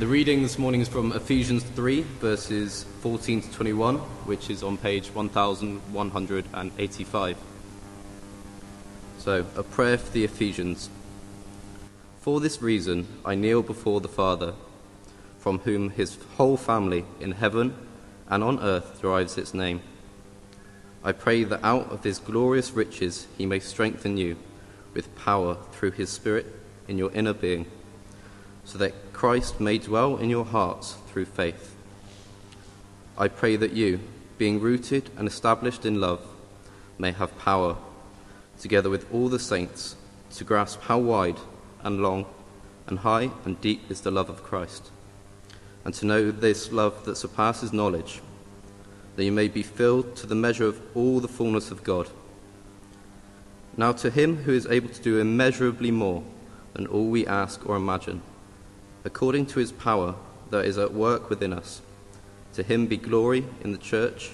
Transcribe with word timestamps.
The 0.00 0.06
reading 0.06 0.40
this 0.40 0.58
morning 0.58 0.80
is 0.80 0.88
from 0.88 1.12
Ephesians 1.12 1.62
3, 1.62 2.00
verses 2.20 2.86
14 3.02 3.42
to 3.42 3.52
21, 3.52 3.98
which 4.24 4.48
is 4.48 4.62
on 4.62 4.78
page 4.78 5.10
1185. 5.10 7.36
So, 9.18 9.44
a 9.54 9.62
prayer 9.62 9.98
for 9.98 10.10
the 10.10 10.24
Ephesians. 10.24 10.88
For 12.22 12.40
this 12.40 12.62
reason, 12.62 13.08
I 13.26 13.34
kneel 13.34 13.60
before 13.60 14.00
the 14.00 14.08
Father, 14.08 14.54
from 15.38 15.58
whom 15.58 15.90
his 15.90 16.16
whole 16.38 16.56
family 16.56 17.04
in 17.20 17.32
heaven 17.32 17.74
and 18.26 18.42
on 18.42 18.58
earth 18.58 19.02
derives 19.02 19.36
its 19.36 19.52
name. 19.52 19.82
I 21.04 21.12
pray 21.12 21.44
that 21.44 21.62
out 21.62 21.92
of 21.92 22.04
his 22.04 22.18
glorious 22.18 22.70
riches 22.70 23.26
he 23.36 23.44
may 23.44 23.60
strengthen 23.60 24.16
you 24.16 24.38
with 24.94 25.14
power 25.14 25.58
through 25.72 25.90
his 25.90 26.08
Spirit 26.08 26.46
in 26.88 26.96
your 26.96 27.12
inner 27.12 27.34
being, 27.34 27.66
so 28.64 28.78
that 28.78 29.09
Christ 29.20 29.60
may 29.60 29.76
dwell 29.76 30.16
in 30.16 30.30
your 30.30 30.46
hearts 30.46 30.96
through 31.08 31.26
faith. 31.26 31.76
I 33.18 33.28
pray 33.28 33.54
that 33.56 33.74
you, 33.74 34.00
being 34.38 34.58
rooted 34.60 35.10
and 35.18 35.28
established 35.28 35.84
in 35.84 36.00
love, 36.00 36.26
may 36.96 37.12
have 37.12 37.38
power, 37.38 37.76
together 38.58 38.88
with 38.88 39.04
all 39.12 39.28
the 39.28 39.38
saints, 39.38 39.96
to 40.36 40.44
grasp 40.44 40.80
how 40.84 40.96
wide 41.00 41.36
and 41.82 42.00
long 42.00 42.24
and 42.86 43.00
high 43.00 43.30
and 43.44 43.60
deep 43.60 43.90
is 43.90 44.00
the 44.00 44.10
love 44.10 44.30
of 44.30 44.42
Christ, 44.42 44.90
and 45.84 45.92
to 45.96 46.06
know 46.06 46.30
this 46.30 46.72
love 46.72 47.04
that 47.04 47.18
surpasses 47.18 47.74
knowledge, 47.74 48.22
that 49.16 49.24
you 49.24 49.32
may 49.32 49.48
be 49.48 49.62
filled 49.62 50.16
to 50.16 50.26
the 50.26 50.34
measure 50.34 50.64
of 50.64 50.80
all 50.96 51.20
the 51.20 51.28
fullness 51.28 51.70
of 51.70 51.84
God. 51.84 52.08
Now, 53.76 53.92
to 53.92 54.08
him 54.08 54.44
who 54.44 54.52
is 54.52 54.66
able 54.68 54.88
to 54.88 55.02
do 55.02 55.20
immeasurably 55.20 55.90
more 55.90 56.24
than 56.72 56.86
all 56.86 57.08
we 57.08 57.26
ask 57.26 57.68
or 57.68 57.76
imagine, 57.76 58.22
according 59.04 59.46
to 59.46 59.58
his 59.58 59.72
power 59.72 60.14
that 60.50 60.64
is 60.64 60.78
at 60.78 60.92
work 60.92 61.30
within 61.30 61.52
us. 61.52 61.80
To 62.54 62.62
him 62.62 62.86
be 62.86 62.96
glory 62.96 63.44
in 63.62 63.72
the 63.72 63.78
church 63.78 64.32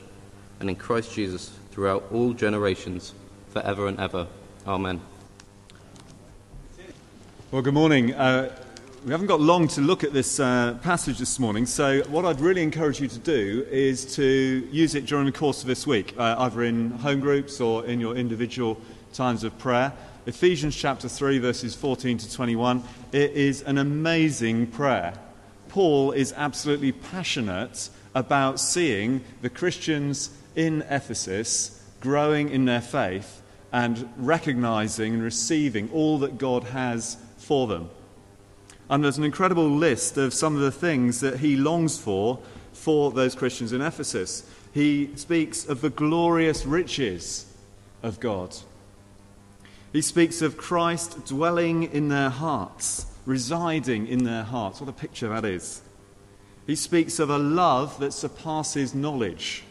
and 0.60 0.68
in 0.68 0.76
Christ 0.76 1.12
Jesus 1.12 1.50
throughout 1.70 2.04
all 2.10 2.32
generations, 2.32 3.12
forever 3.50 3.86
and 3.86 4.00
ever. 4.00 4.26
Amen. 4.66 5.00
Well, 7.50 7.62
good 7.62 7.74
morning. 7.74 8.14
Uh, 8.14 8.54
we 9.04 9.12
haven't 9.12 9.28
got 9.28 9.40
long 9.40 9.68
to 9.68 9.80
look 9.80 10.02
at 10.02 10.12
this 10.12 10.40
uh, 10.40 10.76
passage 10.82 11.18
this 11.18 11.38
morning, 11.38 11.64
so 11.64 12.02
what 12.08 12.24
I'd 12.24 12.40
really 12.40 12.62
encourage 12.62 13.00
you 13.00 13.06
to 13.06 13.18
do 13.18 13.64
is 13.70 14.16
to 14.16 14.24
use 14.72 14.96
it 14.96 15.06
during 15.06 15.26
the 15.26 15.32
course 15.32 15.60
of 15.60 15.68
this 15.68 15.86
week, 15.86 16.12
uh, 16.18 16.34
either 16.38 16.64
in 16.64 16.90
home 16.90 17.20
groups 17.20 17.60
or 17.60 17.86
in 17.86 18.00
your 18.00 18.16
individual 18.16 18.80
times 19.12 19.44
of 19.44 19.56
prayer. 19.58 19.92
Ephesians 20.26 20.74
chapter 20.74 21.08
3, 21.08 21.38
verses 21.38 21.76
14 21.76 22.18
to 22.18 22.32
21. 22.32 22.82
It 23.12 23.30
is 23.30 23.62
an 23.62 23.78
amazing 23.78 24.66
prayer. 24.66 25.14
Paul 25.68 26.10
is 26.10 26.34
absolutely 26.36 26.90
passionate 26.90 27.88
about 28.12 28.58
seeing 28.58 29.22
the 29.42 29.48
Christians 29.48 30.30
in 30.56 30.82
Ephesus 30.90 31.80
growing 32.00 32.48
in 32.48 32.64
their 32.64 32.80
faith 32.80 33.40
and 33.72 34.12
recognizing 34.16 35.14
and 35.14 35.22
receiving 35.22 35.88
all 35.92 36.18
that 36.18 36.38
God 36.38 36.64
has 36.64 37.18
for 37.36 37.68
them. 37.68 37.88
And 38.90 39.04
there's 39.04 39.18
an 39.18 39.24
incredible 39.24 39.70
list 39.70 40.16
of 40.16 40.34
some 40.34 40.56
of 40.56 40.60
the 40.60 40.72
things 40.72 41.20
that 41.20 41.38
he 41.38 41.56
longs 41.56 42.00
for 42.00 42.40
for 42.72 43.12
those 43.12 43.36
Christians 43.36 43.72
in 43.72 43.80
Ephesus. 43.80 44.42
He 44.74 45.10
speaks 45.14 45.68
of 45.68 45.82
the 45.82 45.90
glorious 45.90 46.66
riches 46.66 47.46
of 48.02 48.18
God. 48.18 48.56
He 49.92 50.02
speaks 50.02 50.42
of 50.42 50.56
Christ 50.56 51.26
dwelling 51.26 51.84
in 51.84 52.08
their 52.08 52.30
hearts, 52.30 53.06
residing 53.24 54.06
in 54.06 54.24
their 54.24 54.42
hearts. 54.42 54.80
What 54.80 54.88
a 54.88 54.92
picture 54.92 55.28
that 55.28 55.44
is. 55.44 55.82
He 56.66 56.76
speaks 56.76 57.18
of 57.18 57.30
a 57.30 57.38
love 57.38 57.98
that 58.00 58.12
surpasses 58.12 58.94
knowledge. 58.94 59.64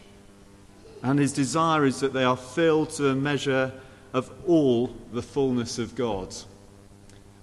And 1.02 1.18
his 1.18 1.32
desire 1.32 1.84
is 1.84 2.00
that 2.00 2.12
they 2.12 2.24
are 2.24 2.36
filled 2.36 2.90
to 2.90 3.08
a 3.10 3.14
measure 3.14 3.72
of 4.12 4.30
all 4.46 4.94
the 5.12 5.22
fullness 5.22 5.78
of 5.78 5.94
God. 5.94 6.34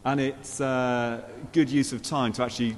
And 0.04 0.20
it's 0.20 0.60
uh, 0.60 1.22
good 1.52 1.70
use 1.70 1.94
of 1.94 2.02
time 2.02 2.34
to 2.34 2.44
actually 2.44 2.76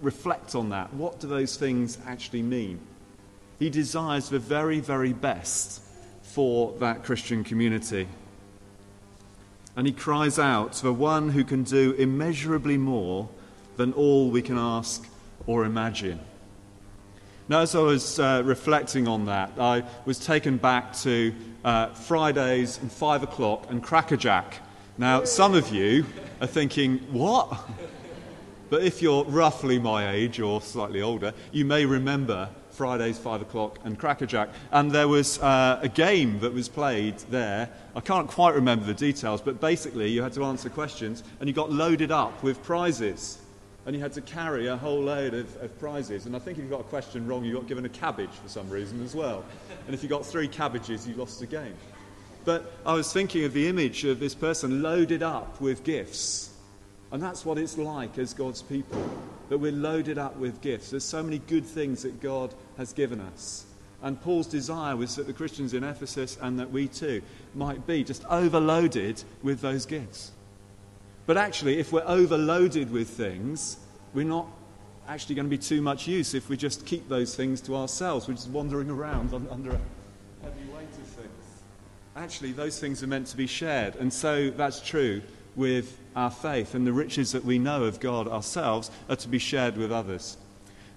reflect 0.00 0.54
on 0.54 0.70
that. 0.70 0.92
What 0.94 1.20
do 1.20 1.26
those 1.26 1.56
things 1.56 1.98
actually 2.06 2.42
mean? 2.42 2.80
He 3.58 3.70
desires 3.70 4.28
the 4.28 4.38
very, 4.38 4.80
very 4.80 5.12
best 5.12 5.82
for 6.22 6.72
that 6.78 7.04
Christian 7.04 7.44
community 7.44 8.08
and 9.78 9.86
he 9.86 9.92
cries 9.92 10.40
out 10.40 10.74
for 10.74 10.92
one 10.92 11.28
who 11.28 11.44
can 11.44 11.62
do 11.62 11.92
immeasurably 11.92 12.76
more 12.76 13.28
than 13.76 13.92
all 13.92 14.28
we 14.28 14.42
can 14.42 14.58
ask 14.58 15.06
or 15.46 15.64
imagine. 15.64 16.18
Now, 17.48 17.60
as 17.60 17.76
I 17.76 17.82
was 17.82 18.18
uh, 18.18 18.42
reflecting 18.44 19.06
on 19.06 19.26
that, 19.26 19.52
I 19.56 19.84
was 20.04 20.18
taken 20.18 20.56
back 20.56 20.94
to 21.02 21.32
uh, 21.64 21.90
Fridays 21.90 22.78
and 22.78 22.90
five 22.90 23.22
o'clock 23.22 23.70
and 23.70 23.80
Crackerjack. 23.80 24.60
Now, 24.98 25.22
some 25.22 25.54
of 25.54 25.72
you 25.72 26.04
are 26.40 26.48
thinking, 26.48 26.98
what? 27.12 27.56
But 28.70 28.82
if 28.82 29.00
you're 29.00 29.22
roughly 29.26 29.78
my 29.78 30.10
age 30.10 30.40
or 30.40 30.60
slightly 30.60 31.02
older, 31.02 31.34
you 31.52 31.64
may 31.64 31.86
remember 31.86 32.48
Fridays, 32.78 33.18
5 33.18 33.42
o'clock, 33.42 33.80
and 33.82 33.98
Crackerjack. 33.98 34.50
And 34.70 34.92
there 34.92 35.08
was 35.08 35.40
uh, 35.40 35.80
a 35.82 35.88
game 35.88 36.38
that 36.38 36.54
was 36.54 36.68
played 36.68 37.18
there. 37.28 37.68
I 37.96 38.00
can't 38.00 38.28
quite 38.28 38.54
remember 38.54 38.86
the 38.86 38.94
details, 38.94 39.42
but 39.42 39.60
basically 39.60 40.08
you 40.10 40.22
had 40.22 40.32
to 40.34 40.44
answer 40.44 40.70
questions 40.70 41.24
and 41.40 41.48
you 41.48 41.52
got 41.52 41.72
loaded 41.72 42.12
up 42.12 42.40
with 42.44 42.62
prizes. 42.62 43.38
And 43.84 43.96
you 43.96 44.00
had 44.00 44.12
to 44.12 44.20
carry 44.20 44.68
a 44.68 44.76
whole 44.76 45.00
load 45.00 45.34
of, 45.34 45.56
of 45.56 45.76
prizes. 45.80 46.26
And 46.26 46.36
I 46.36 46.38
think 46.38 46.58
if 46.58 46.64
you 46.64 46.70
got 46.70 46.82
a 46.82 46.84
question 46.84 47.26
wrong, 47.26 47.44
you 47.44 47.54
got 47.54 47.66
given 47.66 47.84
a 47.84 47.88
cabbage 47.88 48.30
for 48.30 48.48
some 48.48 48.70
reason 48.70 49.02
as 49.02 49.12
well. 49.12 49.44
And 49.86 49.94
if 49.94 50.04
you 50.04 50.08
got 50.08 50.24
three 50.24 50.46
cabbages, 50.46 51.08
you 51.08 51.16
lost 51.16 51.40
the 51.40 51.46
game. 51.46 51.74
But 52.44 52.72
I 52.86 52.94
was 52.94 53.12
thinking 53.12 53.44
of 53.44 53.52
the 53.54 53.66
image 53.66 54.04
of 54.04 54.20
this 54.20 54.36
person 54.36 54.82
loaded 54.82 55.24
up 55.24 55.60
with 55.60 55.82
gifts. 55.82 56.54
And 57.10 57.20
that's 57.20 57.44
what 57.44 57.58
it's 57.58 57.76
like 57.76 58.18
as 58.18 58.34
God's 58.34 58.62
people 58.62 59.02
that 59.48 59.58
we're 59.58 59.72
loaded 59.72 60.18
up 60.18 60.36
with 60.36 60.60
gifts. 60.60 60.90
There's 60.90 61.04
so 61.04 61.22
many 61.22 61.38
good 61.38 61.64
things 61.64 62.02
that 62.02 62.20
God 62.20 62.54
has 62.76 62.92
given 62.92 63.20
us. 63.20 63.64
And 64.02 64.20
Paul's 64.20 64.46
desire 64.46 64.96
was 64.96 65.16
that 65.16 65.26
the 65.26 65.32
Christians 65.32 65.74
in 65.74 65.82
Ephesus 65.82 66.38
and 66.40 66.58
that 66.60 66.70
we 66.70 66.86
too 66.86 67.22
might 67.54 67.86
be 67.86 68.04
just 68.04 68.24
overloaded 68.26 69.22
with 69.42 69.60
those 69.60 69.86
gifts. 69.86 70.30
But 71.26 71.36
actually, 71.36 71.78
if 71.78 71.92
we're 71.92 72.06
overloaded 72.06 72.90
with 72.90 73.08
things, 73.08 73.76
we're 74.14 74.24
not 74.24 74.46
actually 75.08 75.34
going 75.34 75.46
to 75.46 75.50
be 75.50 75.58
too 75.58 75.82
much 75.82 76.06
use 76.06 76.34
if 76.34 76.48
we 76.48 76.56
just 76.56 76.86
keep 76.86 77.08
those 77.08 77.34
things 77.34 77.60
to 77.62 77.74
ourselves. 77.76 78.28
We're 78.28 78.34
just 78.34 78.50
wandering 78.50 78.90
around 78.90 79.34
under 79.34 79.70
a 79.70 79.80
heavy 80.42 80.64
weight 80.74 80.88
of 80.88 81.06
things. 81.06 81.62
Actually, 82.14 82.52
those 82.52 82.78
things 82.78 83.02
are 83.02 83.06
meant 83.06 83.26
to 83.28 83.36
be 83.36 83.46
shared. 83.46 83.96
And 83.96 84.12
so 84.12 84.50
that's 84.50 84.80
true 84.80 85.22
with 85.56 85.98
our 86.18 86.30
faith, 86.32 86.74
and 86.74 86.84
the 86.84 86.92
riches 86.92 87.30
that 87.30 87.44
we 87.44 87.60
know 87.60 87.84
of 87.84 88.00
God 88.00 88.26
ourselves 88.26 88.90
are 89.08 89.14
to 89.14 89.28
be 89.28 89.38
shared 89.38 89.76
with 89.76 89.92
others. 89.92 90.36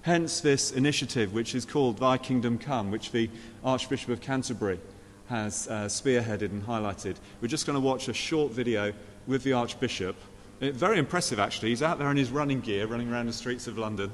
Hence, 0.02 0.40
this 0.40 0.72
initiative, 0.72 1.32
which 1.32 1.54
is 1.54 1.64
called 1.64 1.98
Thy 1.98 2.18
Kingdom 2.18 2.58
Come, 2.58 2.90
which 2.90 3.12
the 3.12 3.30
Archbishop 3.62 4.10
of 4.10 4.20
Canterbury 4.20 4.80
has 5.28 5.68
uh, 5.68 5.84
spearheaded 5.84 6.50
and 6.50 6.66
highlighted. 6.66 7.14
We're 7.40 7.46
just 7.46 7.66
going 7.66 7.80
to 7.80 7.80
watch 7.80 8.08
a 8.08 8.12
short 8.12 8.50
video 8.50 8.92
with 9.28 9.44
the 9.44 9.52
Archbishop. 9.52 10.16
It, 10.60 10.74
uh, 10.74 10.76
very 10.76 10.98
impressive, 10.98 11.38
actually. 11.38 11.68
He's 11.68 11.84
out 11.84 12.00
there 12.00 12.10
in 12.10 12.16
his 12.16 12.32
running 12.32 12.60
gear, 12.60 12.88
running 12.88 13.12
around 13.12 13.26
the 13.26 13.32
streets 13.32 13.68
of 13.68 13.78
London, 13.78 14.10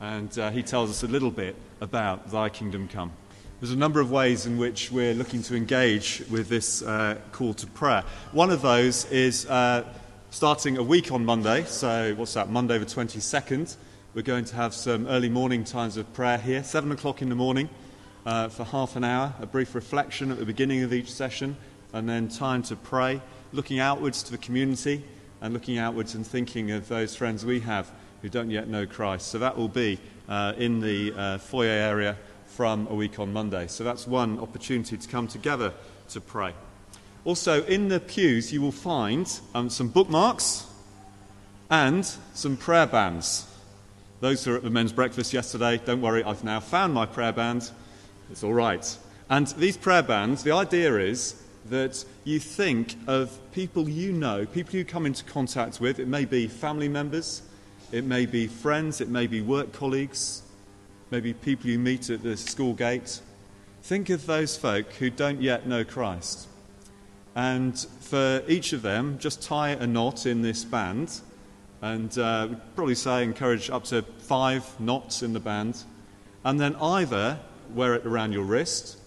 and 0.00 0.36
uh, 0.40 0.50
he 0.50 0.64
tells 0.64 0.90
us 0.90 1.04
a 1.04 1.08
little 1.08 1.30
bit 1.30 1.54
about 1.80 2.32
Thy 2.32 2.48
Kingdom 2.48 2.88
Come. 2.88 3.12
There's 3.60 3.72
a 3.72 3.76
number 3.76 4.00
of 4.00 4.10
ways 4.10 4.44
in 4.44 4.58
which 4.58 4.90
we're 4.90 5.14
looking 5.14 5.44
to 5.44 5.54
engage 5.54 6.24
with 6.28 6.48
this 6.48 6.82
uh, 6.82 7.18
call 7.30 7.54
to 7.54 7.66
prayer. 7.68 8.02
One 8.32 8.50
of 8.50 8.60
those 8.60 9.04
is 9.12 9.46
uh, 9.46 9.84
starting 10.30 10.76
a 10.76 10.82
week 10.82 11.10
on 11.10 11.24
Monday, 11.24 11.64
so 11.64 12.14
what's 12.14 12.34
that, 12.34 12.50
Monday 12.50 12.76
the 12.78 12.84
22nd. 12.84 13.76
We're 14.14 14.22
going 14.22 14.44
to 14.46 14.56
have 14.56 14.74
some 14.74 15.06
early 15.06 15.30
morning 15.30 15.64
times 15.64 15.96
of 15.96 16.12
prayer 16.12 16.36
here, 16.38 16.62
7 16.62 16.92
o'clock 16.92 17.22
in 17.22 17.30
the 17.30 17.34
morning 17.34 17.68
uh, 18.26 18.48
for 18.48 18.64
half 18.64 18.94
an 18.96 19.04
hour, 19.04 19.32
a 19.40 19.46
brief 19.46 19.74
reflection 19.74 20.30
at 20.30 20.38
the 20.38 20.44
beginning 20.44 20.82
of 20.82 20.92
each 20.92 21.10
session, 21.10 21.56
and 21.94 22.08
then 22.08 22.28
time 22.28 22.62
to 22.64 22.76
pray, 22.76 23.22
looking 23.52 23.80
outwards 23.80 24.22
to 24.24 24.30
the 24.30 24.38
community 24.38 25.02
and 25.40 25.54
looking 25.54 25.78
outwards 25.78 26.14
and 26.14 26.26
thinking 26.26 26.72
of 26.72 26.88
those 26.88 27.16
friends 27.16 27.44
we 27.46 27.60
have 27.60 27.90
who 28.20 28.28
don't 28.28 28.50
yet 28.50 28.68
know 28.68 28.86
Christ. 28.86 29.28
So 29.28 29.38
that 29.38 29.56
will 29.56 29.68
be 29.68 29.98
uh, 30.28 30.52
in 30.58 30.80
the 30.80 31.14
uh, 31.14 31.38
foyer 31.38 31.70
area 31.70 32.18
from 32.46 32.86
a 32.88 32.94
week 32.94 33.18
on 33.18 33.32
Monday. 33.32 33.66
So 33.66 33.82
that's 33.82 34.06
one 34.06 34.38
opportunity 34.40 34.98
to 34.98 35.08
come 35.08 35.26
together 35.26 35.72
to 36.10 36.20
pray. 36.20 36.52
Also, 37.24 37.64
in 37.64 37.88
the 37.88 38.00
pews, 38.00 38.52
you 38.52 38.62
will 38.62 38.72
find 38.72 39.40
um, 39.54 39.68
some 39.68 39.88
bookmarks 39.88 40.66
and 41.70 42.04
some 42.34 42.56
prayer 42.56 42.86
bands. 42.86 43.46
Those 44.20 44.44
who 44.44 44.52
were 44.52 44.56
at 44.56 44.62
the 44.62 44.70
men's 44.70 44.92
breakfast 44.92 45.32
yesterday, 45.32 45.78
don't 45.84 46.00
worry, 46.00 46.24
I've 46.24 46.44
now 46.44 46.60
found 46.60 46.94
my 46.94 47.06
prayer 47.06 47.32
band. 47.32 47.70
It's 48.30 48.42
all 48.42 48.54
right. 48.54 48.96
And 49.30 49.46
these 49.48 49.76
prayer 49.76 50.02
bands, 50.02 50.42
the 50.42 50.52
idea 50.52 50.96
is 50.96 51.40
that 51.68 52.04
you 52.24 52.40
think 52.40 52.96
of 53.06 53.38
people 53.52 53.88
you 53.88 54.12
know, 54.12 54.46
people 54.46 54.76
you 54.76 54.84
come 54.84 55.06
into 55.06 55.22
contact 55.24 55.80
with. 55.80 55.98
It 55.98 56.08
may 56.08 56.24
be 56.24 56.46
family 56.46 56.88
members, 56.88 57.42
it 57.92 58.04
may 58.04 58.26
be 58.26 58.46
friends, 58.46 59.00
it 59.00 59.08
may 59.08 59.26
be 59.26 59.40
work 59.40 59.72
colleagues, 59.72 60.42
maybe 61.10 61.34
people 61.34 61.68
you 61.68 61.78
meet 61.78 62.10
at 62.10 62.22
the 62.22 62.36
school 62.36 62.72
gate. 62.72 63.20
Think 63.82 64.10
of 64.10 64.26
those 64.26 64.56
folk 64.56 64.90
who 64.94 65.10
don't 65.10 65.40
yet 65.40 65.66
know 65.66 65.84
Christ. 65.84 66.47
And 67.34 67.78
for 68.00 68.42
each 68.48 68.72
of 68.72 68.82
them, 68.82 69.18
just 69.18 69.42
tie 69.42 69.70
a 69.70 69.86
knot 69.86 70.26
in 70.26 70.42
this 70.42 70.64
band. 70.64 71.20
And 71.80 72.16
uh, 72.18 72.48
probably 72.74 72.94
say 72.96 73.22
encourage 73.22 73.70
up 73.70 73.84
to 73.84 74.02
five 74.18 74.80
knots 74.80 75.22
in 75.22 75.32
the 75.32 75.40
band. 75.40 75.84
And 76.44 76.58
then 76.58 76.74
either 76.76 77.38
wear 77.74 77.94
it 77.94 78.06
around 78.06 78.32
your 78.32 78.44
wrist, 78.44 78.98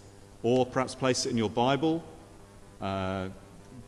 or 0.44 0.66
perhaps 0.66 0.96
place 0.96 1.26
it 1.26 1.30
in 1.30 1.38
your 1.38 1.50
Bible, 1.50 2.04
uh, 2.80 3.30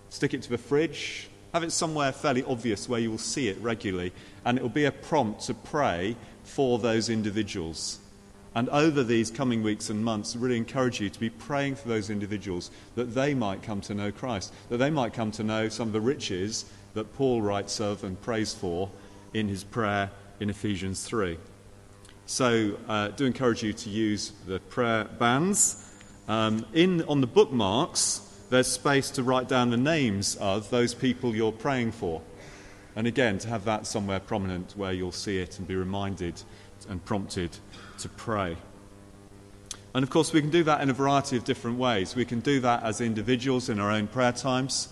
stick 0.10 0.34
it 0.34 0.42
to 0.44 0.50
the 0.50 0.58
fridge, 0.58 1.30
have 1.54 1.64
it 1.64 1.72
somewhere 1.72 2.12
fairly 2.12 2.44
obvious 2.44 2.90
where 2.90 3.00
you 3.00 3.12
will 3.12 3.18
see 3.18 3.48
it 3.48 3.58
regularly, 3.60 4.12
and 4.46 4.58
it 4.58 4.62
will 4.62 4.70
be 4.70 4.86
a 4.86 4.92
prompt 4.92 5.42
to 5.42 5.54
pray 5.54 6.16
for 6.44 6.80
those 6.80 7.10
individuals. 7.10 8.00
And 8.56 8.70
over 8.70 9.04
these 9.04 9.32
coming 9.32 9.64
weeks 9.64 9.90
and 9.90 10.04
months, 10.04 10.36
really 10.36 10.58
encourage 10.58 11.02
you 11.02 11.10
to 11.10 11.20
be 11.20 11.30
praying 11.30 11.76
for 11.76 11.88
those 11.88 12.10
individuals 12.10 12.70
that 12.96 13.16
they 13.16 13.34
might 13.34 13.64
come 13.64 13.82
to 13.82 13.96
know 13.96 14.12
Christ, 14.12 14.54
that 14.70 14.78
they 14.78 14.92
might 14.92 15.14
come 15.14 15.32
to 15.32 15.44
know 15.44 15.70
some 15.70 15.88
of 15.88 15.94
the 15.94 16.02
riches 16.02 16.66
that 16.94 17.14
Paul 17.16 17.42
writes 17.42 17.80
of 17.80 18.04
and 18.04 18.22
prays 18.22 18.54
for 18.54 18.90
in 19.34 19.48
his 19.48 19.64
prayer 19.64 20.12
in 20.40 20.50
Ephesians 20.50 21.04
3. 21.04 21.38
So, 22.26 22.78
uh, 22.88 23.10
do 23.10 23.26
encourage 23.26 23.64
you 23.64 23.74
to 23.74 23.90
use 23.90 24.32
the 24.48 24.60
prayer 24.60 25.06
bands. 25.06 25.92
Um, 26.28 26.66
in, 26.74 27.04
on 27.04 27.22
the 27.22 27.28
bookmarks, 27.28 28.22
there's 28.50 28.68
space 28.68 29.10
to 29.12 29.24
write 29.24 29.50
down 29.50 29.72
the 29.72 29.78
names 29.78 30.36
of 30.36 30.70
those 30.70 30.94
people 30.94 31.36
you're 31.36 31.52
praying 31.52 31.92
for. 31.92 32.22
And 32.96 33.08
again, 33.08 33.40
to 33.40 33.48
have 33.48 33.66
that 33.66 33.88
somewhere 33.88 34.20
prominent 34.20 34.74
where 34.78 34.94
you'll 34.94 35.12
see 35.12 35.40
it 35.40 35.58
and 35.58 35.68
be 35.68 35.76
reminded 35.76 36.42
and 36.88 37.04
prompted 37.04 37.58
to 38.04 38.10
pray. 38.10 38.56
And 39.96 40.04
of 40.04 40.10
course, 40.10 40.34
we 40.34 40.42
can 40.42 40.50
do 40.50 40.64
that 40.64 40.82
in 40.82 40.90
a 40.90 40.94
variety 40.94 41.38
of 41.38 41.44
different 41.44 41.78
ways. 41.78 42.16
We 42.16 42.26
can 42.26 42.40
do 42.40 42.60
that 42.62 42.84
as 42.84 43.00
individuals 43.00 43.70
in 43.70 43.80
our 43.80 43.92
own 43.92 44.08
prayer 44.08 44.32
times. 44.32 44.90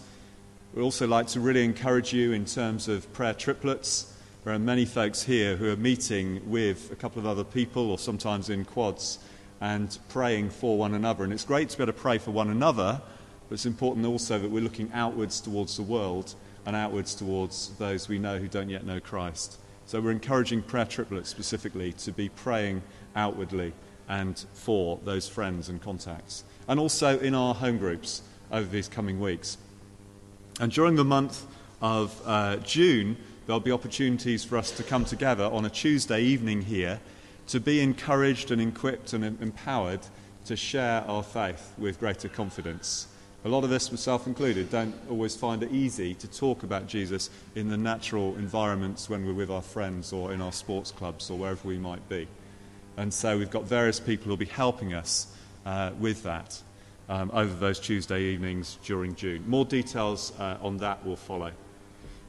We 0.73 0.81
also 0.81 1.07
like 1.07 1.27
to 1.27 1.39
really 1.39 1.65
encourage 1.65 2.13
you 2.13 2.31
in 2.31 2.45
terms 2.45 2.87
of 2.87 3.11
prayer 3.13 3.33
triplets. 3.33 4.15
There 4.43 4.53
are 4.53 4.59
many 4.59 4.85
folks 4.85 5.23
here 5.23 5.57
who 5.57 5.69
are 5.71 5.75
meeting 5.75 6.49
with 6.49 6.91
a 6.91 6.95
couple 6.95 7.19
of 7.19 7.25
other 7.25 7.43
people 7.43 7.91
or 7.91 7.99
sometimes 7.99 8.49
in 8.49 8.63
quads 8.63 9.19
and 9.59 9.97
praying 10.09 10.51
for 10.51 10.77
one 10.77 10.93
another. 10.93 11.23
And 11.23 11.33
it's 11.33 11.45
great 11.45 11.69
to 11.69 11.77
be 11.77 11.83
able 11.83 11.93
to 11.93 11.99
pray 11.99 12.17
for 12.17 12.31
one 12.31 12.49
another, 12.49 13.01
but 13.49 13.55
it's 13.55 13.65
important 13.65 14.05
also 14.05 14.39
that 14.39 14.49
we're 14.49 14.63
looking 14.63 14.89
outwards 14.93 15.41
towards 15.41 15.75
the 15.77 15.83
world 15.83 16.35
and 16.65 16.75
outwards 16.75 17.15
towards 17.15 17.69
those 17.77 18.07
we 18.07 18.19
know 18.19 18.37
who 18.37 18.47
don't 18.47 18.69
yet 18.69 18.85
know 18.85 18.99
Christ. 18.99 19.57
So 19.87 19.99
we're 19.99 20.11
encouraging 20.11 20.61
prayer 20.61 20.85
triplets 20.85 21.29
specifically 21.29 21.91
to 21.93 22.13
be 22.13 22.29
praying 22.29 22.81
outwardly 23.15 23.73
and 24.07 24.45
for 24.53 24.99
those 25.05 25.27
friends 25.27 25.69
and 25.69 25.81
contacts. 25.81 26.43
And 26.67 26.79
also 26.79 27.19
in 27.19 27.33
our 27.33 27.53
home 27.53 27.77
groups 27.77 28.21
over 28.51 28.67
these 28.67 28.87
coming 28.87 29.19
weeks. 29.19 29.57
And 30.59 30.71
during 30.71 30.95
the 30.95 31.05
month 31.05 31.45
of 31.81 32.21
uh, 32.25 32.57
June, 32.57 33.17
there'll 33.45 33.59
be 33.59 33.71
opportunities 33.71 34.43
for 34.43 34.57
us 34.57 34.71
to 34.71 34.83
come 34.83 35.05
together 35.05 35.45
on 35.45 35.65
a 35.65 35.69
Tuesday 35.69 36.21
evening 36.21 36.61
here 36.61 36.99
to 37.47 37.59
be 37.59 37.81
encouraged 37.81 38.51
and 38.51 38.61
equipped 38.61 39.13
and 39.13 39.23
empowered 39.41 40.01
to 40.45 40.55
share 40.55 41.03
our 41.07 41.23
faith 41.23 41.73
with 41.77 41.99
greater 41.99 42.29
confidence. 42.29 43.07
A 43.43 43.49
lot 43.49 43.63
of 43.63 43.71
us, 43.71 43.91
myself 43.91 44.27
included, 44.27 44.69
don't 44.69 44.93
always 45.09 45.35
find 45.35 45.63
it 45.63 45.71
easy 45.71 46.13
to 46.15 46.27
talk 46.27 46.63
about 46.63 46.85
Jesus 46.85 47.29
in 47.55 47.69
the 47.69 47.77
natural 47.77 48.35
environments 48.35 49.09
when 49.09 49.25
we're 49.25 49.33
with 49.33 49.49
our 49.49 49.63
friends 49.63 50.13
or 50.13 50.31
in 50.31 50.41
our 50.41 50.51
sports 50.51 50.91
clubs 50.91 51.29
or 51.31 51.37
wherever 51.39 51.67
we 51.67 51.77
might 51.77 52.07
be. 52.07 52.27
And 53.01 53.11
so 53.11 53.35
we've 53.35 53.49
got 53.49 53.63
various 53.63 53.99
people 53.99 54.25
who'll 54.25 54.37
be 54.37 54.45
helping 54.45 54.93
us 54.93 55.25
uh, 55.65 55.89
with 55.99 56.21
that 56.21 56.61
um, 57.09 57.31
over 57.33 57.51
those 57.51 57.79
Tuesday 57.79 58.25
evenings 58.25 58.77
during 58.85 59.15
June. 59.15 59.43
More 59.47 59.65
details 59.65 60.31
uh, 60.39 60.59
on 60.61 60.77
that 60.77 61.03
will 61.03 61.15
follow. 61.15 61.51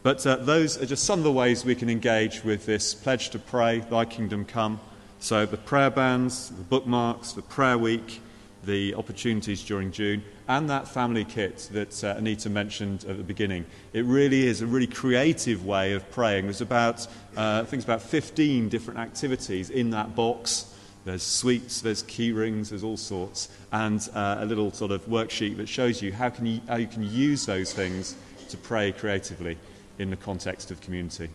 But 0.02 0.26
uh, 0.26 0.36
those 0.36 0.80
are 0.80 0.86
just 0.86 1.04
some 1.04 1.18
of 1.18 1.24
the 1.24 1.32
ways 1.32 1.62
we 1.62 1.74
can 1.74 1.90
engage 1.90 2.42
with 2.42 2.64
this 2.64 2.94
pledge 2.94 3.28
to 3.30 3.38
pray, 3.38 3.80
Thy 3.80 4.06
kingdom 4.06 4.46
come. 4.46 4.80
So 5.20 5.44
the 5.44 5.58
prayer 5.58 5.90
bands, 5.90 6.48
the 6.48 6.64
bookmarks, 6.64 7.32
the 7.32 7.42
prayer 7.42 7.76
week, 7.76 8.22
the 8.64 8.94
opportunities 8.94 9.62
during 9.62 9.90
June, 9.90 10.22
and 10.48 10.70
that 10.70 10.86
family 10.86 11.24
kit 11.24 11.68
that 11.72 12.04
uh, 12.04 12.14
Anita 12.16 12.48
mentioned 12.48 13.04
at 13.08 13.16
the 13.16 13.24
beginning. 13.24 13.64
It 13.92 14.04
really 14.04 14.46
is 14.46 14.60
a 14.60 14.66
really 14.66 14.86
creative 14.86 15.64
way 15.66 15.92
of 15.92 16.08
praying. 16.10 16.44
There's 16.44 16.60
about, 16.60 17.06
uh, 17.36 17.62
I 17.62 17.64
think 17.64 17.74
it's 17.74 17.84
about 17.84 18.02
15 18.02 18.68
different 18.68 19.00
activities 19.00 19.70
in 19.70 19.90
that 19.90 20.14
box. 20.14 20.66
There's 21.04 21.22
sweets, 21.22 21.80
there's 21.80 22.02
key 22.02 22.30
rings, 22.30 22.70
there's 22.70 22.84
all 22.84 22.96
sorts, 22.96 23.48
and 23.72 24.08
uh, 24.14 24.36
a 24.40 24.46
little 24.46 24.70
sort 24.72 24.92
of 24.92 25.04
worksheet 25.06 25.56
that 25.56 25.68
shows 25.68 26.00
you 26.00 26.12
how, 26.12 26.30
can 26.30 26.46
you 26.46 26.60
how 26.68 26.76
you 26.76 26.86
can 26.86 27.02
use 27.02 27.44
those 27.44 27.72
things 27.72 28.14
to 28.50 28.56
pray 28.56 28.92
creatively 28.92 29.58
in 29.98 30.10
the 30.10 30.16
context 30.16 30.70
of 30.70 30.80
community. 30.80 31.28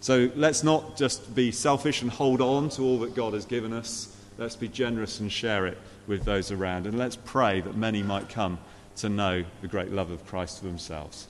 So 0.00 0.30
let's 0.36 0.62
not 0.62 0.96
just 0.96 1.34
be 1.34 1.50
selfish 1.50 2.02
and 2.02 2.10
hold 2.10 2.40
on 2.40 2.70
to 2.70 2.82
all 2.82 2.98
that 3.00 3.14
God 3.14 3.34
has 3.34 3.44
given 3.44 3.72
us. 3.72 4.14
Let's 4.38 4.56
be 4.56 4.68
generous 4.68 5.20
and 5.20 5.30
share 5.30 5.66
it 5.66 5.78
with 6.06 6.24
those 6.24 6.50
around. 6.50 6.86
And 6.86 6.98
let's 6.98 7.16
pray 7.16 7.60
that 7.60 7.76
many 7.76 8.02
might 8.02 8.28
come 8.28 8.58
to 8.96 9.08
know 9.08 9.44
the 9.60 9.68
great 9.68 9.90
love 9.90 10.10
of 10.10 10.24
Christ 10.26 10.60
for 10.60 10.66
themselves. 10.66 11.28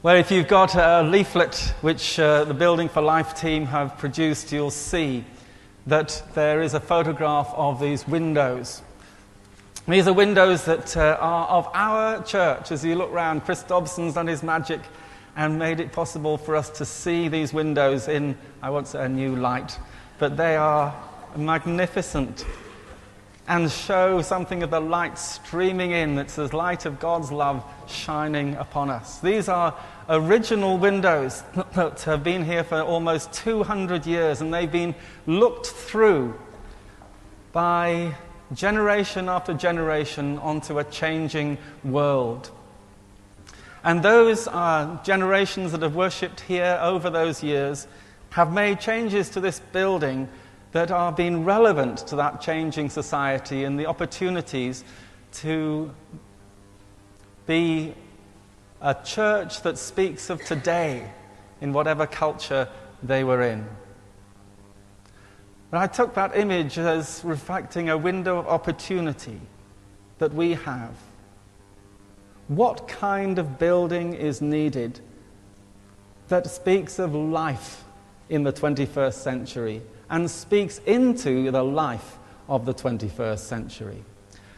Well, 0.00 0.16
if 0.16 0.30
you've 0.30 0.46
got 0.46 0.76
a 0.76 1.02
leaflet 1.02 1.74
which 1.80 2.20
uh, 2.20 2.44
the 2.44 2.54
Building 2.54 2.88
for 2.88 3.02
Life 3.02 3.34
team 3.34 3.66
have 3.66 3.98
produced, 3.98 4.52
you'll 4.52 4.70
see 4.70 5.24
that 5.88 6.22
there 6.34 6.62
is 6.62 6.74
a 6.74 6.80
photograph 6.80 7.52
of 7.56 7.80
these 7.80 8.06
windows. 8.06 8.82
These 9.88 10.06
are 10.06 10.12
windows 10.12 10.66
that 10.66 10.96
uh, 10.96 11.16
are 11.18 11.48
of 11.48 11.68
our 11.74 12.22
church. 12.22 12.70
As 12.70 12.84
you 12.84 12.94
look 12.94 13.10
round, 13.10 13.44
Chris 13.44 13.62
Dobson's 13.64 14.14
done 14.14 14.26
his 14.26 14.42
magic 14.42 14.80
and 15.38 15.56
made 15.56 15.78
it 15.78 15.92
possible 15.92 16.36
for 16.36 16.56
us 16.56 16.68
to 16.68 16.84
see 16.84 17.28
these 17.28 17.54
windows 17.54 18.08
in, 18.08 18.36
I 18.60 18.70
won't 18.70 18.88
say 18.88 19.04
a 19.04 19.08
new 19.08 19.36
light, 19.36 19.78
but 20.18 20.36
they 20.36 20.56
are 20.56 20.92
magnificent 21.36 22.44
and 23.46 23.70
show 23.70 24.20
something 24.20 24.64
of 24.64 24.70
the 24.70 24.80
light 24.80 25.16
streaming 25.16 25.92
in. 25.92 26.18
It's 26.18 26.34
the 26.34 26.54
light 26.54 26.86
of 26.86 26.98
God's 26.98 27.30
love 27.30 27.64
shining 27.86 28.56
upon 28.56 28.90
us. 28.90 29.20
These 29.20 29.48
are 29.48 29.76
original 30.08 30.76
windows 30.76 31.44
that 31.76 32.02
have 32.02 32.24
been 32.24 32.44
here 32.44 32.64
for 32.64 32.82
almost 32.82 33.32
200 33.32 34.06
years 34.06 34.40
and 34.40 34.52
they've 34.52 34.70
been 34.70 34.94
looked 35.28 35.68
through 35.68 36.34
by 37.52 38.12
generation 38.52 39.28
after 39.28 39.54
generation 39.54 40.36
onto 40.38 40.80
a 40.80 40.84
changing 40.84 41.58
world. 41.84 42.50
And 43.84 44.02
those 44.02 44.48
uh, 44.48 44.98
generations 45.04 45.72
that 45.72 45.82
have 45.82 45.94
worshipped 45.94 46.40
here 46.40 46.78
over 46.82 47.10
those 47.10 47.42
years 47.42 47.86
have 48.30 48.52
made 48.52 48.80
changes 48.80 49.30
to 49.30 49.40
this 49.40 49.60
building 49.72 50.28
that 50.72 50.90
are 50.90 51.12
being 51.12 51.44
relevant 51.44 51.98
to 52.08 52.16
that 52.16 52.40
changing 52.40 52.90
society 52.90 53.64
and 53.64 53.78
the 53.78 53.86
opportunities 53.86 54.84
to 55.32 55.90
be 57.46 57.94
a 58.80 58.94
church 58.94 59.62
that 59.62 59.78
speaks 59.78 60.30
of 60.30 60.44
today 60.44 61.10
in 61.60 61.72
whatever 61.72 62.06
culture 62.06 62.68
they 63.02 63.24
were 63.24 63.42
in. 63.42 63.66
But 65.70 65.78
I 65.78 65.86
took 65.86 66.14
that 66.14 66.36
image 66.36 66.78
as 66.78 67.22
reflecting 67.24 67.88
a 67.90 67.96
window 67.98 68.38
of 68.38 68.46
opportunity 68.46 69.40
that 70.18 70.32
we 70.32 70.52
have 70.54 70.94
what 72.48 72.88
kind 72.88 73.38
of 73.38 73.58
building 73.58 74.14
is 74.14 74.40
needed 74.40 75.00
that 76.28 76.46
speaks 76.46 76.98
of 76.98 77.14
life 77.14 77.84
in 78.28 78.42
the 78.42 78.52
21st 78.52 79.14
century 79.14 79.82
and 80.10 80.30
speaks 80.30 80.78
into 80.86 81.50
the 81.50 81.62
life 81.62 82.18
of 82.48 82.64
the 82.64 82.74
21st 82.74 83.38
century? 83.38 84.02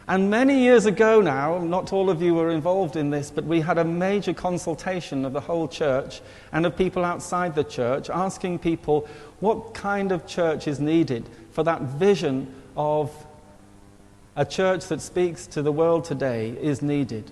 And 0.07 0.29
many 0.29 0.63
years 0.63 0.85
ago 0.85 1.21
now, 1.21 1.59
not 1.59 1.93
all 1.93 2.09
of 2.09 2.21
you 2.21 2.33
were 2.33 2.49
involved 2.49 2.95
in 2.95 3.09
this, 3.09 3.29
but 3.29 3.45
we 3.45 3.61
had 3.61 3.77
a 3.77 3.83
major 3.83 4.33
consultation 4.33 5.23
of 5.25 5.33
the 5.33 5.39
whole 5.39 5.67
church 5.67 6.21
and 6.51 6.65
of 6.65 6.75
people 6.75 7.05
outside 7.05 7.55
the 7.55 7.63
church, 7.63 8.09
asking 8.09 8.59
people 8.59 9.07
what 9.39 9.73
kind 9.73 10.11
of 10.11 10.25
church 10.25 10.67
is 10.67 10.79
needed 10.79 11.29
for 11.51 11.63
that 11.63 11.81
vision 11.81 12.53
of 12.75 13.11
a 14.35 14.45
church 14.45 14.87
that 14.87 15.01
speaks 15.01 15.45
to 15.47 15.61
the 15.61 15.71
world 15.71 16.03
today 16.03 16.57
is 16.61 16.81
needed. 16.81 17.31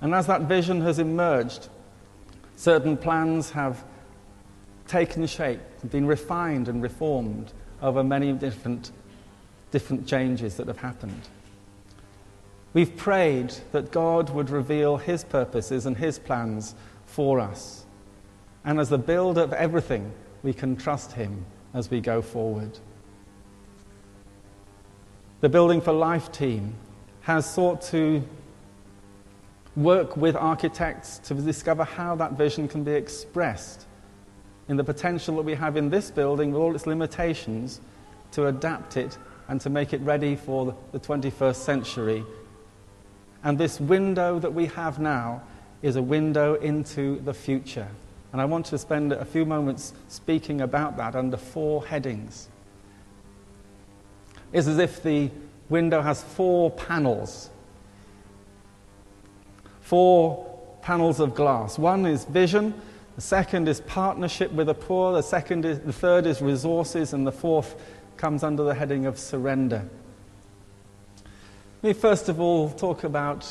And 0.00 0.14
as 0.14 0.26
that 0.26 0.42
vision 0.42 0.80
has 0.82 0.98
emerged, 0.98 1.68
certain 2.56 2.96
plans 2.96 3.50
have 3.50 3.82
taken 4.86 5.26
shape, 5.26 5.60
been 5.90 6.06
refined 6.06 6.68
and 6.68 6.82
reformed 6.82 7.52
over 7.82 8.04
many 8.04 8.32
different, 8.32 8.92
different 9.70 10.06
changes 10.06 10.56
that 10.56 10.66
have 10.66 10.78
happened. 10.78 11.28
We've 12.72 12.94
prayed 12.96 13.54
that 13.72 13.90
God 13.90 14.30
would 14.30 14.50
reveal 14.50 14.98
His 14.98 15.24
purposes 15.24 15.86
and 15.86 15.96
His 15.96 16.18
plans 16.18 16.74
for 17.06 17.40
us. 17.40 17.84
And 18.64 18.78
as 18.78 18.90
the 18.90 18.98
builder 18.98 19.42
of 19.42 19.52
everything, 19.52 20.12
we 20.42 20.52
can 20.52 20.76
trust 20.76 21.12
Him 21.12 21.46
as 21.72 21.90
we 21.90 22.00
go 22.00 22.20
forward. 22.20 22.78
The 25.40 25.48
Building 25.48 25.80
for 25.80 25.92
Life 25.92 26.32
team 26.32 26.74
has 27.22 27.50
sought 27.50 27.82
to 27.82 28.22
work 29.76 30.16
with 30.16 30.34
architects 30.34 31.18
to 31.18 31.34
discover 31.34 31.84
how 31.84 32.16
that 32.16 32.32
vision 32.32 32.66
can 32.66 32.82
be 32.82 32.92
expressed 32.92 33.86
in 34.68 34.76
the 34.76 34.84
potential 34.84 35.36
that 35.36 35.42
we 35.42 35.54
have 35.54 35.76
in 35.76 35.90
this 35.90 36.10
building 36.10 36.50
with 36.50 36.60
all 36.60 36.74
its 36.74 36.86
limitations 36.86 37.80
to 38.32 38.46
adapt 38.46 38.96
it 38.96 39.16
and 39.48 39.60
to 39.60 39.70
make 39.70 39.92
it 39.92 40.00
ready 40.00 40.34
for 40.34 40.74
the 40.92 40.98
21st 40.98 41.56
century. 41.56 42.24
And 43.44 43.56
this 43.56 43.78
window 43.78 44.38
that 44.40 44.52
we 44.52 44.66
have 44.66 44.98
now 44.98 45.42
is 45.82 45.96
a 45.96 46.02
window 46.02 46.54
into 46.54 47.20
the 47.20 47.34
future. 47.34 47.86
And 48.32 48.40
I 48.40 48.44
want 48.44 48.66
to 48.66 48.78
spend 48.78 49.12
a 49.12 49.24
few 49.24 49.44
moments 49.44 49.92
speaking 50.08 50.62
about 50.62 50.96
that 50.96 51.14
under 51.14 51.36
four 51.36 51.84
headings. 51.86 52.48
It's 54.52 54.66
as 54.66 54.78
if 54.78 55.02
the 55.02 55.30
window 55.68 56.02
has 56.02 56.22
four 56.22 56.70
panels. 56.72 57.50
Four 59.86 60.44
panels 60.82 61.20
of 61.20 61.36
glass. 61.36 61.78
One 61.78 62.06
is 62.06 62.24
vision, 62.24 62.74
the 63.14 63.20
second 63.20 63.68
is 63.68 63.82
partnership 63.82 64.50
with 64.50 64.66
the 64.66 64.74
poor, 64.74 65.12
the, 65.12 65.22
second 65.22 65.64
is, 65.64 65.78
the 65.78 65.92
third 65.92 66.26
is 66.26 66.42
resources, 66.42 67.12
and 67.12 67.24
the 67.24 67.30
fourth 67.30 67.76
comes 68.16 68.42
under 68.42 68.64
the 68.64 68.74
heading 68.74 69.06
of 69.06 69.16
surrender. 69.16 69.88
Let 71.84 71.90
me 71.90 71.92
first 71.92 72.28
of 72.28 72.40
all 72.40 72.70
talk 72.70 73.04
about 73.04 73.46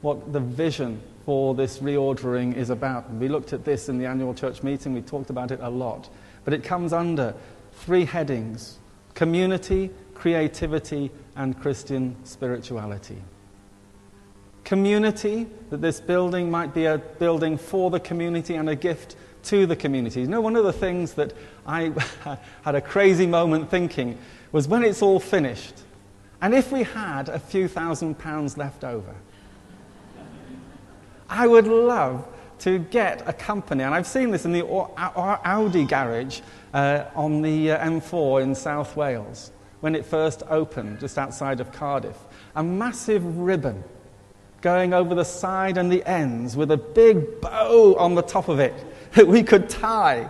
what 0.00 0.32
the 0.32 0.38
vision 0.38 1.02
for 1.26 1.56
this 1.56 1.80
reordering 1.80 2.54
is 2.54 2.70
about. 2.70 3.12
We 3.12 3.26
looked 3.26 3.52
at 3.52 3.64
this 3.64 3.88
in 3.88 3.98
the 3.98 4.06
annual 4.06 4.32
church 4.32 4.62
meeting, 4.62 4.94
we 4.94 5.02
talked 5.02 5.30
about 5.30 5.50
it 5.50 5.58
a 5.60 5.70
lot. 5.70 6.08
But 6.44 6.54
it 6.54 6.62
comes 6.62 6.92
under 6.92 7.34
three 7.72 8.04
headings 8.04 8.78
community, 9.14 9.90
creativity, 10.14 11.10
and 11.34 11.60
Christian 11.60 12.14
spirituality. 12.22 13.20
Community, 14.64 15.46
that 15.70 15.80
this 15.80 16.00
building 16.00 16.50
might 16.50 16.72
be 16.72 16.86
a 16.86 16.98
building 16.98 17.58
for 17.58 17.90
the 17.90 18.00
community 18.00 18.54
and 18.54 18.68
a 18.68 18.74
gift 18.74 19.16
to 19.44 19.66
the 19.66 19.76
community. 19.76 20.22
You 20.22 20.26
know, 20.26 20.40
one 20.40 20.56
of 20.56 20.64
the 20.64 20.72
things 20.72 21.14
that 21.14 21.34
I 21.66 21.92
had 22.62 22.74
a 22.74 22.80
crazy 22.80 23.26
moment 23.26 23.70
thinking 23.70 24.18
was 24.52 24.66
when 24.66 24.82
it's 24.82 25.02
all 25.02 25.20
finished, 25.20 25.74
and 26.40 26.54
if 26.54 26.72
we 26.72 26.82
had 26.82 27.28
a 27.28 27.38
few 27.38 27.68
thousand 27.68 28.18
pounds 28.18 28.56
left 28.56 28.84
over, 28.84 29.14
I 31.28 31.46
would 31.46 31.66
love 31.66 32.26
to 32.60 32.78
get 32.78 33.28
a 33.28 33.32
company, 33.32 33.82
and 33.82 33.94
I've 33.94 34.06
seen 34.06 34.30
this 34.30 34.44
in 34.44 34.52
the 34.52 34.66
Audi 34.66 35.84
garage 35.84 36.40
uh, 36.72 37.04
on 37.14 37.42
the 37.42 37.72
uh, 37.72 37.86
M4 37.86 38.42
in 38.42 38.54
South 38.54 38.96
Wales 38.96 39.50
when 39.80 39.94
it 39.94 40.06
first 40.06 40.42
opened 40.48 41.00
just 41.00 41.18
outside 41.18 41.60
of 41.60 41.72
Cardiff. 41.72 42.16
A 42.56 42.62
massive 42.62 43.36
ribbon 43.36 43.84
going 44.64 44.94
over 44.94 45.14
the 45.14 45.24
side 45.24 45.76
and 45.76 45.92
the 45.92 46.02
ends 46.08 46.56
with 46.56 46.70
a 46.70 46.76
big 46.78 47.38
bow 47.42 47.94
on 47.98 48.14
the 48.14 48.22
top 48.22 48.48
of 48.48 48.58
it 48.58 48.72
that 49.12 49.26
we 49.26 49.42
could 49.42 49.68
tie 49.68 50.28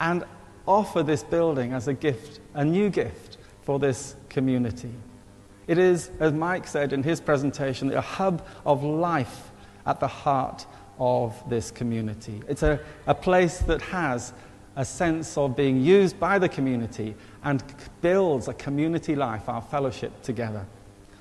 and 0.00 0.24
offer 0.66 1.04
this 1.04 1.22
building 1.22 1.72
as 1.72 1.86
a 1.86 1.94
gift, 1.94 2.40
a 2.54 2.64
new 2.64 2.90
gift 2.90 3.38
for 3.62 3.78
this 3.78 4.16
community. 4.28 4.90
It 5.68 5.78
is, 5.78 6.10
as 6.18 6.32
Mike 6.32 6.66
said 6.66 6.92
in 6.92 7.04
his 7.04 7.20
presentation, 7.20 7.92
a 7.92 8.00
hub 8.00 8.44
of 8.66 8.82
life 8.82 9.52
at 9.86 10.00
the 10.00 10.08
heart 10.08 10.66
of 10.98 11.40
this 11.48 11.70
community. 11.70 12.42
It's 12.48 12.64
a, 12.64 12.80
a 13.06 13.14
place 13.14 13.58
that 13.58 13.80
has 13.80 14.32
a 14.74 14.84
sense 14.84 15.38
of 15.38 15.54
being 15.54 15.80
used 15.80 16.18
by 16.18 16.40
the 16.40 16.48
community 16.48 17.14
and 17.44 17.62
builds 18.00 18.48
a 18.48 18.54
community 18.54 19.14
life, 19.14 19.48
our 19.48 19.62
fellowship 19.62 20.20
together. 20.22 20.66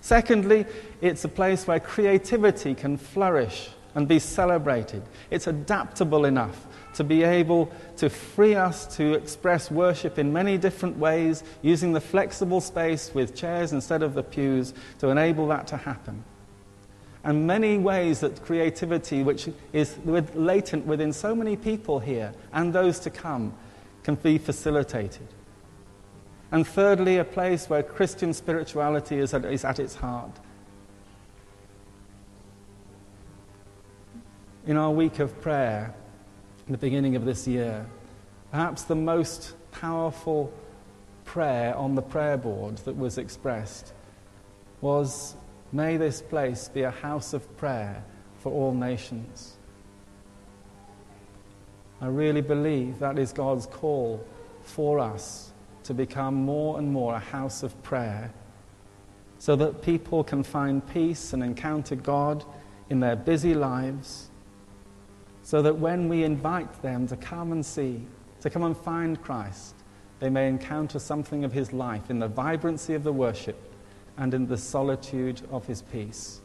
Secondly, 0.08 0.66
it's 1.02 1.26
a 1.26 1.28
place 1.28 1.68
where 1.68 1.82
creativity 1.82 2.74
can 2.74 2.96
flourish 2.96 3.72
and 3.94 4.08
be 4.08 4.20
celebrated. 4.20 5.04
It's 5.32 5.48
adaptable 5.48 6.24
enough 6.24 6.66
to 6.94 7.04
be 7.04 7.24
able 7.24 7.70
to 7.98 8.10
free 8.10 8.56
us 8.56 8.88
to 8.96 9.16
express 9.16 9.70
worship 9.70 10.18
in 10.18 10.32
many 10.32 10.58
different 10.58 10.98
ways, 10.98 11.44
using 11.62 11.92
the 11.92 12.00
flexible 12.00 12.62
space 12.62 13.14
with 13.14 13.36
chairs 13.36 13.74
instead 13.74 14.02
of 14.02 14.14
the 14.14 14.24
pews 14.24 14.74
to 15.00 15.10
enable 15.10 15.46
that 15.50 15.68
to 15.68 15.76
happen. 15.76 16.24
And 17.26 17.46
many 17.46 17.78
ways 17.78 18.22
that 18.22 18.42
creativity, 18.46 19.24
which 19.24 19.50
is 19.74 19.98
latent 20.06 20.86
within 20.86 21.12
so 21.12 21.36
many 21.36 21.58
people 21.58 22.00
here 22.00 22.32
and 22.54 22.72
those 22.72 22.98
to 23.00 23.10
come, 23.10 23.52
can 24.04 24.16
be 24.16 24.38
facilitated. 24.38 25.28
And 26.52 26.66
thirdly, 26.66 27.18
a 27.18 27.26
place 27.26 27.70
where 27.70 27.84
Christian 27.84 28.34
spirituality 28.34 29.18
is 29.18 29.34
at, 29.34 29.46
is 29.46 29.66
at 29.66 29.80
its 29.80 29.96
heart. 29.96 30.32
In 34.66 34.78
our 34.78 34.92
week 34.92 35.20
of 35.20 35.40
prayer, 35.42 35.94
in 36.66 36.72
the 36.72 36.78
beginning 36.78 37.16
of 37.16 37.26
this 37.26 37.48
year, 37.48 37.86
perhaps 38.52 38.84
the 38.84 38.96
most 38.96 39.56
powerful 39.72 40.52
prayer 41.26 41.76
on 41.76 41.96
the 41.96 42.02
prayer 42.02 42.38
board 42.38 42.78
that 42.80 42.96
was 42.96 43.18
expressed 43.18 43.94
was 44.82 45.36
May 45.72 45.98
this 45.98 46.22
place 46.22 46.70
be 46.70 46.84
a 46.84 46.92
house 46.92 47.34
of 47.34 47.58
prayer 47.58 48.04
for 48.40 48.52
all 48.52 48.74
nations. 48.74 49.56
I 52.00 52.08
really 52.08 52.42
believe 52.42 53.00
that 53.00 53.18
is 53.18 53.34
God's 53.34 53.66
call 53.66 54.26
for 54.64 55.00
us 55.00 55.47
to 55.88 55.94
become 55.94 56.36
more 56.36 56.78
and 56.78 56.92
more 56.92 57.16
a 57.16 57.20
house 57.20 57.64
of 57.64 57.82
prayer 57.82 58.34
so 59.40 59.56
that 59.56 59.82
people 59.82 60.22
can 60.22 60.44
find 60.44 60.86
peace 60.88 61.32
and 61.32 61.42
encounter 61.42 61.96
God 61.96 62.44
in 62.90 63.00
their 63.00 63.16
busy 63.16 63.54
lives 63.54 64.30
so 65.44 65.62
that 65.62 65.78
when 65.78 66.10
we 66.10 66.26
invite 66.26 66.82
them 66.82 67.08
to 67.08 67.16
come 67.16 67.54
and 67.54 67.66
see, 67.66 68.06
to 68.42 68.50
come 68.50 68.64
and 68.64 68.76
find 68.76 69.22
Christ, 69.22 69.76
they 70.20 70.30
may 70.30 70.50
encounter 70.50 71.00
something 71.00 71.46
of 71.46 71.54
his 71.54 71.72
life 71.72 72.10
in 72.10 72.20
the 72.20 72.28
vibrancy 72.28 72.94
of 72.94 73.06
the 73.06 73.14
worship 73.14 73.74
and 74.18 74.34
in 74.34 74.46
the 74.46 74.58
solitude 74.58 75.42
of 75.50 75.66
his 75.66 75.84
peace. 75.84 76.42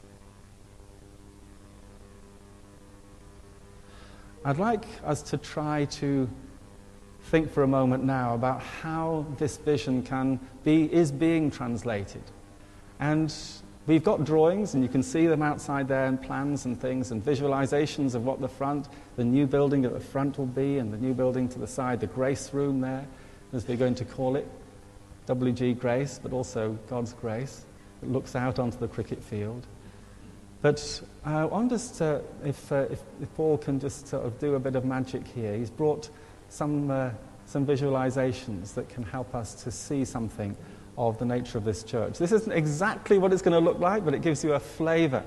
I'd 4.44 4.58
like 4.58 4.84
us 5.04 5.20
to 5.22 5.37
try 5.37 5.87
to 5.87 6.30
think 7.33 7.51
for 7.51 7.65
a 7.65 7.67
moment 7.67 8.05
now 8.05 8.35
about 8.35 8.62
how 8.62 9.27
this 9.39 9.57
vision 9.57 10.05
can 10.05 10.39
be, 10.62 10.85
is 10.93 11.11
being 11.11 11.51
translated. 11.51 12.23
And 13.01 13.35
We've 13.85 14.05
got 14.05 14.25
drawings, 14.25 14.75
and 14.75 14.83
you 14.85 14.89
can 14.89 15.03
see 15.03 15.27
them 15.27 15.43
outside 15.43 15.89
there, 15.89 16.07
and 16.07 16.23
plans 16.23 16.67
and 16.67 16.81
things, 16.81 17.11
and 17.11 17.25
visualizations 17.25 18.15
of 18.15 18.25
what 18.25 18.41
the 18.41 18.47
front, 18.47 18.89
the 19.17 19.25
new 19.25 19.45
building 19.45 19.85
at 19.85 19.93
the 19.93 19.99
front 19.99 20.39
will 20.39 20.47
be, 20.47 20.79
and 20.79 20.93
the 20.93 20.99
new 20.99 21.12
building 21.12 21.49
to 21.49 21.59
the 21.59 21.67
side, 21.67 21.99
the 21.99 22.07
grace 22.07 22.55
room 22.55 22.81
there, 22.81 23.05
as 23.53 23.67
we're 23.67 23.77
going 23.77 23.97
to 23.97 24.05
call 24.05 24.37
it. 24.37 24.49
WG 25.27 25.77
Grace, 25.81 26.21
but 26.23 26.33
also 26.33 26.79
God's 26.89 27.12
grace. 27.12 27.65
that 28.01 28.11
looks 28.12 28.37
out 28.37 28.61
onto 28.61 28.79
the 28.79 28.87
cricket 28.87 29.21
field. 29.21 29.67
But 30.61 31.03
I 31.25 31.45
wonder 31.45 31.75
uh, 31.75 32.21
if, 32.45 32.71
uh, 32.71 32.87
if, 32.89 33.03
if, 33.21 33.35
Paul 33.35 33.59
can 33.59 33.81
just 33.81 34.07
sort 34.07 34.25
of 34.25 34.39
do 34.39 34.55
a 34.55 34.61
bit 34.61 34.77
of 34.77 34.85
magic 34.85 35.27
here. 35.27 35.57
He's 35.57 35.71
brought 35.71 36.09
some, 36.52 36.90
uh, 36.90 37.11
some 37.47 37.66
visualizations 37.66 38.75
that 38.75 38.88
can 38.90 39.02
help 39.02 39.35
us 39.35 39.54
to 39.64 39.71
see 39.71 40.04
something 40.04 40.54
of 40.99 41.18
the 41.18 41.25
nature 41.25 41.56
of 41.56 41.64
this 41.64 41.82
church. 41.82 42.18
This 42.18 42.30
isn't 42.30 42.52
exactly 42.52 43.16
what 43.16 43.32
it's 43.32 43.40
going 43.40 43.54
to 43.54 43.71
look 43.71 43.78
like, 43.78 44.04
but 44.04 44.12
it 44.12 44.21
gives 44.21 44.44
you 44.44 44.52
a 44.52 44.61
flavor. 44.61 45.25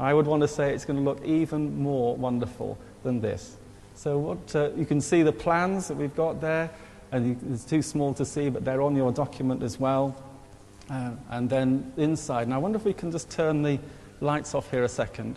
I 0.00 0.14
would 0.14 0.26
want 0.26 0.40
to 0.40 0.48
say 0.48 0.72
it's 0.72 0.86
going 0.86 0.98
to 0.98 1.04
look 1.04 1.22
even 1.24 1.78
more 1.78 2.16
wonderful 2.16 2.78
than 3.02 3.20
this. 3.20 3.56
So 3.94 4.18
what, 4.18 4.56
uh, 4.56 4.70
you 4.74 4.86
can 4.86 5.02
see 5.02 5.22
the 5.22 5.32
plans 5.32 5.88
that 5.88 5.96
we've 5.98 6.16
got 6.16 6.40
there, 6.40 6.70
and 7.12 7.26
you, 7.28 7.52
it's 7.52 7.64
too 7.64 7.82
small 7.82 8.14
to 8.14 8.24
see, 8.24 8.48
but 8.48 8.64
they're 8.64 8.80
on 8.80 8.96
your 8.96 9.12
document 9.12 9.62
as 9.62 9.78
well. 9.78 10.16
Uh, 10.90 11.10
and 11.28 11.50
then 11.50 11.92
inside, 11.98 12.44
and 12.44 12.54
I 12.54 12.58
wonder 12.58 12.78
if 12.78 12.84
we 12.86 12.94
can 12.94 13.12
just 13.12 13.30
turn 13.30 13.62
the 13.62 13.78
lights 14.22 14.54
off 14.54 14.70
here 14.70 14.84
a 14.84 14.88
second. 14.88 15.36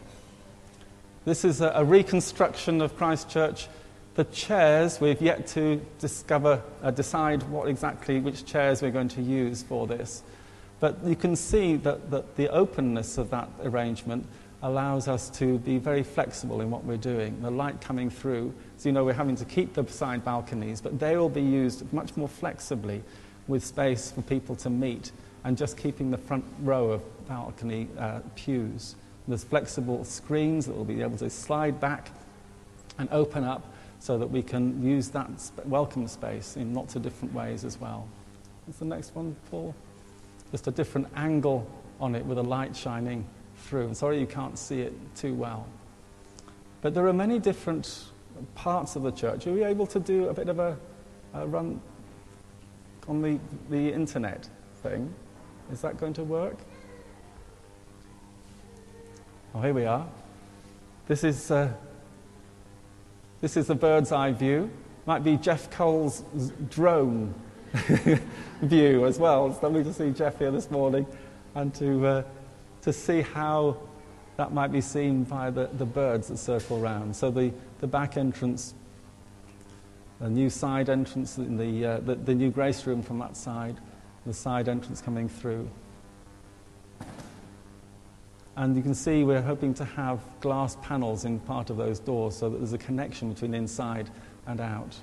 This 1.26 1.44
is 1.44 1.60
a, 1.60 1.74
a 1.76 1.84
reconstruction 1.84 2.82
of 2.82 2.96
Christ 2.96 3.30
Church 3.30 3.68
the 4.16 4.24
chairs, 4.26 5.02
we've 5.02 5.22
yet 5.22 5.46
to 5.48 5.82
discover, 6.00 6.62
uh, 6.82 6.92
decide 6.92 7.44
what 7.44 7.68
exactly, 7.68 8.20
which 8.20 8.46
chairs 8.46 8.82
we're 8.82 8.92
going 8.92 9.10
to 9.10 9.22
use 9.22 9.62
for 9.62 9.86
this. 9.88 10.24
But 10.80 10.98
you 11.04 11.16
can 11.16 11.36
see 11.36 11.76
that, 11.78 12.12
that 12.12 12.36
the 12.38 12.50
openness 12.50 13.18
of 13.18 13.30
that 13.32 13.50
arrangement 13.64 14.26
allows 14.62 15.08
us 15.10 15.30
to 15.32 15.60
be 15.60 15.78
very 15.78 16.02
flexible 16.02 16.62
in 16.62 16.72
what 16.72 16.86
we're 16.86 16.98
doing. 16.98 17.42
The 17.42 17.52
light 17.52 17.82
coming 17.82 18.10
through, 18.10 18.54
so 18.78 18.90
you 18.90 18.94
know 18.94 19.04
we're 19.04 19.14
having 19.14 19.36
to 19.36 19.46
keep 19.46 19.74
the 19.74 19.86
side 19.88 20.24
balconies, 20.24 20.80
but 20.80 20.98
they 20.98 21.18
will 21.18 21.30
be 21.30 21.42
used 21.42 21.92
much 21.94 22.16
more 22.16 22.30
flexibly 22.30 23.04
with 23.48 23.64
space 23.64 24.12
for 24.12 24.22
people 24.22 24.56
to 24.56 24.70
meet 24.70 25.12
and 25.44 25.58
just 25.58 25.78
keeping 25.78 26.10
the 26.10 26.18
front 26.18 26.46
row 26.62 26.92
of 26.92 27.28
balcony 27.28 27.88
uh, 28.00 28.22
pews. 28.36 28.96
There's 29.28 29.44
flexible 29.44 30.06
screens 30.06 30.68
that 30.68 30.76
will 30.76 30.86
be 30.86 31.02
able 31.02 31.18
to 31.18 31.30
slide 31.30 31.80
back 31.80 32.12
and 32.98 33.10
open 33.12 33.44
up 33.44 33.75
so 34.06 34.20
that 34.20 34.30
we 34.30 34.44
can 34.44 34.86
use 34.86 35.10
that 35.10 35.28
welcome 35.66 36.08
space 36.08 36.58
in 36.58 36.76
lots 36.76 36.96
of 36.96 37.02
different 37.02 37.34
ways 37.34 37.66
as 37.66 37.82
well. 37.82 38.08
What's 38.68 38.78
the 38.78 38.86
next 38.86 39.16
one, 39.16 39.36
Paul? 39.50 39.74
Just 40.52 40.68
a 40.68 40.72
different 40.72 41.08
angle 41.16 41.68
on 42.00 42.14
it 42.14 42.24
with 42.24 42.38
a 42.38 42.44
light 42.44 42.76
shining 42.76 43.26
through. 43.64 43.88
I'm 43.88 43.94
sorry 43.96 44.20
you 44.20 44.28
can't 44.28 44.60
see 44.60 44.82
it 44.82 44.94
too 45.16 45.34
well. 45.34 45.66
But 46.82 46.94
there 46.94 47.08
are 47.08 47.14
many 47.14 47.40
different 47.40 48.04
parts 48.54 48.96
of 48.96 49.02
the 49.02 49.12
church. 49.12 49.48
Are 49.48 49.54
we 49.54 49.64
able 49.64 49.88
to 49.88 50.00
do 50.00 50.30
a 50.30 50.36
bit 50.36 50.50
of 50.50 50.60
a, 50.60 50.78
a 51.34 51.48
run 51.48 51.82
on 53.08 53.24
the, 53.24 53.40
the 53.72 53.92
internet 53.92 54.48
thing? 54.84 55.12
Is 55.72 55.82
that 55.82 55.98
going 55.98 56.14
to 56.14 56.24
work? 56.24 56.58
Oh, 59.56 59.62
here 59.62 59.74
we 59.74 59.86
are. 59.86 60.08
This 61.08 61.24
is, 61.24 61.50
uh, 61.50 61.74
this 63.42 63.58
is 63.58 63.68
the 63.68 63.76
bird's 63.76 64.12
eye 64.12 64.32
view. 64.32 64.70
Might 65.06 65.24
be 65.24 65.38
Jeff 65.38 65.70
Cole's 65.70 66.24
drone 66.70 67.34
view 68.62 69.06
as 69.06 69.20
well. 69.20 69.48
It's 69.48 69.62
lovely 69.62 69.84
to 69.84 69.94
see 69.94 70.12
Jeff 70.12 70.40
here 70.40 70.52
this 70.52 70.72
morning 70.72 71.06
and 71.54 71.74
to, 71.76 72.06
uh, 72.06 72.24
to 72.82 72.94
see 72.94 73.22
how 73.22 73.78
that 74.38 74.52
might 74.52 74.72
be 74.72 74.82
seen 74.82 75.24
by 75.24 75.50
the, 75.50 75.68
the 75.78 75.86
birds 75.86 76.28
that 76.28 76.38
circle 76.38 76.84
around. 76.84 77.16
So 77.16 77.32
the, 77.32 77.54
the 77.80 77.88
back 77.88 78.18
entrance, 78.18 78.74
the 80.20 80.30
new 80.30 80.50
side 80.50 80.90
entrance 80.90 81.38
in 81.38 81.58
the, 81.58 81.86
uh, 81.86 82.00
the, 82.00 82.16
the 82.16 82.36
new 82.36 82.50
grace 82.50 82.86
room 82.86 83.02
from 83.02 83.20
that 83.20 83.38
side, 83.38 83.78
the 84.26 84.34
side 84.34 84.68
entrance 84.68 85.02
coming 85.02 85.30
through. 85.30 85.70
And 88.58 88.76
you 88.76 88.82
can 88.82 88.96
see 88.96 89.24
we're 89.24 89.42
hoping 89.42 89.74
to 89.76 89.86
have 89.86 90.20
glass 90.40 90.78
panels 90.82 91.26
in 91.26 91.40
part 91.40 91.70
of 91.70 91.78
those 91.78 92.00
doors 92.00 92.38
so 92.38 92.50
that 92.50 92.58
there's 92.58 92.74
a 92.74 92.78
connection 92.78 93.34
between 93.34 93.54
inside 93.54 94.10
and 94.48 94.62
out. 94.62 94.96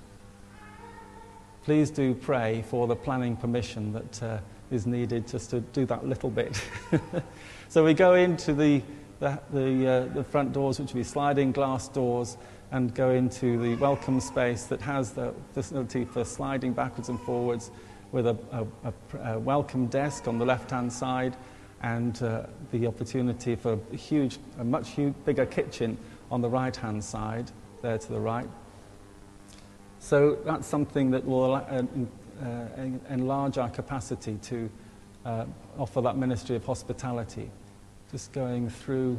Please 1.65 1.91
do 1.91 2.15
pray 2.15 2.65
for 2.69 2.87
the 2.87 2.97
planning 2.97 3.37
permission 3.37 3.93
that 3.93 4.23
uh, 4.23 4.39
is 4.71 4.87
needed 4.87 5.29
just 5.29 5.51
to 5.51 5.61
do 5.61 5.85
that 5.87 6.07
little 6.07 6.31
bit. 6.31 6.61
so 7.69 7.85
we 7.85 7.93
go 7.93 8.15
into 8.15 8.55
the, 8.55 8.83
the, 9.21 9.39
the, 9.53 9.87
uh, 9.87 10.15
the 10.15 10.25
front 10.25 10.53
doors, 10.53 10.81
which 10.81 10.95
will 10.95 11.01
be 11.01 11.05
sliding 11.05 11.53
glass 11.53 11.89
doors, 11.89 12.39
and 12.73 12.95
go 12.95 13.11
into 13.11 13.59
the 13.59 13.77
welcome 13.77 14.19
space 14.19 14.65
that 14.65 14.81
has 14.81 15.13
the 15.13 15.35
facility 15.53 16.07
for 16.07 16.25
sliding 16.25 16.73
backwards 16.73 17.11
and 17.11 17.21
forwards 17.21 17.71
with 18.13 18.27
a, 18.27 18.37
a, 18.51 18.67
a, 18.89 19.33
a 19.35 19.39
welcome 19.39 19.87
desk 19.87 20.27
on 20.27 20.39
the 20.39 20.45
left 20.45 20.71
hand 20.71 20.91
side 20.91 21.37
and 21.83 22.23
uh, 22.23 22.45
the 22.71 22.87
opportunity 22.87 23.57
for 23.57 23.79
a 23.93 23.97
huge, 23.97 24.39
a 24.59 24.65
much 24.65 24.91
huge, 24.91 25.15
bigger 25.25 25.47
kitchen 25.47 25.99
on 26.31 26.41
the 26.41 26.49
right 26.49 26.75
hand 26.75 27.03
side, 27.03 27.51
there 27.83 27.99
to 27.99 28.09
the 28.09 28.21
right. 28.21 28.49
So 29.99 30.39
that's 30.45 30.67
something 30.67 31.11
that 31.11 31.25
will 31.25 31.55
uh, 31.55 31.61
uh, 31.61 31.85
enlarge 33.09 33.59
our 33.59 33.69
capacity 33.69 34.39
to 34.43 34.71
uh, 35.25 35.45
offer 35.79 36.01
that 36.01 36.17
ministry 36.17 36.57
of 36.57 36.65
hospitality. 36.65 37.51
Just 38.11 38.33
going 38.33 38.69
through 38.69 39.19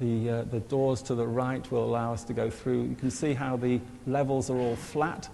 the, 0.00 0.30
uh, 0.30 0.42
the 0.44 0.60
doors 0.60 1.02
to 1.02 1.14
the 1.14 1.26
right 1.26 1.70
will 1.70 1.84
allow 1.84 2.12
us 2.12 2.24
to 2.24 2.32
go 2.32 2.50
through. 2.50 2.82
You 2.82 2.94
can 2.94 3.10
see 3.10 3.34
how 3.34 3.56
the 3.56 3.80
levels 4.06 4.48
are 4.50 4.56
all 4.56 4.76
flat 4.76 5.28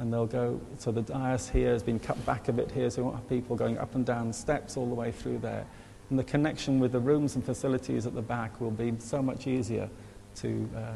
and 0.00 0.10
they'll 0.10 0.26
go, 0.26 0.58
so 0.78 0.90
the 0.90 1.02
dais 1.02 1.50
here 1.50 1.72
has 1.74 1.82
been 1.82 1.98
cut 1.98 2.24
back 2.24 2.48
a 2.48 2.52
bit 2.54 2.70
here, 2.70 2.88
so 2.88 3.02
we 3.02 3.04
won't 3.04 3.16
have 3.16 3.28
people 3.28 3.54
going 3.54 3.76
up 3.76 3.94
and 3.94 4.06
down 4.06 4.32
steps 4.32 4.78
all 4.78 4.88
the 4.88 4.94
way 4.94 5.12
through 5.12 5.38
there. 5.38 5.66
And 6.08 6.18
the 6.18 6.24
connection 6.24 6.80
with 6.80 6.92
the 6.92 6.98
rooms 6.98 7.34
and 7.36 7.44
facilities 7.44 8.06
at 8.06 8.14
the 8.14 8.22
back 8.22 8.62
will 8.62 8.70
be 8.70 8.94
so 8.98 9.20
much 9.20 9.46
easier 9.46 9.90
to, 10.36 10.68
uh, 10.74 10.92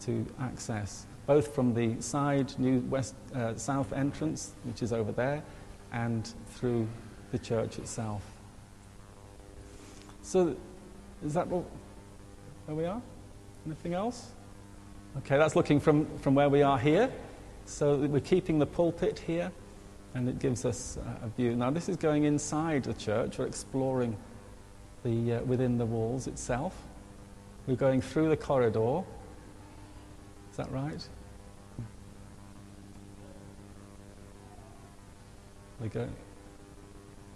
to 0.00 0.26
access, 0.40 1.06
both 1.24 1.54
from 1.54 1.72
the 1.72 2.02
side 2.02 2.52
new 2.58 2.80
west, 2.90 3.14
uh, 3.32 3.54
south 3.54 3.92
entrance, 3.92 4.54
which 4.64 4.82
is 4.82 4.92
over 4.92 5.12
there, 5.12 5.40
and 5.92 6.34
through 6.48 6.88
the 7.30 7.38
church 7.38 7.78
itself. 7.78 8.24
So, 10.22 10.56
is 11.24 11.32
that 11.34 11.46
what, 11.46 11.62
where 12.66 12.76
we 12.76 12.86
are? 12.86 13.00
Anything 13.66 13.94
else? 13.94 14.32
Okay, 15.18 15.38
that's 15.38 15.54
looking 15.54 15.78
from, 15.78 16.06
from 16.18 16.34
where 16.34 16.48
we 16.48 16.62
are 16.62 16.78
here. 16.78 17.12
So 17.68 17.96
we're 17.96 18.20
keeping 18.20 18.58
the 18.58 18.66
pulpit 18.66 19.18
here, 19.18 19.52
and 20.14 20.26
it 20.26 20.38
gives 20.38 20.64
us 20.64 20.98
a 21.22 21.28
view. 21.28 21.54
Now, 21.54 21.70
this 21.70 21.88
is 21.90 21.96
going 21.96 22.24
inside 22.24 22.84
the 22.84 22.94
church. 22.94 23.38
We're 23.38 23.46
exploring 23.46 24.16
the, 25.04 25.34
uh, 25.34 25.42
within 25.42 25.76
the 25.76 25.84
walls 25.84 26.26
itself. 26.26 26.74
We're 27.66 27.76
going 27.76 28.00
through 28.00 28.30
the 28.30 28.38
corridor. 28.38 29.04
Is 30.50 30.56
that 30.56 30.72
right? 30.72 31.06
We 35.80 35.88
go. 35.88 36.08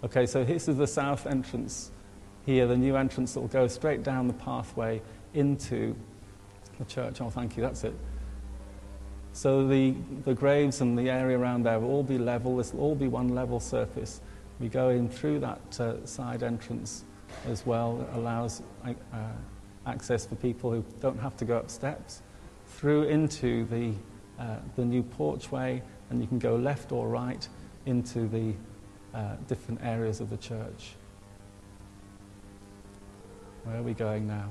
Okay, 0.03 0.25
so 0.25 0.43
this 0.43 0.67
is 0.67 0.77
the 0.77 0.87
south 0.87 1.27
entrance 1.27 1.91
here, 2.45 2.65
the 2.65 2.75
new 2.75 2.95
entrance 2.97 3.35
that 3.35 3.39
will 3.39 3.47
go 3.47 3.67
straight 3.67 4.01
down 4.01 4.27
the 4.27 4.33
pathway 4.33 4.99
into 5.35 5.95
the 6.79 6.85
church. 6.85 7.21
Oh, 7.21 7.29
thank 7.29 7.55
you, 7.55 7.61
that's 7.61 7.83
it. 7.83 7.93
So 9.33 9.67
the, 9.67 9.95
the 10.25 10.35
graves 10.35 10.81
and 10.81 10.97
the 10.97 11.09
area 11.09 11.37
around 11.37 11.63
there 11.63 11.79
will 11.79 11.89
all 11.89 12.03
be 12.03 12.19
level. 12.19 12.57
This 12.57 12.71
will 12.71 12.81
all 12.81 12.95
be 12.95 13.07
one 13.07 13.29
level 13.29 13.59
surface. 13.59 14.21
We 14.59 14.69
go 14.69 14.89
in 14.89 15.09
through 15.09 15.39
that 15.39 15.79
uh, 15.79 16.05
side 16.05 16.43
entrance 16.43 17.03
as 17.47 17.65
well. 17.65 18.07
It 18.07 18.15
allows 18.15 18.61
uh, 18.85 18.91
access 19.87 20.27
for 20.27 20.35
people 20.35 20.71
who 20.71 20.85
don't 21.01 21.19
have 21.19 21.35
to 21.37 21.45
go 21.45 21.57
up 21.57 21.71
steps 21.71 22.21
through 22.67 23.03
into 23.03 23.65
the, 23.65 23.93
uh, 24.41 24.57
the 24.75 24.85
new 24.85 25.01
porchway, 25.01 25.81
and 26.11 26.21
you 26.21 26.27
can 26.27 26.37
go 26.37 26.55
left 26.55 26.91
or 26.91 27.07
right 27.07 27.47
into 27.87 28.27
the 28.27 28.53
uh, 29.17 29.35
different 29.47 29.81
areas 29.83 30.21
of 30.21 30.29
the 30.29 30.37
church. 30.37 30.93
Where 33.63 33.77
are 33.77 33.83
we 33.83 33.93
going 33.93 34.27
now? 34.27 34.49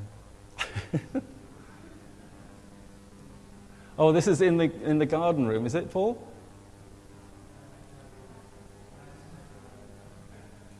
Oh, 3.98 4.12
this 4.12 4.26
is 4.26 4.40
in 4.40 4.56
the, 4.56 4.70
in 4.84 4.98
the 4.98 5.06
garden 5.06 5.46
room, 5.46 5.66
is 5.66 5.74
it, 5.74 5.90
Paul? 5.90 6.20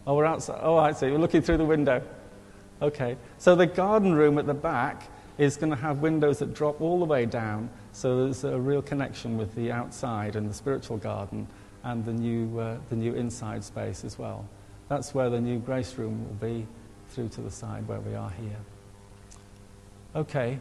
Oh, 0.07 0.17
we're 0.17 0.25
outside. 0.25 0.61
Oh, 0.63 0.77
I 0.77 0.93
see. 0.93 1.11
We're 1.11 1.19
looking 1.19 1.43
through 1.43 1.59
the 1.59 1.65
window. 1.65 2.03
Okay. 2.81 3.17
So 3.39 3.55
the 3.55 3.67
garden 3.67 4.15
room 4.15 4.39
at 4.39 4.47
the 4.47 4.55
back 4.55 5.09
is 5.39 5.57
going 5.57 5.71
to 5.71 5.77
have 5.77 5.99
windows 5.99 6.39
that 6.41 6.55
drop 6.55 6.81
all 6.81 6.99
the 6.99 7.05
way 7.05 7.27
down, 7.27 7.71
so 7.93 8.25
there's 8.25 8.45
a 8.45 8.59
real 8.59 8.83
connection 8.83 9.39
with 9.39 9.55
the 9.55 9.73
outside 9.73 10.37
and 10.37 10.49
the 10.49 10.55
spiritual 10.55 10.99
garden 10.99 11.47
and 11.85 12.05
the 12.05 12.13
new, 12.13 12.59
uh, 12.59 12.77
the 12.91 12.97
new 12.97 13.15
inside 13.15 13.65
space 13.65 14.05
as 14.05 14.19
well. 14.19 14.47
That's 14.89 15.15
where 15.15 15.31
the 15.31 15.41
new 15.41 15.59
grace 15.59 15.97
room 15.97 16.25
will 16.27 16.49
be 16.49 16.67
through 17.11 17.29
to 17.31 17.41
the 17.41 17.51
side 17.51 17.87
where 17.89 18.01
we 18.01 18.15
are 18.15 18.31
here. 18.31 18.59
Okay, 20.15 20.61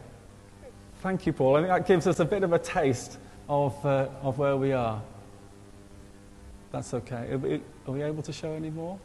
Thank 1.02 1.26
you, 1.26 1.32
Paul. 1.32 1.56
I 1.56 1.60
think 1.62 1.68
that 1.68 1.86
gives 1.88 2.06
us 2.06 2.20
a 2.20 2.24
bit 2.24 2.44
of 2.44 2.52
a 2.52 2.60
taste 2.60 3.18
of, 3.48 3.84
uh, 3.84 4.06
of 4.22 4.38
where 4.38 4.56
we 4.56 4.70
are. 4.72 5.02
That's 6.70 6.94
okay. 6.94 7.32
Are 7.32 7.38
we, 7.38 7.60
are 7.88 7.92
we 7.92 8.02
able 8.02 8.22
to 8.22 8.32
show 8.32 8.52
any 8.52 8.70
more? 8.70 8.96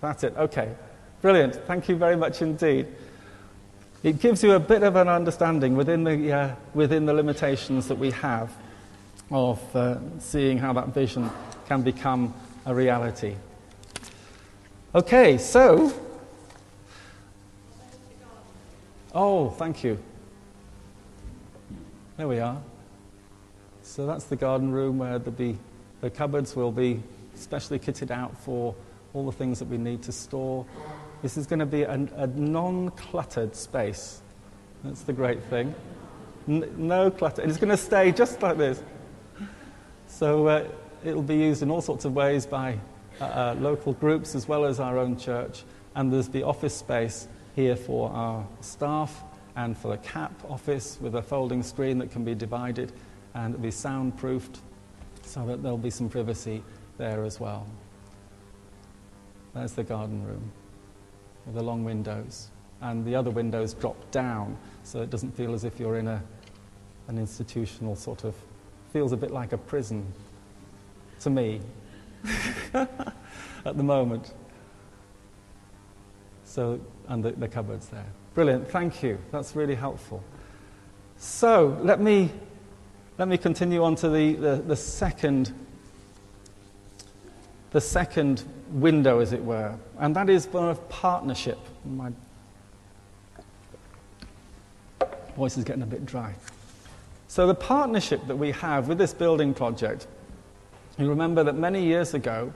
That's 0.00 0.24
it. 0.24 0.34
Okay. 0.38 0.74
Brilliant. 1.20 1.56
Thank 1.66 1.90
you 1.90 1.96
very 1.96 2.16
much 2.16 2.40
indeed. 2.40 2.86
It 4.02 4.20
gives 4.20 4.42
you 4.42 4.52
a 4.52 4.58
bit 4.58 4.82
of 4.82 4.96
an 4.96 5.08
understanding 5.08 5.76
within 5.76 6.02
the, 6.02 6.32
uh, 6.32 6.54
within 6.72 7.04
the 7.04 7.12
limitations 7.12 7.86
that 7.88 7.98
we 7.98 8.10
have 8.12 8.50
of 9.30 9.76
uh, 9.76 9.98
seeing 10.18 10.56
how 10.56 10.72
that 10.72 10.94
vision 10.94 11.30
can 11.68 11.82
become 11.82 12.32
a 12.64 12.74
reality. 12.74 13.36
Okay, 14.94 15.36
so 15.36 15.92
Oh, 19.16 19.48
thank 19.50 19.84
you. 19.84 19.96
There 22.16 22.26
we 22.26 22.40
are. 22.40 22.60
So 23.82 24.06
that's 24.06 24.24
the 24.24 24.34
garden 24.34 24.72
room 24.72 24.98
where 24.98 25.20
be, 25.20 25.56
the 26.00 26.10
cupboards 26.10 26.56
will 26.56 26.72
be 26.72 27.00
specially 27.36 27.78
kitted 27.78 28.10
out 28.10 28.36
for 28.36 28.74
all 29.12 29.24
the 29.24 29.32
things 29.32 29.60
that 29.60 29.68
we 29.68 29.78
need 29.78 30.02
to 30.02 30.12
store. 30.12 30.66
This 31.22 31.36
is 31.36 31.46
going 31.46 31.60
to 31.60 31.66
be 31.66 31.82
a, 31.82 31.92
a 31.92 32.26
non 32.26 32.90
cluttered 32.90 33.54
space. 33.54 34.20
That's 34.82 35.02
the 35.02 35.12
great 35.12 35.44
thing. 35.44 35.76
N- 36.48 36.74
no 36.76 37.08
clutter. 37.08 37.42
And 37.42 37.52
it's 37.52 37.60
going 37.60 37.70
to 37.70 37.76
stay 37.76 38.10
just 38.10 38.42
like 38.42 38.58
this. 38.58 38.82
So 40.08 40.48
uh, 40.48 40.68
it'll 41.04 41.22
be 41.22 41.36
used 41.36 41.62
in 41.62 41.70
all 41.70 41.82
sorts 41.82 42.04
of 42.04 42.14
ways 42.14 42.46
by 42.46 42.80
uh, 43.20 43.24
uh, 43.24 43.56
local 43.60 43.92
groups 43.92 44.34
as 44.34 44.48
well 44.48 44.64
as 44.64 44.80
our 44.80 44.98
own 44.98 45.16
church. 45.16 45.62
And 45.94 46.12
there's 46.12 46.28
the 46.28 46.42
office 46.42 46.74
space 46.74 47.28
here 47.54 47.76
for 47.76 48.10
our 48.10 48.46
staff 48.60 49.22
and 49.56 49.76
for 49.76 49.88
the 49.88 49.98
CAP 49.98 50.32
office 50.50 50.98
with 51.00 51.14
a 51.14 51.22
folding 51.22 51.62
screen 51.62 51.98
that 51.98 52.10
can 52.10 52.24
be 52.24 52.34
divided 52.34 52.92
and 53.34 53.60
be 53.62 53.70
soundproofed 53.70 54.58
so 55.22 55.46
that 55.46 55.62
there'll 55.62 55.78
be 55.78 55.90
some 55.90 56.08
privacy 56.08 56.62
there 56.98 57.24
as 57.24 57.40
well. 57.40 57.66
There's 59.54 59.72
the 59.72 59.84
garden 59.84 60.24
room 60.26 60.50
with 61.46 61.54
the 61.54 61.62
long 61.62 61.84
windows. 61.84 62.50
And 62.80 63.04
the 63.04 63.14
other 63.14 63.30
windows 63.30 63.72
drop 63.74 64.10
down 64.10 64.56
so 64.82 65.00
it 65.00 65.10
doesn't 65.10 65.34
feel 65.36 65.54
as 65.54 65.64
if 65.64 65.78
you're 65.78 65.98
in 65.98 66.08
a, 66.08 66.22
an 67.08 67.18
institutional 67.18 67.96
sort 67.96 68.24
of, 68.24 68.34
feels 68.92 69.12
a 69.12 69.16
bit 69.16 69.30
like 69.30 69.52
a 69.52 69.58
prison 69.58 70.04
to 71.20 71.30
me 71.30 71.60
at 72.74 73.76
the 73.76 73.82
moment. 73.82 74.34
So, 76.54 76.78
and 77.08 77.24
the, 77.24 77.32
the 77.32 77.48
cupboards 77.48 77.88
there. 77.88 78.06
Brilliant, 78.34 78.70
thank 78.70 79.02
you. 79.02 79.18
That's 79.32 79.56
really 79.56 79.74
helpful. 79.74 80.22
So, 81.16 81.76
let 81.82 82.00
me, 82.00 82.30
let 83.18 83.26
me 83.26 83.38
continue 83.38 83.82
on 83.82 83.96
to 83.96 84.08
the, 84.08 84.34
the, 84.34 84.62
the 84.64 84.76
second 84.76 85.52
the 87.72 87.80
second 87.80 88.44
window, 88.70 89.18
as 89.18 89.32
it 89.32 89.44
were, 89.44 89.76
and 89.98 90.14
that 90.14 90.30
is 90.30 90.46
one 90.46 90.68
of 90.68 90.88
partnership. 90.88 91.58
My 91.84 92.12
voice 95.34 95.58
is 95.58 95.64
getting 95.64 95.82
a 95.82 95.86
bit 95.86 96.06
dry. 96.06 96.36
So, 97.26 97.48
the 97.48 97.54
partnership 97.56 98.28
that 98.28 98.36
we 98.36 98.52
have 98.52 98.86
with 98.86 98.98
this 98.98 99.12
building 99.12 99.54
project, 99.54 100.06
you 100.98 101.08
remember 101.08 101.42
that 101.42 101.56
many 101.56 101.82
years 101.82 102.14
ago, 102.14 102.52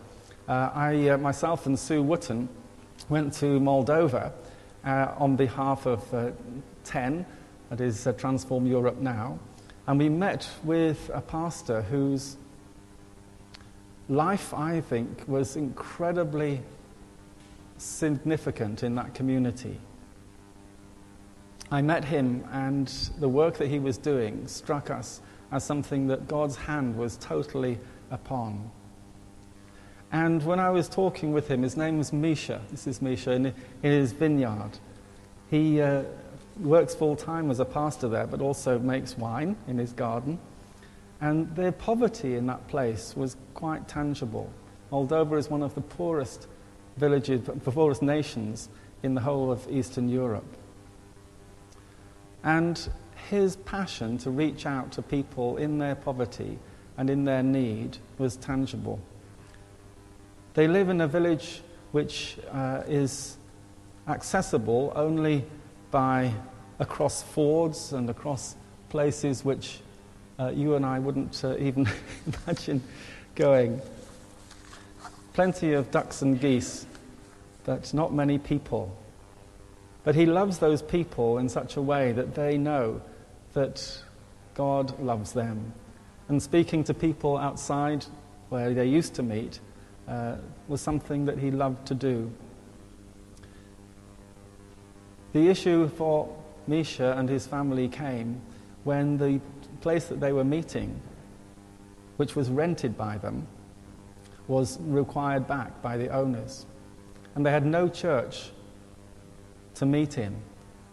uh, 0.46 0.70
I, 0.72 1.08
uh, 1.08 1.18
myself 1.18 1.66
and 1.66 1.76
Sue 1.76 2.00
Wotton 2.00 2.48
went 3.08 3.32
to 3.34 3.58
Moldova 3.58 4.32
uh, 4.84 5.12
on 5.16 5.36
behalf 5.36 5.86
of 5.86 6.14
uh, 6.14 6.30
TEN, 6.84 7.24
that 7.70 7.80
is 7.80 8.06
uh, 8.06 8.12
Transform 8.12 8.66
Europe 8.66 8.98
Now, 8.98 9.38
and 9.86 9.98
we 9.98 10.08
met 10.08 10.48
with 10.64 11.10
a 11.14 11.20
pastor 11.20 11.82
whose 11.82 12.36
life, 14.08 14.52
I 14.52 14.80
think, 14.80 15.26
was 15.26 15.56
incredibly 15.56 16.60
significant 17.78 18.82
in 18.82 18.94
that 18.96 19.14
community. 19.14 19.78
I 21.70 21.82
met 21.82 22.04
him, 22.04 22.44
and 22.52 22.88
the 23.18 23.28
work 23.28 23.58
that 23.58 23.68
he 23.68 23.78
was 23.78 23.98
doing 23.98 24.46
struck 24.46 24.90
us 24.90 25.20
as 25.52 25.64
something 25.64 26.06
that 26.08 26.28
God's 26.28 26.56
hand 26.56 26.96
was 26.96 27.16
totally 27.18 27.78
upon. 28.10 28.70
And 30.10 30.42
when 30.44 30.58
I 30.58 30.70
was 30.70 30.88
talking 30.88 31.32
with 31.32 31.48
him, 31.48 31.62
his 31.62 31.76
name 31.76 31.98
was 31.98 32.12
Misha. 32.12 32.60
This 32.70 32.86
is 32.86 33.02
Misha 33.02 33.32
in, 33.32 33.46
in 33.46 33.54
his 33.82 34.12
vineyard. 34.12 34.78
He 35.50 35.80
uh, 35.80 36.04
works 36.60 36.94
full 36.94 37.16
time 37.16 37.50
as 37.50 37.60
a 37.60 37.64
pastor 37.64 38.08
there, 38.08 38.26
but 38.26 38.40
also 38.40 38.78
makes 38.78 39.18
wine 39.18 39.56
in 39.66 39.78
his 39.78 39.92
garden. 39.92 40.38
And 41.20 41.54
their 41.54 41.72
poverty 41.72 42.36
in 42.36 42.46
that 42.46 42.66
place 42.68 43.14
was 43.16 43.36
quite 43.54 43.88
tangible. 43.88 44.50
Moldova 44.90 45.38
is 45.38 45.50
one 45.50 45.62
of 45.62 45.74
the 45.74 45.80
poorest 45.80 46.46
villages, 46.96 47.42
the 47.42 47.70
poorest 47.70 48.02
nations 48.02 48.68
in 49.02 49.14
the 49.14 49.20
whole 49.20 49.50
of 49.50 49.66
Eastern 49.70 50.08
Europe. 50.08 50.56
And 52.42 52.88
his 53.28 53.56
passion 53.56 54.16
to 54.18 54.30
reach 54.30 54.64
out 54.64 54.92
to 54.92 55.02
people 55.02 55.56
in 55.56 55.78
their 55.78 55.94
poverty 55.94 56.58
and 56.96 57.10
in 57.10 57.24
their 57.24 57.42
need 57.42 57.98
was 58.16 58.36
tangible. 58.36 59.00
They 60.58 60.66
live 60.66 60.88
in 60.88 61.00
a 61.02 61.06
village 61.06 61.60
which 61.92 62.36
uh, 62.50 62.82
is 62.88 63.36
accessible 64.08 64.92
only 64.96 65.44
by 65.92 66.34
across 66.80 67.22
fords 67.22 67.92
and 67.92 68.10
across 68.10 68.56
places 68.88 69.44
which 69.44 69.78
uh, 70.36 70.48
you 70.48 70.74
and 70.74 70.84
I 70.84 70.98
wouldn't 70.98 71.44
uh, 71.44 71.56
even 71.60 71.88
imagine 72.26 72.82
going. 73.36 73.80
Plenty 75.32 75.74
of 75.74 75.92
ducks 75.92 76.22
and 76.22 76.40
geese, 76.40 76.86
but 77.64 77.94
not 77.94 78.12
many 78.12 78.36
people. 78.36 78.98
But 80.02 80.16
he 80.16 80.26
loves 80.26 80.58
those 80.58 80.82
people 80.82 81.38
in 81.38 81.48
such 81.48 81.76
a 81.76 81.82
way 81.82 82.10
that 82.10 82.34
they 82.34 82.58
know 82.58 83.00
that 83.52 84.02
God 84.54 84.98
loves 84.98 85.34
them. 85.34 85.72
And 86.26 86.42
speaking 86.42 86.82
to 86.82 86.94
people 86.94 87.36
outside 87.36 88.06
where 88.48 88.74
they 88.74 88.86
used 88.86 89.14
to 89.14 89.22
meet 89.22 89.60
uh, 90.08 90.36
was 90.68 90.80
something 90.80 91.24
that 91.26 91.38
he 91.38 91.50
loved 91.50 91.86
to 91.86 91.94
do. 91.94 92.30
The 95.32 95.48
issue 95.48 95.88
for 95.88 96.34
Misha 96.66 97.14
and 97.18 97.28
his 97.28 97.46
family 97.46 97.88
came 97.88 98.40
when 98.84 99.18
the 99.18 99.40
place 99.80 100.06
that 100.06 100.20
they 100.20 100.32
were 100.32 100.44
meeting, 100.44 101.00
which 102.16 102.34
was 102.34 102.48
rented 102.50 102.96
by 102.96 103.18
them, 103.18 103.46
was 104.46 104.78
required 104.80 105.46
back 105.46 105.82
by 105.82 105.96
the 105.96 106.08
owners. 106.08 106.66
And 107.34 107.44
they 107.44 107.50
had 107.50 107.66
no 107.66 107.88
church 107.88 108.50
to 109.74 109.86
meet 109.86 110.18
in. 110.18 110.34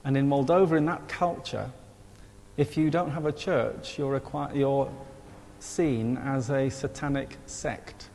And 0.04 0.16
in 0.18 0.28
Moldova, 0.28 0.78
in 0.78 0.86
that 0.86 1.08
culture, 1.08 1.72
if 2.58 2.78
you 2.78 2.90
don't 2.90 3.12
have 3.12 3.26
a 3.26 3.32
church, 3.32 3.98
you're, 3.98 4.22
you're 4.54 4.92
seen 5.60 6.18
as 6.18 6.50
a 6.50 6.70
satanic 6.70 7.38
sect. 7.46 8.10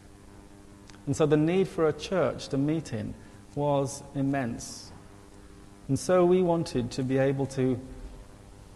And 1.06 1.16
so 1.16 1.26
the 1.26 1.36
need 1.36 1.68
for 1.68 1.88
a 1.88 1.92
church 1.92 2.48
to 2.48 2.58
meet 2.58 2.92
in 2.92 3.14
was 3.54 4.02
immense. 4.14 4.92
And 5.88 5.98
so 5.98 6.24
we 6.24 6.42
wanted 6.42 6.90
to 6.92 7.02
be 7.02 7.18
able 7.18 7.46
to 7.46 7.80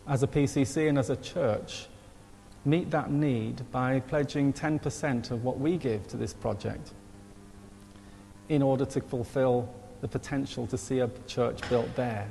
as 0.06 0.22
a 0.22 0.26
PCC 0.26 0.88
and 0.88 0.98
as 0.98 1.10
a 1.10 1.16
church, 1.16 1.86
meet 2.64 2.90
that 2.90 3.10
need 3.10 3.70
by 3.70 4.00
pledging 4.00 4.52
10% 4.52 5.30
of 5.30 5.44
what 5.44 5.58
we 5.58 5.76
give 5.76 6.06
to 6.08 6.16
this 6.16 6.34
project 6.34 6.92
in 8.48 8.62
order 8.62 8.84
to 8.84 9.00
fulfill 9.00 9.72
the 10.00 10.08
potential 10.08 10.66
to 10.66 10.76
see 10.76 11.00
a 11.00 11.10
church 11.26 11.66
built 11.70 11.94
there. 11.96 12.28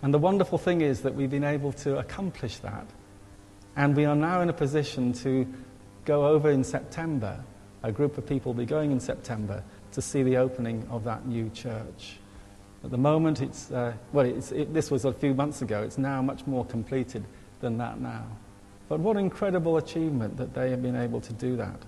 And 0.00 0.12
the 0.12 0.18
wonderful 0.18 0.58
thing 0.58 0.80
is 0.80 1.02
that 1.02 1.14
we've 1.14 1.30
been 1.30 1.44
able 1.44 1.72
to 1.72 1.98
accomplish 1.98 2.58
that. 2.58 2.86
And 3.76 3.94
we 3.94 4.04
are 4.04 4.16
now 4.16 4.40
in 4.40 4.48
a 4.48 4.54
position 4.54 5.12
to 5.14 5.46
go 6.04 6.26
over 6.26 6.50
in 6.50 6.64
September. 6.64 7.44
A 7.82 7.92
group 7.92 8.18
of 8.18 8.26
people 8.26 8.52
will 8.52 8.62
be 8.62 8.66
going 8.66 8.92
in 8.92 9.00
September 9.00 9.62
to 9.92 10.02
see 10.02 10.22
the 10.22 10.36
opening 10.36 10.86
of 10.90 11.04
that 11.04 11.26
new 11.26 11.50
church. 11.50 12.18
At 12.84 12.90
the 12.90 12.98
moment, 12.98 13.40
it's, 13.40 13.70
uh, 13.70 13.92
well, 14.12 14.26
it's, 14.26 14.52
it, 14.52 14.74
this 14.74 14.90
was 14.90 15.04
a 15.04 15.12
few 15.12 15.34
months 15.34 15.62
ago. 15.62 15.82
It's 15.82 15.98
now 15.98 16.22
much 16.22 16.46
more 16.46 16.64
completed 16.64 17.24
than 17.60 17.78
that 17.78 18.00
now. 18.00 18.26
But 18.88 19.00
what 19.00 19.16
incredible 19.16 19.76
achievement 19.76 20.36
that 20.36 20.54
they 20.54 20.70
have 20.70 20.82
been 20.82 20.96
able 20.96 21.20
to 21.20 21.32
do 21.32 21.56
that. 21.56 21.80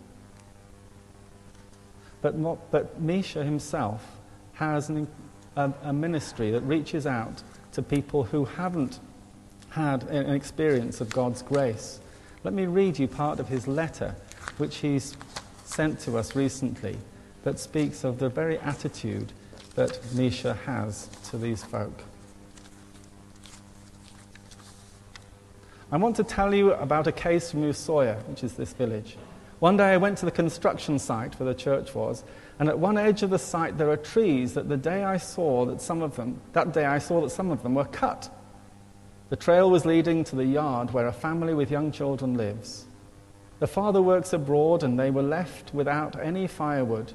But, 2.23 2.39
not, 2.39 2.71
but 2.71 3.01
Misha 3.01 3.45
himself 3.45 4.05
has 4.55 4.89
an, 4.89 5.09
a, 5.57 5.73
a 5.83 5.93
ministry 5.93 6.51
that 6.53 6.63
reaches 6.63 7.07
out 7.07 7.43
to 7.73 7.83
people 7.83 8.25
who 8.25 8.45
haven't 8.45 9.01
had 9.71 10.05
an 10.05 10.31
experience 10.31 11.01
of 11.01 11.11
God's 11.11 11.43
grace. 11.43 11.99
Let 12.45 12.55
me 12.55 12.67
read 12.67 12.99
you 12.99 13.09
part 13.09 13.41
of 13.41 13.49
his 13.49 13.67
letter, 13.67 14.15
which 14.59 14.77
he's 14.77 15.17
sent 15.65 15.99
to 16.01 16.17
us 16.17 16.37
recently, 16.37 16.97
that 17.43 17.59
speaks 17.59 18.05
of 18.05 18.19
the 18.19 18.29
very 18.29 18.59
attitude 18.59 19.33
that 19.75 19.99
Misha 20.15 20.55
has 20.67 21.09
to 21.31 21.39
these 21.39 21.65
folk. 21.65 22.03
I 25.91 25.97
want 25.97 26.17
to 26.17 26.25
tell 26.25 26.55
you 26.55 26.73
about 26.73 27.07
a 27.07 27.13
case 27.13 27.51
from 27.51 27.63
Usoya, 27.63 28.17
which 28.27 28.43
is 28.43 28.55
this 28.55 28.73
village. 28.73 29.17
One 29.61 29.77
day 29.77 29.93
I 29.93 29.97
went 29.97 30.19
to 30.19 30.25
the 30.25 30.31
construction 30.31 30.99
site 30.99 31.39
where 31.39 31.53
the 31.53 31.59
church 31.59 31.95
was, 31.95 32.25
and 32.59 32.69
at 32.69 32.79
one 32.79 32.99
edge 32.99 33.23
of 33.23 33.31
the 33.31 33.39
site 33.39 33.79
there 33.79 33.91
are 33.91 33.97
trees 33.97 34.55
that 34.55 34.69
the 34.69 34.77
day 34.77 35.05
I 35.05 35.17
saw 35.17 35.65
that 35.67 35.81
some 35.81 36.03
of 36.03 36.17
them, 36.17 36.41
that 36.53 36.73
day 36.73 36.85
I 36.85 36.99
saw 36.99 37.21
that 37.21 37.31
some 37.31 37.51
of 37.51 37.63
them 37.63 37.75
were 37.75 37.85
cut. 37.85 38.31
The 39.31 39.37
trail 39.37 39.71
was 39.71 39.87
leading 39.87 40.25
to 40.25 40.37
the 40.37 40.45
yard 40.45 40.93
where 40.93 41.07
a 41.07 41.13
family 41.13 41.55
with 41.55 41.71
young 41.71 41.93
children 41.93 42.35
lives. 42.35 42.87
The 43.61 43.67
father 43.67 44.03
works 44.03 44.33
abroad 44.33 44.83
and 44.83 44.99
they 44.99 45.11
were 45.11 45.23
left 45.23 45.73
without 45.73 46.21
any 46.21 46.47
firewood. 46.47 47.13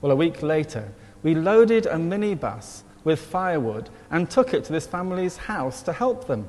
Well, 0.00 0.12
a 0.12 0.16
week 0.16 0.42
later, 0.42 0.92
we 1.22 1.34
loaded 1.34 1.86
a 1.86 1.94
minibus 1.94 2.82
with 3.04 3.20
firewood 3.20 3.90
and 4.10 4.30
took 4.30 4.52
it 4.54 4.64
to 4.64 4.72
this 4.72 4.86
family's 4.86 5.36
house 5.36 5.82
to 5.82 5.92
help 5.92 6.26
them. 6.26 6.48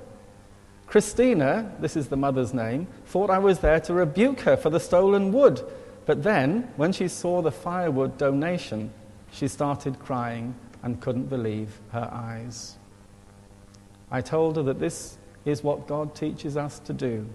Christina, 0.87 1.71
this 1.79 1.95
is 1.95 2.07
the 2.07 2.17
mother's 2.17 2.53
name, 2.53 2.87
thought 3.05 3.29
I 3.29 3.37
was 3.37 3.59
there 3.59 3.79
to 3.81 3.93
rebuke 3.93 4.41
her 4.41 4.57
for 4.57 4.69
the 4.71 4.79
stolen 4.79 5.31
wood. 5.31 5.61
But 6.05 6.23
then, 6.23 6.71
when 6.75 6.91
she 6.91 7.07
saw 7.07 7.41
the 7.43 7.51
firewood 7.51 8.17
donation, 8.17 8.91
she 9.31 9.47
started 9.47 9.99
crying 9.99 10.55
and 10.81 10.99
couldn't 10.99 11.29
believe 11.29 11.79
her 11.91 12.09
eyes. 12.11 12.77
I 14.09 14.21
told 14.21 14.55
her 14.55 14.63
that 14.63 14.79
this 14.79 15.19
is 15.45 15.63
what 15.63 15.87
God 15.87 16.15
teaches 16.15 16.57
us 16.57 16.79
to 16.79 16.93
do. 16.93 17.27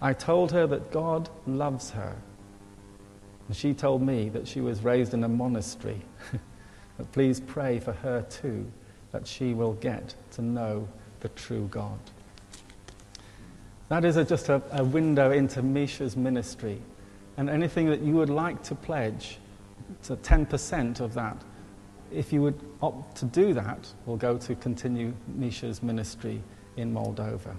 I 0.00 0.12
told 0.12 0.52
her 0.52 0.66
that 0.66 0.90
God 0.90 1.28
loves 1.46 1.90
her 1.90 2.16
and 3.50 3.56
she 3.56 3.74
told 3.74 4.00
me 4.00 4.28
that 4.28 4.46
she 4.46 4.60
was 4.60 4.84
raised 4.84 5.12
in 5.12 5.24
a 5.24 5.28
monastery. 5.28 6.00
but 6.96 7.10
please 7.10 7.40
pray 7.40 7.80
for 7.80 7.92
her 7.92 8.22
too, 8.30 8.70
that 9.10 9.26
she 9.26 9.54
will 9.54 9.72
get 9.72 10.14
to 10.34 10.42
know 10.42 10.86
the 11.18 11.30
true 11.30 11.66
God. 11.68 11.98
That 13.88 14.04
is 14.04 14.16
a, 14.16 14.24
just 14.24 14.50
a, 14.50 14.62
a 14.70 14.84
window 14.84 15.32
into 15.32 15.62
Misha's 15.62 16.16
ministry. 16.16 16.80
And 17.36 17.50
anything 17.50 17.90
that 17.90 18.02
you 18.02 18.14
would 18.14 18.30
like 18.30 18.62
to 18.62 18.76
pledge, 18.76 19.38
to 20.04 20.14
10% 20.14 21.00
of 21.00 21.12
that, 21.14 21.36
if 22.12 22.32
you 22.32 22.42
would 22.42 22.60
opt 22.82 23.16
to 23.16 23.24
do 23.24 23.52
that, 23.54 23.92
will 24.06 24.16
go 24.16 24.38
to 24.38 24.54
continue 24.54 25.12
Misha's 25.26 25.82
ministry 25.82 26.40
in 26.76 26.94
Moldova. 26.94 27.56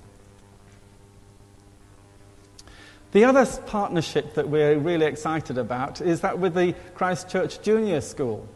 The 3.12 3.26
other 3.26 3.46
partnership 3.66 4.36
that 4.36 4.48
we're 4.48 4.78
really 4.78 5.06
excited 5.06 5.58
about 5.58 6.00
is 6.00 6.22
that 6.22 6.40
with 6.40 6.54
the 6.54 6.74
Christchurch 6.96 7.62
Junior 7.62 8.00
School. 8.00 8.48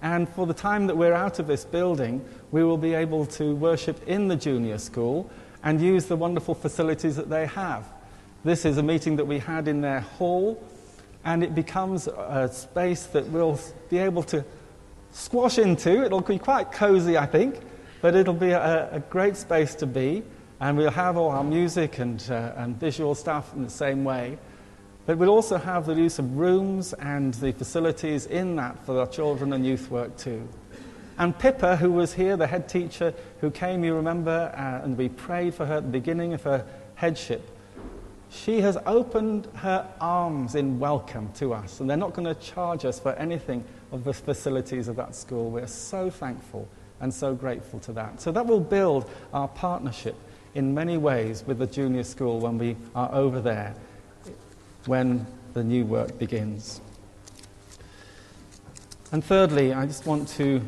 And 0.00 0.26
for 0.30 0.46
the 0.46 0.54
time 0.54 0.86
that 0.86 0.96
we're 0.96 1.12
out 1.12 1.38
of 1.38 1.46
this 1.46 1.66
building, 1.66 2.24
we 2.50 2.64
will 2.64 2.78
be 2.78 2.94
able 2.94 3.26
to 3.26 3.54
worship 3.54 4.00
in 4.08 4.28
the 4.28 4.36
junior 4.36 4.78
school 4.78 5.28
and 5.62 5.78
use 5.78 6.06
the 6.06 6.16
wonderful 6.16 6.54
facilities 6.54 7.16
that 7.16 7.28
they 7.28 7.44
have. 7.46 7.84
This 8.44 8.64
is 8.64 8.78
a 8.78 8.82
meeting 8.82 9.16
that 9.16 9.26
we 9.26 9.40
had 9.40 9.68
in 9.68 9.82
their 9.82 10.00
hall, 10.00 10.62
and 11.24 11.42
it 11.42 11.54
becomes 11.54 12.06
a 12.06 12.48
space 12.50 13.04
that 13.06 13.26
we'll 13.28 13.60
be 13.90 13.98
able 13.98 14.22
to 14.22 14.42
squash 15.12 15.58
into. 15.58 16.02
It'll 16.02 16.22
be 16.22 16.38
quite 16.38 16.72
cozy, 16.72 17.18
I 17.18 17.26
think, 17.26 17.60
but 18.00 18.14
it'll 18.14 18.32
be 18.32 18.52
a, 18.52 18.88
a 18.90 19.00
great 19.00 19.36
space 19.36 19.74
to 19.74 19.86
be. 19.86 20.22
And 20.60 20.76
we'll 20.76 20.90
have 20.90 21.16
all 21.16 21.30
our 21.30 21.44
music 21.44 21.98
and, 21.98 22.24
uh, 22.30 22.52
and 22.56 22.78
visual 22.78 23.14
stuff 23.14 23.54
in 23.54 23.62
the 23.62 23.70
same 23.70 24.04
way. 24.04 24.38
But 25.06 25.16
we'll 25.18 25.30
also 25.30 25.56
have 25.56 25.86
the 25.86 25.94
use 25.94 26.18
of 26.18 26.36
rooms 26.36 26.92
and 26.94 27.32
the 27.34 27.52
facilities 27.52 28.26
in 28.26 28.56
that 28.56 28.78
for 28.84 28.98
our 28.98 29.06
children 29.06 29.52
and 29.52 29.64
youth 29.64 29.90
work 29.90 30.16
too. 30.16 30.48
And 31.16 31.36
Pippa, 31.38 31.76
who 31.76 31.92
was 31.92 32.12
here, 32.12 32.36
the 32.36 32.46
head 32.46 32.68
teacher, 32.68 33.14
who 33.40 33.50
came, 33.50 33.84
you 33.84 33.94
remember, 33.94 34.52
uh, 34.54 34.84
and 34.84 34.98
we 34.98 35.08
prayed 35.08 35.54
for 35.54 35.64
her 35.64 35.76
at 35.76 35.84
the 35.84 35.88
beginning 35.88 36.32
of 36.34 36.42
her 36.42 36.66
headship, 36.96 37.48
she 38.30 38.60
has 38.60 38.76
opened 38.84 39.46
her 39.54 39.88
arms 40.00 40.54
in 40.54 40.78
welcome 40.78 41.32
to 41.34 41.54
us. 41.54 41.80
And 41.80 41.88
they're 41.88 41.96
not 41.96 42.14
going 42.14 42.26
to 42.26 42.40
charge 42.40 42.84
us 42.84 43.00
for 43.00 43.12
anything 43.12 43.64
of 43.92 44.04
the 44.04 44.12
facilities 44.12 44.88
of 44.88 44.96
that 44.96 45.14
school. 45.14 45.50
We're 45.50 45.66
so 45.66 46.10
thankful 46.10 46.68
and 47.00 47.14
so 47.14 47.34
grateful 47.34 47.78
to 47.80 47.92
that. 47.92 48.20
So 48.20 48.30
that 48.32 48.46
will 48.46 48.60
build 48.60 49.08
our 49.32 49.48
partnership 49.48 50.16
in 50.54 50.74
many 50.74 50.96
ways 50.96 51.44
with 51.46 51.58
the 51.58 51.66
junior 51.66 52.04
school 52.04 52.40
when 52.40 52.58
we 52.58 52.76
are 52.94 53.12
over 53.12 53.40
there, 53.40 53.74
when 54.86 55.26
the 55.54 55.62
new 55.62 55.84
work 55.84 56.18
begins. 56.18 56.80
And 59.10 59.24
thirdly, 59.24 59.72
I 59.72 59.86
just 59.86 60.06
want 60.06 60.28
to 60.30 60.60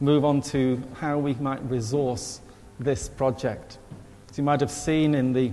move 0.00 0.24
on 0.24 0.40
to 0.42 0.82
how 0.94 1.18
we 1.18 1.34
might 1.34 1.62
resource 1.70 2.40
this 2.78 3.08
project. 3.08 3.78
As 4.30 4.38
you 4.38 4.44
might 4.44 4.60
have 4.60 4.70
seen 4.70 5.14
in 5.14 5.32
the 5.32 5.52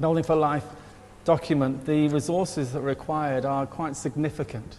Building 0.00 0.24
for 0.24 0.36
Life 0.36 0.64
document, 1.24 1.84
the 1.86 2.08
resources 2.08 2.72
that 2.72 2.78
are 2.78 2.82
required 2.82 3.44
are 3.44 3.66
quite 3.66 3.96
significant. 3.96 4.78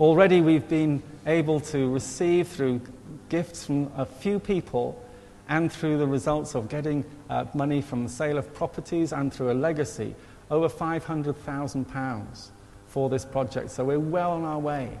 Already 0.00 0.40
we've 0.40 0.68
been 0.68 1.02
able 1.26 1.60
to 1.60 1.92
receive 1.92 2.48
through 2.48 2.80
gifts 3.28 3.66
from 3.66 3.90
a 3.96 4.04
few 4.04 4.38
people 4.38 5.02
and 5.48 5.72
through 5.72 5.98
the 5.98 6.06
results 6.06 6.54
of 6.54 6.68
getting 6.68 7.04
uh, 7.30 7.44
money 7.54 7.80
from 7.80 8.04
the 8.04 8.08
sale 8.08 8.38
of 8.38 8.52
properties 8.54 9.12
and 9.12 9.32
through 9.32 9.50
a 9.50 9.54
legacy, 9.54 10.14
over 10.50 10.68
£500,000 10.68 12.48
for 12.86 13.08
this 13.08 13.24
project. 13.24 13.70
So 13.70 13.84
we're 13.84 14.00
well 14.00 14.32
on 14.32 14.44
our 14.44 14.58
way. 14.58 14.98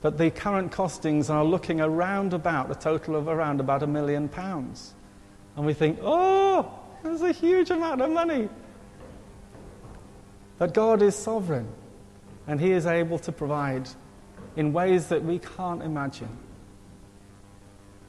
But 0.00 0.18
the 0.18 0.30
current 0.30 0.72
costings 0.72 1.30
are 1.30 1.44
looking 1.44 1.80
around 1.80 2.34
about 2.34 2.70
a 2.70 2.74
total 2.74 3.14
of 3.14 3.28
around 3.28 3.60
about 3.60 3.82
a 3.82 3.86
million 3.86 4.28
pounds. 4.28 4.94
And 5.56 5.64
we 5.64 5.74
think, 5.74 5.98
oh, 6.02 6.78
there's 7.02 7.22
a 7.22 7.32
huge 7.32 7.70
amount 7.70 8.00
of 8.00 8.10
money. 8.10 8.48
But 10.58 10.74
God 10.74 11.02
is 11.02 11.14
sovereign, 11.14 11.68
and 12.46 12.60
He 12.60 12.72
is 12.72 12.86
able 12.86 13.18
to 13.20 13.32
provide 13.32 13.88
in 14.56 14.72
ways 14.72 15.08
that 15.08 15.24
we 15.24 15.38
can't 15.38 15.82
imagine. 15.82 16.36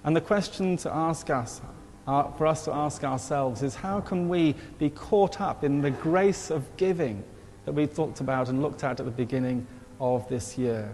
And 0.04 0.16
the 0.16 0.22
question 0.22 0.78
to 0.78 0.94
ask 0.94 1.30
us, 1.30 1.62
uh, 2.08 2.32
for 2.32 2.48
us 2.48 2.66
to 2.66 2.74
ask 2.74 3.04
ourselves, 3.04 3.64
is 3.64 3.76
how 3.76 4.02
can 4.02 4.28
we 4.28 4.56
be 4.78 4.90
caught 4.90 5.40
up 5.40 5.64
in 5.64 5.82
the 5.82 5.92
grace 5.92 6.50
of 6.50 6.66
giving 6.78 7.24
that 7.66 7.72
we 7.72 7.88
talked 7.88 8.20
about 8.20 8.50
and 8.50 8.62
looked 8.62 8.84
at 8.84 9.00
at 9.00 9.06
the 9.06 9.12
beginning 9.12 9.66
of 10.00 10.28
this 10.28 10.58
year? 10.58 10.92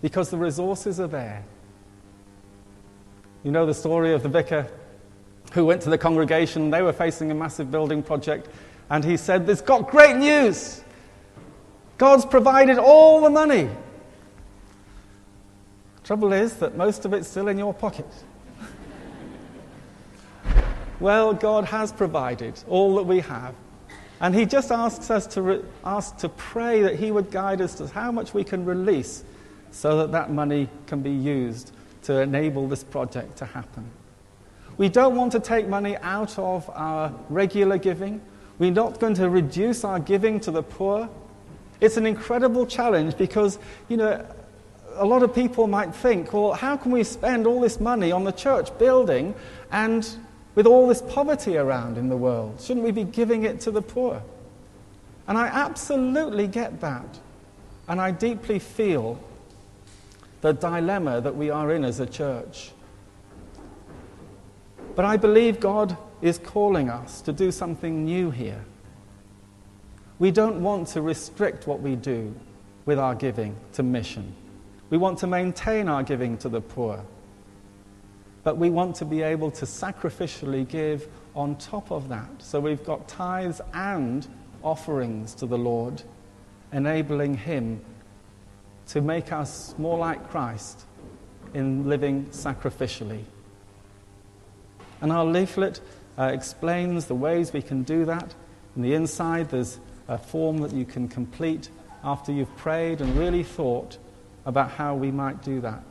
Because 0.00 0.30
the 0.30 0.38
resources 0.38 0.98
are 1.00 1.08
there. 1.08 1.44
You 3.44 3.50
know 3.50 3.66
the 3.66 3.74
story 3.74 4.12
of 4.12 4.22
the 4.22 4.28
vicar 4.28 4.66
who 5.52 5.64
went 5.66 5.82
to 5.82 5.90
the 5.90 5.98
congregation, 5.98 6.70
they 6.70 6.82
were 6.82 6.92
facing 6.92 7.30
a 7.30 7.34
massive 7.34 7.70
building 7.70 8.02
project, 8.02 8.48
and 8.90 9.04
he 9.04 9.16
said, 9.16 9.46
This 9.46 9.60
got 9.60 9.90
great 9.90 10.16
news! 10.16 10.82
God's 11.98 12.26
provided 12.26 12.78
all 12.78 13.20
the 13.22 13.30
money. 13.30 13.70
Trouble 16.06 16.32
is 16.32 16.54
that 16.58 16.76
most 16.76 17.04
of 17.04 17.12
it's 17.12 17.26
still 17.26 17.48
in 17.48 17.58
your 17.58 17.74
pocket. 17.74 18.06
well, 21.00 21.34
God 21.34 21.64
has 21.64 21.92
provided 21.92 22.54
all 22.68 22.94
that 22.94 23.02
we 23.02 23.18
have. 23.18 23.56
And 24.20 24.32
He 24.32 24.46
just 24.46 24.70
asks 24.70 25.10
us 25.10 25.26
to, 25.26 25.42
re- 25.42 25.62
ask 25.84 26.16
to 26.18 26.28
pray 26.28 26.80
that 26.82 26.94
He 26.94 27.10
would 27.10 27.32
guide 27.32 27.60
us 27.60 27.74
to 27.74 27.88
how 27.88 28.12
much 28.12 28.34
we 28.34 28.44
can 28.44 28.64
release 28.64 29.24
so 29.72 29.98
that 29.98 30.12
that 30.12 30.30
money 30.30 30.68
can 30.86 31.02
be 31.02 31.10
used 31.10 31.72
to 32.02 32.20
enable 32.20 32.68
this 32.68 32.84
project 32.84 33.36
to 33.38 33.44
happen. 33.44 33.90
We 34.78 34.88
don't 34.88 35.16
want 35.16 35.32
to 35.32 35.40
take 35.40 35.66
money 35.66 35.96
out 35.96 36.38
of 36.38 36.70
our 36.70 37.12
regular 37.30 37.78
giving. 37.78 38.20
We're 38.60 38.70
not 38.70 39.00
going 39.00 39.14
to 39.14 39.28
reduce 39.28 39.82
our 39.82 39.98
giving 39.98 40.38
to 40.40 40.52
the 40.52 40.62
poor. 40.62 41.08
It's 41.80 41.96
an 41.96 42.06
incredible 42.06 42.64
challenge 42.64 43.16
because, 43.18 43.58
you 43.88 43.96
know, 43.96 44.24
a 44.98 45.04
lot 45.04 45.22
of 45.22 45.34
people 45.34 45.66
might 45.66 45.94
think, 45.94 46.32
well, 46.32 46.52
how 46.52 46.76
can 46.76 46.90
we 46.90 47.04
spend 47.04 47.46
all 47.46 47.60
this 47.60 47.80
money 47.80 48.12
on 48.12 48.24
the 48.24 48.32
church 48.32 48.76
building 48.78 49.34
and 49.70 50.08
with 50.54 50.66
all 50.66 50.88
this 50.88 51.02
poverty 51.02 51.56
around 51.56 51.98
in 51.98 52.08
the 52.08 52.16
world? 52.16 52.60
Shouldn't 52.60 52.84
we 52.84 52.90
be 52.90 53.04
giving 53.04 53.44
it 53.44 53.60
to 53.60 53.70
the 53.70 53.82
poor? 53.82 54.22
And 55.28 55.36
I 55.36 55.46
absolutely 55.48 56.46
get 56.46 56.80
that. 56.80 57.18
And 57.88 58.00
I 58.00 58.10
deeply 58.10 58.58
feel 58.58 59.20
the 60.40 60.52
dilemma 60.52 61.20
that 61.20 61.34
we 61.34 61.50
are 61.50 61.72
in 61.72 61.84
as 61.84 62.00
a 62.00 62.06
church. 62.06 62.72
But 64.94 65.04
I 65.04 65.16
believe 65.16 65.60
God 65.60 65.96
is 66.22 66.38
calling 66.38 66.88
us 66.88 67.20
to 67.22 67.32
do 67.32 67.52
something 67.52 68.04
new 68.04 68.30
here. 68.30 68.64
We 70.18 70.30
don't 70.30 70.62
want 70.62 70.88
to 70.88 71.02
restrict 71.02 71.66
what 71.66 71.80
we 71.80 71.96
do 71.96 72.34
with 72.86 72.98
our 72.98 73.14
giving 73.14 73.56
to 73.74 73.82
mission. 73.82 74.34
We 74.90 74.98
want 74.98 75.18
to 75.18 75.26
maintain 75.26 75.88
our 75.88 76.02
giving 76.02 76.38
to 76.38 76.48
the 76.48 76.60
poor. 76.60 77.04
But 78.44 78.56
we 78.56 78.70
want 78.70 78.94
to 78.96 79.04
be 79.04 79.22
able 79.22 79.50
to 79.52 79.64
sacrificially 79.64 80.66
give 80.66 81.08
on 81.34 81.56
top 81.56 81.90
of 81.90 82.08
that. 82.08 82.30
So 82.38 82.60
we've 82.60 82.84
got 82.84 83.08
tithes 83.08 83.60
and 83.74 84.26
offerings 84.62 85.34
to 85.34 85.46
the 85.46 85.58
Lord, 85.58 86.02
enabling 86.72 87.36
Him 87.38 87.80
to 88.88 89.00
make 89.00 89.32
us 89.32 89.74
more 89.78 89.98
like 89.98 90.30
Christ 90.30 90.84
in 91.54 91.88
living 91.88 92.26
sacrificially. 92.26 93.24
And 95.00 95.10
our 95.10 95.24
leaflet 95.24 95.80
uh, 96.16 96.30
explains 96.32 97.06
the 97.06 97.14
ways 97.14 97.52
we 97.52 97.62
can 97.62 97.82
do 97.82 98.04
that. 98.04 98.34
In 98.76 98.82
the 98.82 98.94
inside, 98.94 99.50
there's 99.50 99.80
a 100.06 100.18
form 100.18 100.58
that 100.58 100.72
you 100.72 100.84
can 100.84 101.08
complete 101.08 101.68
after 102.04 102.30
you've 102.30 102.56
prayed 102.56 103.00
and 103.00 103.16
really 103.18 103.42
thought 103.42 103.98
about 104.46 104.70
how 104.70 104.94
we 104.94 105.10
might 105.10 105.42
do 105.42 105.60
that 105.60 105.82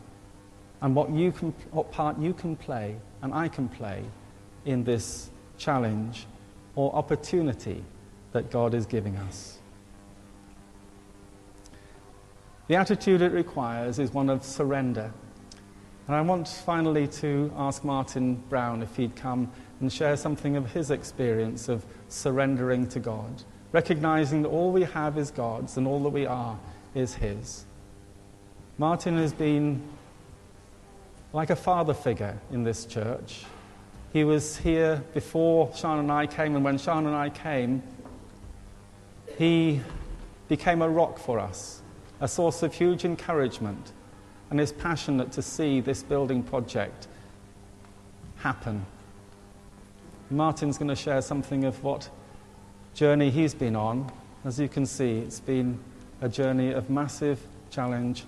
and 0.82 0.96
what, 0.96 1.12
you 1.12 1.32
can, 1.32 1.54
what 1.72 1.92
part 1.92 2.18
you 2.20 2.34
can 2.34 2.56
play 2.56 2.96
and 3.22 3.34
I 3.34 3.48
can 3.48 3.70
play 3.70 4.04
in 4.66 4.84
this 4.84 5.30
challenge 5.58 6.26
or 6.76 6.94
opportunity 6.96 7.84
that 8.32 8.50
God 8.52 8.74
is 8.74 8.86
giving 8.86 9.16
us. 9.18 9.60
The 12.68 12.76
attitude 12.76 13.22
it 13.22 13.32
requires 13.32 14.00
is 14.00 14.12
one 14.12 14.30
of 14.30 14.44
surrender. 14.44 15.14
And 16.08 16.16
I 16.16 16.22
want 16.22 16.48
finally 16.48 17.08
to 17.08 17.52
ask 17.56 17.84
Martin 17.84 18.36
Brown 18.50 18.82
if 18.82 18.96
he'd 18.96 19.16
come 19.16 19.52
and 19.80 19.92
share 19.92 20.18
something 20.18 20.56
of 20.56 20.72
his 20.72 20.92
experience 20.92 21.70
of 21.70 21.86
surrendering 22.10 22.88
to 22.90 23.00
God, 23.00 23.44
recognizing 23.72 24.42
that 24.44 24.50
all 24.50 24.72
we 24.72 24.84
have 24.84 25.18
is 25.18 25.32
God's 25.32 25.78
and 25.78 25.88
all 25.88 26.02
that 26.04 26.10
we 26.10 26.26
are 26.26 26.58
is 26.96 27.14
His. 27.14 27.66
Martin 28.78 29.18
has 29.18 29.32
been 29.32 29.82
like 31.32 31.50
a 31.50 31.56
father 31.56 31.94
figure 31.94 32.38
in 32.52 32.64
this 32.64 32.86
church. 32.86 33.46
He 34.12 34.24
was 34.24 34.58
here 34.58 35.04
before 35.14 35.72
Sean 35.76 36.00
and 36.00 36.12
I 36.12 36.28
came, 36.28 36.56
and 36.56 36.64
when 36.64 36.78
Sean 36.78 37.06
and 37.06 37.16
I 37.16 37.30
came, 37.30 37.82
he 39.38 39.82
became 40.48 40.82
a 40.82 40.90
rock 40.90 41.20
for 41.20 41.40
us, 41.40 41.82
a 42.20 42.28
source 42.28 42.64
of 42.64 42.74
huge 42.74 43.06
encouragement, 43.06 43.92
and 44.50 44.60
is 44.60 44.72
passionate 44.72 45.32
to 45.34 45.42
see 45.42 45.80
this 45.80 46.04
building 46.04 46.44
project 46.44 47.08
happen. 48.38 48.86
Martin's 50.30 50.78
going 50.78 50.90
to 50.90 50.96
share 50.96 51.22
something 51.22 51.66
of 51.66 51.84
what 51.84 52.10
journey 52.94 53.30
he's 53.30 53.54
been 53.54 53.76
on 53.76 54.10
As 54.46 54.60
you 54.60 54.70
can 54.70 54.86
see, 54.86 55.18
it's 55.18 55.40
been 55.40 55.80
a 56.22 56.30
journey 56.30 56.72
of 56.72 56.88
massive 56.88 57.40
challenge, 57.72 58.26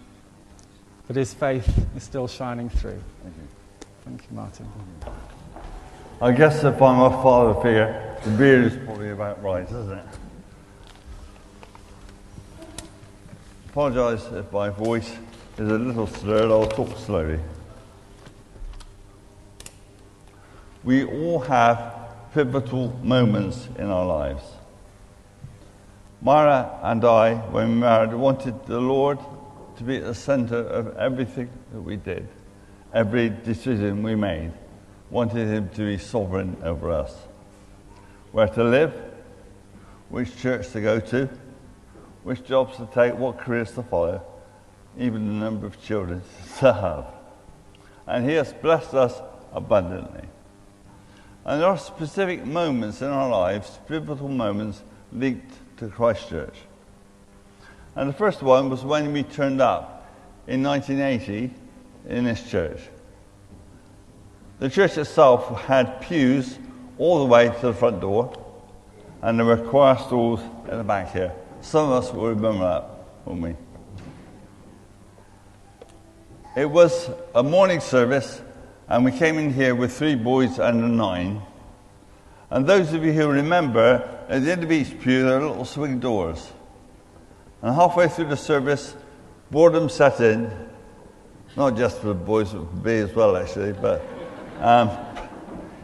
but 1.07 1.15
his 1.15 1.33
faith 1.33 1.85
is 1.95 2.03
still 2.03 2.27
shining 2.27 2.69
through. 2.69 3.01
Thank 3.23 3.35
you. 3.35 3.47
Thank 4.05 4.21
you, 4.29 4.35
Martin. 4.35 4.65
Mm-hmm. 4.65 6.23
I 6.23 6.31
guess 6.31 6.63
if 6.63 6.81
I'm 6.81 6.99
a 6.99 7.09
father 7.21 7.61
figure, 7.61 8.17
the 8.23 8.31
beard 8.31 8.65
is 8.65 8.77
probably 8.85 9.11
about 9.11 9.41
right, 9.41 9.65
isn't 9.65 9.97
it? 9.97 10.05
Apologise 13.69 14.25
if 14.31 14.51
my 14.51 14.69
voice 14.69 15.11
is 15.57 15.69
a 15.69 15.77
little 15.77 16.07
slurred, 16.07 16.51
I'll 16.51 16.67
talk 16.67 16.97
slowly. 16.97 17.39
We 20.83 21.03
all 21.03 21.39
have 21.41 21.93
pivotal 22.33 22.99
moments 23.03 23.67
in 23.77 23.91
our 23.91 24.05
lives. 24.05 24.43
Mara 26.21 26.79
and 26.81 27.05
I, 27.05 27.35
when 27.35 27.69
we 27.69 27.75
married, 27.75 28.13
wanted 28.13 28.65
the 28.65 28.79
Lord 28.79 29.19
to 29.77 29.83
be 29.83 29.97
at 29.97 30.03
the 30.03 30.15
center 30.15 30.57
of 30.57 30.95
everything 30.97 31.49
that 31.71 31.81
we 31.81 31.95
did, 31.95 32.27
every 32.93 33.29
decision 33.29 34.03
we 34.03 34.15
made. 34.15 34.51
Wanted 35.09 35.47
Him 35.47 35.69
to 35.69 35.85
be 35.85 35.97
sovereign 35.97 36.57
over 36.63 36.91
us. 36.91 37.15
Where 38.31 38.47
to 38.47 38.63
live, 38.63 38.93
which 40.09 40.35
church 40.37 40.69
to 40.71 40.81
go 40.81 40.99
to, 40.99 41.29
which 42.23 42.43
jobs 42.43 42.77
to 42.77 42.87
take, 42.93 43.15
what 43.15 43.37
careers 43.37 43.71
to 43.73 43.83
follow, 43.83 44.21
even 44.97 45.27
the 45.27 45.33
number 45.33 45.65
of 45.65 45.81
children 45.81 46.21
to 46.59 46.73
have. 46.73 47.05
And 48.05 48.29
He 48.29 48.35
has 48.35 48.51
blessed 48.53 48.93
us 48.93 49.21
abundantly. 49.53 50.27
And 51.45 51.61
there 51.61 51.69
are 51.69 51.77
specific 51.77 52.45
moments 52.45 53.01
in 53.01 53.07
our 53.07 53.29
lives, 53.29 53.79
pivotal 53.87 54.27
moments 54.27 54.83
linked 55.13 55.53
to 55.77 55.87
Christchurch. 55.87 56.57
And 57.97 58.07
the 58.07 58.13
first 58.13 58.43
one 58.43 58.69
was 58.69 58.85
when 58.85 59.11
we 59.11 59.23
turned 59.23 59.59
up 59.59 60.07
in 60.45 60.61
1980 60.61 61.51
in 62.07 62.25
this 62.25 62.47
church. 62.47 62.79
The 64.59 64.69
church 64.69 64.99
itself 64.99 65.63
had 65.63 65.99
pews 66.01 66.59
all 66.99 67.17
the 67.17 67.25
way 67.25 67.49
to 67.49 67.61
the 67.61 67.73
front 67.73 67.99
door, 67.99 68.31
and 69.23 69.39
there 69.39 69.47
were 69.47 69.57
choir 69.57 69.97
stalls 69.97 70.41
in 70.69 70.77
the 70.77 70.83
back 70.83 71.11
here. 71.11 71.33
Some 71.61 71.89
of 71.89 72.03
us 72.03 72.13
will 72.13 72.29
remember 72.29 72.65
that, 72.65 72.87
won't 73.25 73.41
we? 73.41 73.55
It 76.55 76.69
was 76.69 77.09
a 77.33 77.41
morning 77.41 77.79
service, 77.79 78.43
and 78.87 79.05
we 79.05 79.11
came 79.11 79.39
in 79.39 79.51
here 79.51 79.73
with 79.73 79.97
three 79.97 80.13
boys 80.13 80.59
and 80.59 80.83
a 80.83 80.87
nine. 80.87 81.41
And 82.51 82.67
those 82.67 82.93
of 82.93 83.03
you 83.03 83.11
who 83.11 83.27
remember, 83.27 84.07
at 84.29 84.43
the 84.43 84.51
end 84.51 84.63
of 84.63 84.71
each 84.71 84.99
pew, 84.99 85.23
there 85.23 85.39
are 85.39 85.47
little 85.47 85.65
swing 85.65 85.99
doors. 85.99 86.51
And 87.61 87.73
halfway 87.73 88.07
through 88.07 88.29
the 88.29 88.37
service, 88.37 88.95
boredom 89.49 89.89
set 89.89 90.19
in, 90.19 90.51
not 91.55 91.75
just 91.75 91.99
for 91.99 92.07
the 92.07 92.13
boys, 92.13 92.53
but 92.53 92.69
for 92.69 92.75
me 92.87 92.97
as 92.97 93.13
well, 93.13 93.35
actually, 93.35 93.73
but 93.73 94.01
um, 94.59 94.91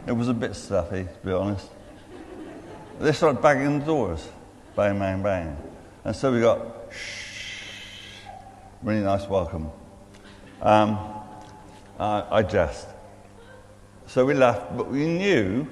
it 0.06 0.12
was 0.12 0.28
a 0.28 0.34
bit 0.34 0.54
stuffy, 0.54 1.04
to 1.04 1.26
be 1.26 1.32
honest. 1.32 1.68
They 3.00 3.10
started 3.12 3.42
banging 3.42 3.80
the 3.80 3.86
doors, 3.86 4.28
bang, 4.76 4.98
bang, 4.98 5.22
bang. 5.22 5.56
And 6.04 6.14
so 6.14 6.32
we 6.32 6.40
got 6.40 6.92
shh, 6.92 8.22
really 8.82 9.00
nice 9.00 9.26
welcome. 9.26 9.70
Um, 10.62 10.98
uh, 11.98 12.24
I 12.30 12.42
jest. 12.42 12.86
So 14.06 14.24
we 14.24 14.34
left, 14.34 14.76
but 14.76 14.90
we 14.90 15.06
knew 15.06 15.66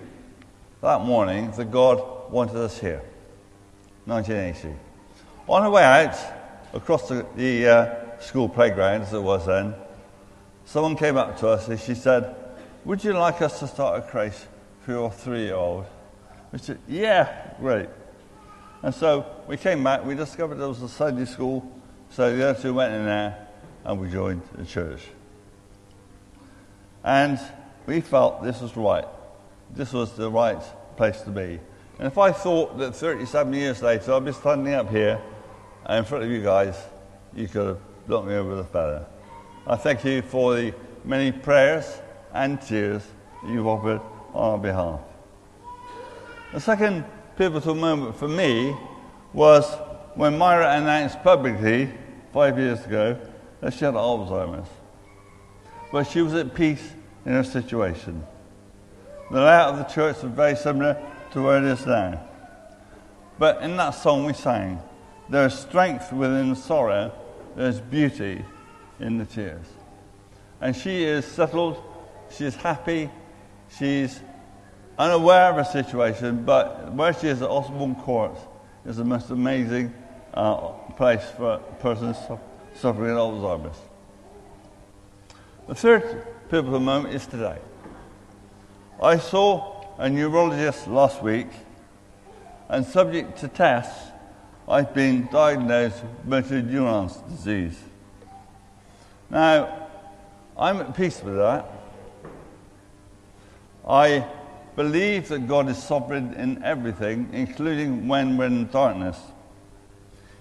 that 0.81 1.03
morning 1.03 1.53
that 1.53 1.71
God 1.71 2.33
wanted 2.33 2.57
us 2.57 2.79
here. 2.79 3.03
1980. 4.07 4.77
On 5.49 5.61
our 5.63 5.71
way 5.71 5.83
out, 5.83 6.17
across 6.73 7.09
the, 7.09 7.27
the 7.35 7.67
uh, 7.67 8.21
school 8.21 8.49
playground 8.49 9.03
as 9.03 9.13
it 9.13 9.21
was 9.21 9.47
then, 9.47 9.75
someone 10.65 10.97
came 10.97 11.17
up 11.17 11.37
to 11.41 11.49
us 11.49 11.67
and 11.67 11.81
she 11.81 11.97
said, 11.97 12.37
Would 12.85 13.03
you 13.03 13.13
like 13.15 13.43
us 13.43 13.59
to 13.59 13.67
start 13.67 14.05
a 14.05 14.07
crèche 14.07 14.45
for 14.83 14.93
your 14.93 15.11
three 15.11 15.47
year 15.47 15.57
old? 15.57 15.87
We 16.53 16.59
said, 16.61 16.79
Yeah, 16.87 17.55
great. 17.59 17.89
And 18.85 18.95
so 18.95 19.27
we 19.49 19.57
came 19.57 19.83
back, 19.83 20.05
we 20.05 20.15
discovered 20.15 20.57
there 20.57 20.69
was 20.69 20.81
a 20.81 20.89
Sunday 20.89 21.25
school, 21.25 21.69
so 22.11 22.35
the 22.35 22.51
other 22.51 22.61
two 22.61 22.75
went 22.75 22.95
in 22.95 23.05
there 23.05 23.49
and 23.85 24.01
we 24.01 24.11
joined 24.11 24.43
the 24.55 24.65
church. 24.65 25.03
And 27.03 27.41
we 27.87 28.01
felt 28.01 28.45
this 28.45 28.61
was 28.61 28.77
right. 28.77 29.07
This 29.75 29.93
was 29.93 30.13
the 30.13 30.31
right 30.31 30.63
place 30.97 31.21
to 31.23 31.31
be. 31.31 31.59
And 31.99 32.07
if 32.09 32.19
I 32.19 32.33
thought 32.33 32.79
that 32.79 32.95
37 32.97 33.53
years 33.53 33.83
later 33.83 34.13
I'd 34.13 34.25
be 34.25 34.33
standing 34.33 34.75
up 34.75 34.91
here 34.91 35.21
in 35.89 36.05
front 36.05 36.25
of 36.25 36.31
you 36.31 36.43
guys, 36.43 36.77
you 37.35 37.49
could 37.49 37.67
have 37.67 38.07
blown 38.07 38.29
me 38.29 38.35
over 38.35 38.59
a 38.59 38.65
feather. 38.65 39.07
I 39.67 39.77
thank 39.77 40.05
you 40.05 40.23
for 40.23 40.55
the 40.55 40.75
many 41.05 41.33
prayers 41.33 42.01
and 42.33 42.61
tears 42.61 43.07
you've 43.47 43.67
offered 43.67 44.01
on 44.33 44.53
our 44.53 44.59
behalf. 44.59 45.01
The 46.53 46.61
second 46.61 47.05
pivotal 47.37 47.75
moment 47.75 48.17
for 48.17 48.29
me 48.29 48.77
was 49.33 49.67
when 50.15 50.37
Myra 50.37 50.77
announced 50.77 51.23
publicly 51.23 51.91
five 52.33 52.59
years 52.59 52.85
ago 52.85 53.19
that 53.61 53.73
she 53.73 53.85
had 53.85 53.95
Alzheimer's. 53.95 54.69
But 55.91 56.05
she 56.05 56.23
was 56.23 56.35
at 56.35 56.55
peace 56.55 56.93
in 57.25 57.33
her 57.33 57.45
situation. 57.45 58.25
The 59.31 59.41
layout 59.41 59.75
of 59.75 59.79
the 59.79 59.85
church 59.85 60.23
was 60.23 60.33
very 60.33 60.57
similar 60.57 61.01
to 61.33 61.42
where 61.42 61.59
it 61.59 61.64
is 61.64 61.87
now. 61.87 62.23
But 63.38 63.62
in 63.62 63.77
that 63.77 63.90
song 63.90 64.25
we 64.25 64.35
sang, 64.35 64.81
there 65.29 65.47
is 65.47 65.55
strength 65.55 66.12
within 66.12 66.51
the 66.51 66.57
sorrow, 66.57 67.12
there 67.57 67.68
is 67.68 67.81
beauty 67.81 68.45
in 69.01 69.18
the 69.18 69.25
tears. 69.25 69.66
And 70.61 70.77
she 70.77 71.05
is 71.05 71.25
settled, 71.25 71.83
she 72.31 72.45
is 72.45 72.55
happy, 72.55 73.11
she's 73.77 74.21
unaware 74.99 75.51
of 75.51 75.57
her 75.57 75.64
situation, 75.64 76.45
but 76.45 76.92
where 76.92 77.12
she 77.12 77.29
is 77.29 77.42
at 77.42 77.49
Osborne 77.49 77.97
Court 77.97 78.37
is 78.85 78.97
the 78.97 79.05
most 79.05 79.31
amazing 79.31 79.95
uh, 80.35 80.68
place 80.97 81.25
for 81.37 81.59
persons 81.81 82.16
person 82.18 82.38
suffering 82.75 83.11
Alzheimer's. 83.11 83.79
The 85.68 85.75
third 85.75 86.27
pivotal 86.49 86.81
moment 86.81 87.14
is 87.14 87.27
today. 87.27 87.59
I 89.03 89.18
saw 89.18 89.82
a 90.03 90.11
neurologist 90.11 90.88
last 90.88 91.23
week, 91.23 91.47
and 92.69 92.85
subject 92.85 93.38
to 93.38 93.47
tests, 93.47 94.11
I've 94.69 94.93
been 94.93 95.29
diagnosed 95.31 96.03
with 96.03 96.51
motor 96.51 96.61
disease. 97.29 97.79
Now, 99.31 99.88
I'm 100.59 100.79
at 100.79 100.97
peace 100.97 101.23
with 101.23 101.37
that. 101.37 101.71
I 103.88 104.27
believe 104.75 105.29
that 105.29 105.47
God 105.47 105.69
is 105.69 105.81
sovereign 105.81 106.35
in 106.35 106.65
everything, 106.65 107.29
including 107.33 108.09
when 108.09 108.37
we're 108.37 108.47
in 108.47 108.67
darkness. 108.67 109.21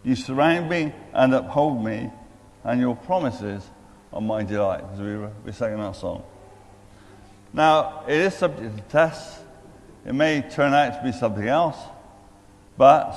You 0.04 0.16
surround 0.16 0.72
me 0.72 0.92
and 1.14 1.36
uphold 1.36 1.86
me, 1.86 2.10
and 2.64 2.82
your 2.82 2.96
promises 2.96 3.64
are 4.12 4.22
my 4.22 4.42
delight, 4.42 4.84
as 4.92 5.00
we 5.00 5.18
were, 5.18 5.32
we 5.46 5.52
sang 5.52 5.74
in 5.74 5.82
that 5.82 5.96
song. 5.98 6.24
Now, 7.54 8.06
it 8.08 8.18
is 8.18 8.34
subject 8.34 8.76
to 8.76 8.84
tests. 8.86 9.38
It 10.06 10.14
may 10.14 10.42
turn 10.42 10.74
out 10.74 10.98
to 10.98 11.04
be 11.04 11.12
something 11.12 11.48
else, 11.48 11.78
but 12.78 13.14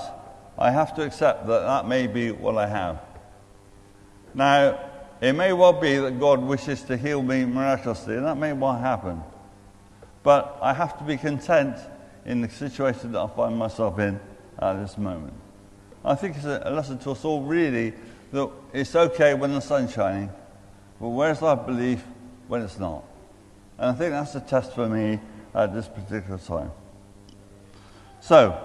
I 0.59 0.71
have 0.71 0.95
to 0.97 1.03
accept 1.03 1.47
that 1.47 1.61
that 1.61 1.89
may 1.89 2.07
be 2.07 2.31
what 2.31 2.57
I 2.57 2.67
have. 2.67 3.01
Now, 4.35 4.79
it 5.21 5.33
may 5.33 5.53
well 5.53 5.73
be 5.73 5.97
that 5.97 6.21
God 6.21 6.43
wishes 6.43 6.83
to 6.83 6.97
heal 6.97 7.23
me 7.23 7.45
miraculously, 7.45 8.17
and 8.17 8.27
that 8.27 8.37
may 8.37 8.53
well 8.53 8.77
happen. 8.77 9.23
But 10.23 10.59
I 10.61 10.75
have 10.75 10.99
to 10.99 11.05
be 11.05 11.17
content 11.17 11.77
in 12.27 12.41
the 12.41 12.49
situation 12.49 13.13
that 13.13 13.21
I 13.21 13.29
find 13.29 13.57
myself 13.57 13.99
in 13.99 14.21
at 14.59 14.75
this 14.81 14.99
moment. 14.99 15.35
I 16.05 16.15
think 16.15 16.37
it's 16.37 16.45
a 16.45 16.71
lesson 16.71 16.99
to 16.99 17.13
us 17.13 17.25
all, 17.25 17.43
really, 17.43 17.95
that 18.33 18.51
it's 18.73 18.95
okay 18.95 19.35
when 19.35 19.53
the 19.55 19.61
sun's 19.61 19.93
shining, 19.93 20.31
but 21.01 21.09
where's 21.09 21.41
our 21.41 21.57
belief 21.57 22.05
when 22.49 22.63
it's 22.63 22.79
not? 22.79 23.05
And 23.79 23.91
I 23.91 23.93
think 23.95 24.13
that's 24.13 24.33
the 24.33 24.41
test 24.41 24.75
for 24.75 24.89
me 24.89 25.21
at 25.55 25.73
this 25.73 25.89
particular 25.89 26.39
time. 26.39 26.71
So, 28.21 28.59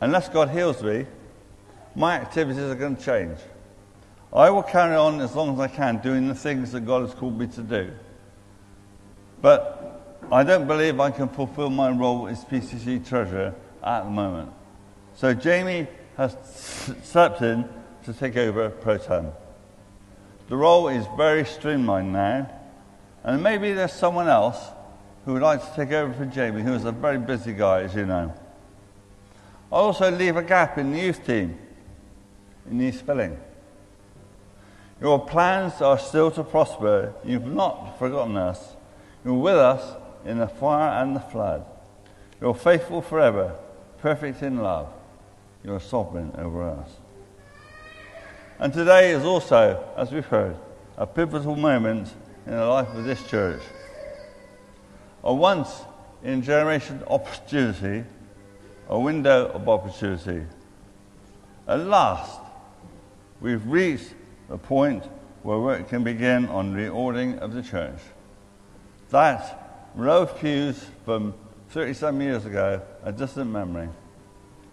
unless 0.00 0.28
God 0.28 0.50
heals 0.50 0.82
me, 0.82 1.06
my 1.94 2.14
activities 2.14 2.62
are 2.62 2.74
going 2.74 2.96
to 2.96 3.02
change. 3.02 3.38
I 4.32 4.50
will 4.50 4.62
carry 4.62 4.94
on 4.94 5.20
as 5.20 5.34
long 5.34 5.54
as 5.54 5.60
I 5.60 5.68
can 5.68 5.98
doing 5.98 6.28
the 6.28 6.34
things 6.34 6.72
that 6.72 6.80
God 6.80 7.02
has 7.02 7.14
called 7.14 7.38
me 7.38 7.46
to 7.48 7.62
do. 7.62 7.90
But 9.40 10.24
I 10.30 10.44
don't 10.44 10.66
believe 10.66 11.00
I 11.00 11.10
can 11.10 11.28
fulfill 11.28 11.70
my 11.70 11.90
role 11.90 12.28
as 12.28 12.44
PCC 12.44 13.06
treasurer 13.06 13.54
at 13.82 14.04
the 14.04 14.10
moment. 14.10 14.52
So 15.14 15.32
Jamie 15.32 15.86
has 16.16 16.36
stepped 17.02 17.40
in 17.42 17.68
to 18.04 18.12
take 18.12 18.36
over 18.36 18.68
pro 18.70 18.98
tem. 18.98 19.32
The 20.48 20.56
role 20.56 20.88
is 20.88 21.06
very 21.16 21.44
streamlined 21.44 22.12
now, 22.12 22.50
and 23.22 23.42
maybe 23.42 23.72
there's 23.72 23.92
someone 23.92 24.28
else 24.28 24.58
who 25.28 25.34
would 25.34 25.42
like 25.42 25.60
to 25.60 25.76
take 25.76 25.92
over 25.92 26.10
for 26.14 26.24
Jamie, 26.24 26.62
who 26.62 26.72
is 26.72 26.86
a 26.86 26.90
very 26.90 27.18
busy 27.18 27.52
guy, 27.52 27.82
as 27.82 27.94
you 27.94 28.06
know. 28.06 28.32
I 29.70 29.76
also 29.76 30.10
leave 30.10 30.38
a 30.38 30.42
gap 30.42 30.78
in 30.78 30.90
the 30.90 30.98
youth 30.98 31.26
team. 31.26 31.58
in 32.70 32.78
needs 32.78 33.02
filling. 33.02 33.38
Your 35.02 35.22
plans 35.26 35.82
are 35.82 35.98
still 35.98 36.30
to 36.30 36.42
prosper. 36.42 37.12
You've 37.22 37.44
not 37.44 37.98
forgotten 37.98 38.38
us. 38.38 38.74
You're 39.22 39.34
with 39.34 39.56
us 39.56 39.96
in 40.24 40.38
the 40.38 40.48
fire 40.48 41.02
and 41.02 41.14
the 41.14 41.20
flood. 41.20 41.66
You're 42.40 42.54
faithful 42.54 43.02
forever, 43.02 43.54
perfect 43.98 44.42
in 44.42 44.62
love. 44.62 44.90
You're 45.62 45.78
sovereign 45.78 46.32
over 46.38 46.70
us. 46.70 46.88
And 48.58 48.72
today 48.72 49.10
is 49.10 49.24
also, 49.24 49.92
as 49.94 50.10
we've 50.10 50.24
heard, 50.24 50.56
a 50.96 51.06
pivotal 51.06 51.54
moment 51.54 52.14
in 52.46 52.52
the 52.52 52.64
life 52.64 52.88
of 52.94 53.04
this 53.04 53.22
church. 53.28 53.60
A 55.28 55.34
once 55.34 55.82
in 56.24 56.40
generation 56.40 57.02
opportunity, 57.06 58.02
a 58.88 58.98
window 58.98 59.48
of 59.48 59.68
opportunity. 59.68 60.46
At 61.66 61.80
last, 61.80 62.40
we've 63.38 63.66
reached 63.66 64.14
the 64.48 64.56
point 64.56 65.04
where 65.42 65.58
work 65.58 65.90
can 65.90 66.02
begin 66.02 66.46
on 66.46 66.74
reordering 66.74 67.40
of 67.40 67.52
the 67.52 67.60
church. 67.60 67.98
That 69.10 69.90
row 69.94 70.22
of 70.22 70.38
pews 70.40 70.82
from 71.04 71.34
30 71.72 71.92
some 71.92 72.22
years 72.22 72.46
ago, 72.46 72.80
a 73.04 73.12
distant 73.12 73.50
memory. 73.50 73.90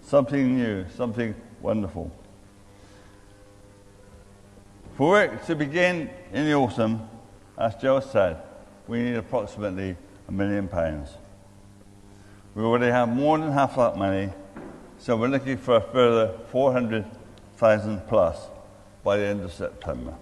Something 0.06 0.56
new, 0.56 0.86
something 0.96 1.36
wonderful. 1.60 2.10
For 4.96 5.10
work 5.10 5.46
to 5.48 5.56
begin 5.58 6.10
in 6.32 6.46
the 6.46 6.54
autumn, 6.54 7.10
as 7.58 7.76
Joe 7.76 8.00
said, 8.00 8.42
we 8.88 9.02
need 9.02 9.16
approximately 9.16 9.98
a 10.28 10.32
million 10.32 10.68
pounds. 10.68 11.10
We 12.54 12.64
already 12.64 12.92
have 12.92 13.10
more 13.10 13.38
than 13.38 13.52
half 13.52 13.76
that 13.76 13.98
money, 13.98 14.30
so 14.98 15.18
we're 15.18 15.28
looking 15.28 15.58
for 15.58 15.76
a 15.76 15.82
further 15.82 16.38
400,000 16.52 18.08
plus 18.08 18.38
by 19.04 19.18
the 19.18 19.26
end 19.26 19.42
of 19.42 19.52
September. 19.52 20.16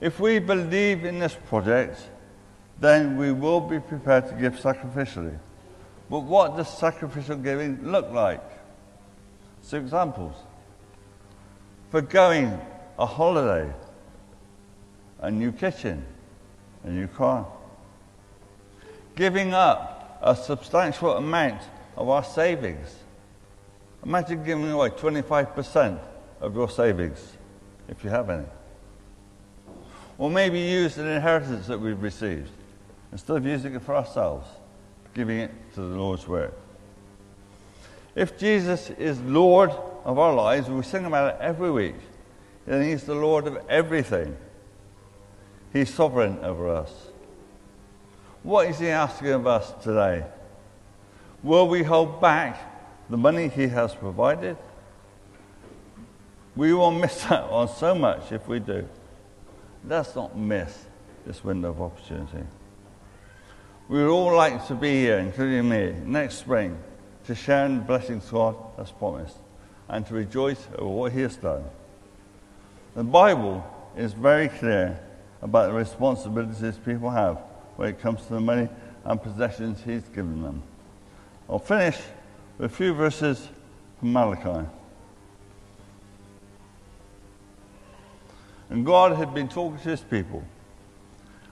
If 0.00 0.18
we 0.20 0.38
believe 0.38 1.04
in 1.04 1.18
this 1.18 1.36
project, 1.48 2.00
then 2.78 3.16
we 3.18 3.32
will 3.32 3.60
be 3.60 3.78
prepared 3.78 4.28
to 4.28 4.34
give 4.34 4.54
sacrificially. 4.54 5.38
But 6.08 6.20
what 6.20 6.56
does 6.56 6.68
sacrificial 6.68 7.36
giving 7.36 7.84
look 7.84 8.10
like? 8.10 8.42
Some 9.62 9.80
examples. 9.80 10.34
For 11.90 12.00
going 12.00 12.58
a 12.98 13.06
holiday, 13.06 13.72
a 15.20 15.30
new 15.30 15.52
kitchen, 15.52 16.04
a 16.84 16.90
new 16.90 17.06
car. 17.06 17.46
Giving 19.20 19.52
up 19.52 20.18
a 20.22 20.34
substantial 20.34 21.14
amount 21.14 21.60
of 21.94 22.08
our 22.08 22.24
savings. 22.24 22.88
Imagine 24.02 24.42
giving 24.42 24.70
away 24.70 24.88
25% 24.88 26.00
of 26.40 26.54
your 26.54 26.70
savings, 26.70 27.36
if 27.86 28.02
you 28.02 28.08
have 28.08 28.30
any. 28.30 28.46
Or 30.16 30.30
maybe 30.30 30.58
use 30.58 30.96
an 30.96 31.06
inheritance 31.06 31.66
that 31.66 31.78
we've 31.78 32.00
received 32.02 32.48
instead 33.12 33.36
of 33.36 33.44
using 33.44 33.74
it 33.74 33.82
for 33.82 33.94
ourselves, 33.94 34.48
giving 35.12 35.40
it 35.40 35.50
to 35.74 35.82
the 35.82 35.98
Lord's 35.98 36.26
work. 36.26 36.54
If 38.14 38.38
Jesus 38.38 38.88
is 38.88 39.20
Lord 39.20 39.70
of 40.02 40.18
our 40.18 40.32
lives, 40.32 40.70
we 40.70 40.82
sing 40.82 41.04
about 41.04 41.34
it 41.34 41.40
every 41.42 41.70
week, 41.70 41.96
then 42.64 42.82
He's 42.88 43.04
the 43.04 43.14
Lord 43.14 43.46
of 43.46 43.58
everything. 43.68 44.34
He's 45.74 45.92
sovereign 45.92 46.38
over 46.42 46.70
us. 46.70 47.09
What 48.42 48.68
is 48.68 48.78
He 48.78 48.88
asking 48.88 49.28
of 49.28 49.46
us 49.46 49.72
today? 49.82 50.24
Will 51.42 51.68
we 51.68 51.82
hold 51.82 52.20
back 52.20 52.58
the 53.10 53.16
money 53.16 53.48
He 53.48 53.68
has 53.68 53.94
provided? 53.94 54.56
We 56.56 56.72
will 56.72 56.90
miss 56.90 57.24
out 57.30 57.50
on 57.50 57.68
so 57.68 57.94
much 57.94 58.32
if 58.32 58.48
we 58.48 58.58
do. 58.58 58.88
Let's 59.86 60.14
not 60.14 60.36
miss 60.36 60.86
this 61.26 61.44
window 61.44 61.70
of 61.70 61.82
opportunity. 61.82 62.44
We 63.88 63.98
would 63.98 64.10
all 64.10 64.34
like 64.34 64.66
to 64.68 64.74
be 64.74 65.00
here, 65.00 65.18
including 65.18 65.68
me, 65.68 65.94
next 66.04 66.36
spring 66.36 66.78
to 67.26 67.34
share 67.34 67.66
in 67.66 67.78
the 67.78 67.84
blessings 67.84 68.30
God 68.30 68.56
has 68.76 68.90
promised 68.90 69.36
and 69.88 70.06
to 70.06 70.14
rejoice 70.14 70.66
over 70.78 70.88
what 70.88 71.12
He 71.12 71.20
has 71.20 71.36
done. 71.36 71.64
The 72.94 73.04
Bible 73.04 73.64
is 73.96 74.12
very 74.12 74.48
clear 74.48 74.98
about 75.42 75.68
the 75.68 75.74
responsibilities 75.74 76.78
people 76.84 77.10
have 77.10 77.38
when 77.80 77.88
it 77.88 77.98
comes 77.98 78.20
to 78.26 78.34
the 78.34 78.40
money 78.40 78.68
and 79.06 79.22
possessions 79.22 79.82
He's 79.82 80.02
given 80.02 80.42
them. 80.42 80.62
I'll 81.48 81.58
finish 81.58 81.96
with 82.58 82.70
a 82.70 82.74
few 82.74 82.92
verses 82.92 83.48
from 83.98 84.12
Malachi. 84.12 84.68
And 88.68 88.84
God 88.84 89.16
had 89.16 89.32
been 89.32 89.48
talking 89.48 89.78
to 89.78 89.88
His 89.88 90.02
people, 90.02 90.44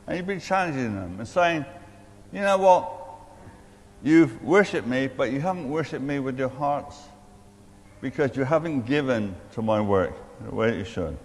and 0.06 0.16
He'd 0.16 0.26
been 0.26 0.38
challenging 0.38 0.94
them 0.96 1.14
and 1.18 1.26
saying, 1.26 1.64
you 2.30 2.42
know 2.42 2.58
what? 2.58 2.92
You've 4.02 4.42
worshipped 4.42 4.86
me, 4.86 5.06
but 5.06 5.32
you 5.32 5.40
haven't 5.40 5.70
worshipped 5.70 6.04
me 6.04 6.18
with 6.18 6.38
your 6.38 6.50
hearts 6.50 6.98
because 8.02 8.36
you 8.36 8.44
haven't 8.44 8.82
given 8.82 9.34
to 9.52 9.62
my 9.62 9.80
work 9.80 10.12
the 10.44 10.54
way 10.54 10.76
you 10.76 10.84
should. 10.84 11.16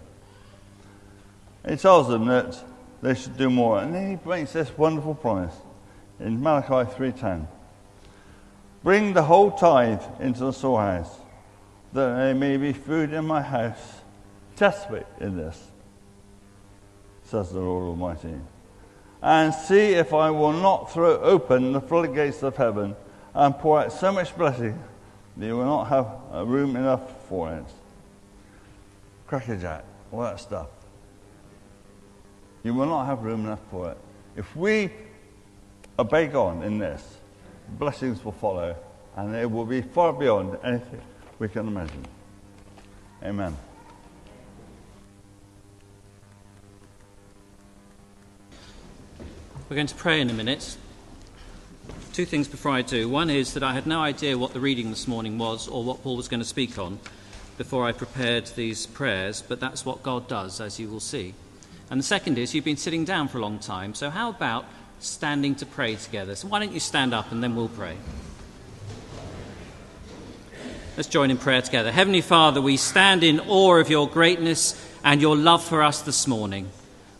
He 1.68 1.76
tells 1.76 2.08
them 2.08 2.24
that 2.24 2.56
they 3.04 3.14
should 3.14 3.36
do 3.36 3.50
more. 3.50 3.80
And 3.80 3.94
then 3.94 4.18
he 4.18 4.28
makes 4.28 4.52
this 4.52 4.76
wonderful 4.76 5.14
promise 5.14 5.54
in 6.18 6.42
Malachi 6.42 6.90
3.10. 6.90 7.46
Bring 8.82 9.12
the 9.12 9.22
whole 9.22 9.50
tithe 9.50 10.02
into 10.20 10.40
the 10.40 10.52
storehouse, 10.52 11.10
that 11.92 12.16
there 12.16 12.34
may 12.34 12.56
be 12.56 12.72
food 12.72 13.12
in 13.12 13.26
my 13.26 13.42
house. 13.42 14.00
Test 14.56 14.88
in 15.20 15.36
this, 15.36 15.62
says 17.24 17.50
the 17.50 17.60
Lord 17.60 17.84
Almighty 17.84 18.40
and 19.24 19.54
see 19.54 19.94
if 19.94 20.12
I 20.12 20.30
will 20.30 20.52
not 20.52 20.92
throw 20.92 21.18
open 21.18 21.72
the 21.72 21.80
floodgates 21.80 22.42
of 22.42 22.58
heaven 22.58 22.94
and 23.32 23.58
pour 23.58 23.80
out 23.80 23.90
so 23.90 24.12
much 24.12 24.36
blessing 24.36 24.78
that 25.38 25.46
you 25.46 25.56
will 25.56 25.64
not 25.64 25.84
have 25.84 26.46
room 26.46 26.76
enough 26.76 27.26
for 27.26 27.50
it. 27.50 27.64
Crackerjack, 29.26 29.82
all 30.12 30.20
that 30.20 30.38
stuff. 30.38 30.68
You 32.64 32.72
will 32.72 32.86
not 32.86 33.04
have 33.04 33.22
room 33.22 33.44
enough 33.44 33.60
for 33.70 33.90
it. 33.90 33.98
If 34.36 34.56
we 34.56 34.90
obey 35.98 36.26
God 36.26 36.64
in 36.64 36.78
this, 36.78 37.18
blessings 37.78 38.24
will 38.24 38.32
follow, 38.32 38.74
and 39.16 39.36
it 39.36 39.48
will 39.48 39.66
be 39.66 39.82
far 39.82 40.14
beyond 40.14 40.58
anything 40.64 41.00
we 41.38 41.48
can 41.48 41.68
imagine. 41.68 42.06
Amen. 43.22 43.54
We're 49.68 49.76
going 49.76 49.86
to 49.86 49.94
pray 49.94 50.20
in 50.20 50.30
a 50.30 50.34
minute. 50.34 50.76
Two 52.14 52.24
things 52.24 52.48
before 52.48 52.72
I 52.72 52.82
do. 52.82 53.08
One 53.08 53.28
is 53.28 53.54
that 53.54 53.62
I 53.62 53.74
had 53.74 53.86
no 53.86 54.00
idea 54.00 54.38
what 54.38 54.54
the 54.54 54.60
reading 54.60 54.90
this 54.90 55.06
morning 55.06 55.36
was 55.36 55.68
or 55.68 55.84
what 55.84 56.02
Paul 56.02 56.16
was 56.16 56.28
going 56.28 56.40
to 56.40 56.46
speak 56.46 56.78
on 56.78 56.98
before 57.58 57.86
I 57.86 57.92
prepared 57.92 58.46
these 58.48 58.86
prayers, 58.86 59.42
but 59.46 59.60
that's 59.60 59.84
what 59.84 60.02
God 60.02 60.28
does, 60.28 60.60
as 60.60 60.78
you 60.78 60.88
will 60.88 61.00
see. 61.00 61.34
And 61.90 62.00
the 62.00 62.04
second 62.04 62.38
is 62.38 62.54
you've 62.54 62.64
been 62.64 62.76
sitting 62.76 63.04
down 63.04 63.28
for 63.28 63.38
a 63.38 63.42
long 63.42 63.58
time, 63.58 63.94
so 63.94 64.10
how 64.10 64.30
about 64.30 64.64
standing 65.00 65.54
to 65.56 65.66
pray 65.66 65.96
together? 65.96 66.34
So 66.34 66.48
why 66.48 66.58
don't 66.58 66.72
you 66.72 66.80
stand 66.80 67.12
up 67.12 67.30
and 67.30 67.42
then 67.42 67.54
we'll 67.54 67.68
pray? 67.68 67.96
Let's 70.96 71.08
join 71.08 71.30
in 71.30 71.38
prayer 71.38 71.60
together. 71.60 71.90
Heavenly 71.90 72.20
Father, 72.20 72.62
we 72.62 72.76
stand 72.76 73.24
in 73.24 73.40
awe 73.40 73.76
of 73.76 73.90
your 73.90 74.08
greatness 74.08 74.80
and 75.02 75.20
your 75.20 75.36
love 75.36 75.64
for 75.64 75.82
us 75.82 76.02
this 76.02 76.26
morning. 76.26 76.70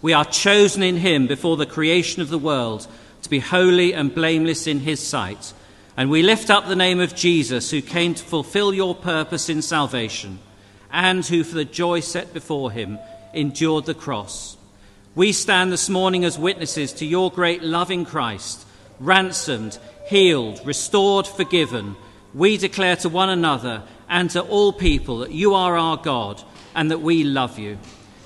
We 0.01 0.12
are 0.12 0.25
chosen 0.25 0.83
in 0.83 0.97
him 0.97 1.27
before 1.27 1.57
the 1.57 1.67
creation 1.67 2.23
of 2.23 2.29
the 2.29 2.39
world 2.39 2.87
to 3.23 3.31
be 3.31 3.41
holy 3.41 3.93
and 3.93 4.15
blameless 4.15 4.67
in 4.67 4.81
his 4.81 5.01
sight. 5.01 5.53
And 5.97 6.11
we 6.11 6.23
lift 6.23 6.51
up 6.51 6.67
the 6.67 6.77
name 6.77 7.01
of 7.01 7.15
Jesus, 7.15 7.71
who 7.71 7.81
came 7.81 8.15
to 8.15 8.23
fulfill 8.23 8.73
your 8.73 8.95
purpose 8.95 9.49
in 9.49 9.62
salvation, 9.62 10.39
and 10.93 11.25
who, 11.25 11.43
for 11.43 11.55
the 11.55 11.65
joy 11.65 12.01
set 12.01 12.33
before 12.33 12.71
him, 12.71 12.99
endured 13.35 13.87
the 13.87 13.95
cross. 13.95 14.57
We 15.14 15.32
stand 15.32 15.70
this 15.70 15.89
morning 15.89 16.24
as 16.24 16.39
witnesses 16.39 16.93
to 16.95 17.07
your 17.07 17.30
great 17.30 17.62
love 17.62 17.91
in 17.91 18.05
Christ, 18.05 18.66
ransomed, 18.99 19.78
healed, 20.07 20.61
restored, 20.64 21.26
forgiven. 21.26 21.97
We 22.35 22.57
declare 22.57 22.97
to 22.97 23.09
one 23.09 23.30
another 23.30 23.85
and 24.09 24.28
to 24.30 24.41
all 24.43 24.72
people 24.72 25.18
that 25.18 25.30
you 25.30 25.55
are 25.55 25.76
our 25.76 25.97
God 25.97 26.43
and 26.74 26.91
that 26.91 27.01
we 27.01 27.22
love 27.22 27.59
you. 27.59 27.78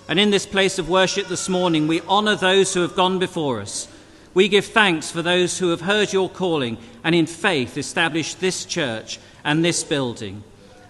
And 0.09 0.19
in 0.19 0.31
this 0.31 0.47
place 0.47 0.79
of 0.79 0.89
worship 0.89 1.29
this 1.29 1.49
morning, 1.49 1.87
we 1.87 2.01
honour 2.03 2.37
those 2.37 2.73
who 2.73 2.81
have 2.81 2.97
gone 2.97 3.19
before 3.19 3.61
us. 3.61 3.87
We 4.33 4.49
give 4.49 4.65
thanks 4.65 5.11
for 5.11 5.21
those 5.21 5.59
who 5.59 5.69
have 5.69 5.83
heard 5.83 6.13
your 6.13 6.31
calling 6.31 6.79
and 7.05 7.15
in 7.15 7.27
faith 7.27 7.77
established 7.77 8.41
this 8.41 8.65
church 8.65 9.19
and 9.45 9.63
this 9.65 9.85
building. 9.85 10.43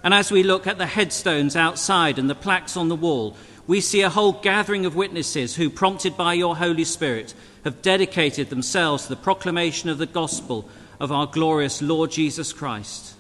And 0.04 0.14
as 0.14 0.30
we 0.30 0.42
look 0.44 0.66
at 0.66 0.78
the 0.78 0.86
headstones 0.86 1.56
outside 1.56 2.18
and 2.18 2.30
the 2.30 2.34
plaques 2.34 2.76
on 2.76 2.88
the 2.88 2.94
wall, 2.94 3.36
we 3.68 3.82
see 3.82 4.00
a 4.00 4.08
whole 4.08 4.32
gathering 4.32 4.86
of 4.86 4.96
witnesses 4.96 5.54
who, 5.54 5.68
prompted 5.68 6.16
by 6.16 6.32
your 6.32 6.56
Holy 6.56 6.84
Spirit, 6.84 7.34
have 7.64 7.82
dedicated 7.82 8.48
themselves 8.48 9.02
to 9.02 9.10
the 9.10 9.16
proclamation 9.16 9.90
of 9.90 9.98
the 9.98 10.06
gospel 10.06 10.66
of 10.98 11.12
our 11.12 11.26
glorious 11.26 11.82
Lord 11.82 12.10
Jesus 12.10 12.54
Christ. 12.54 13.14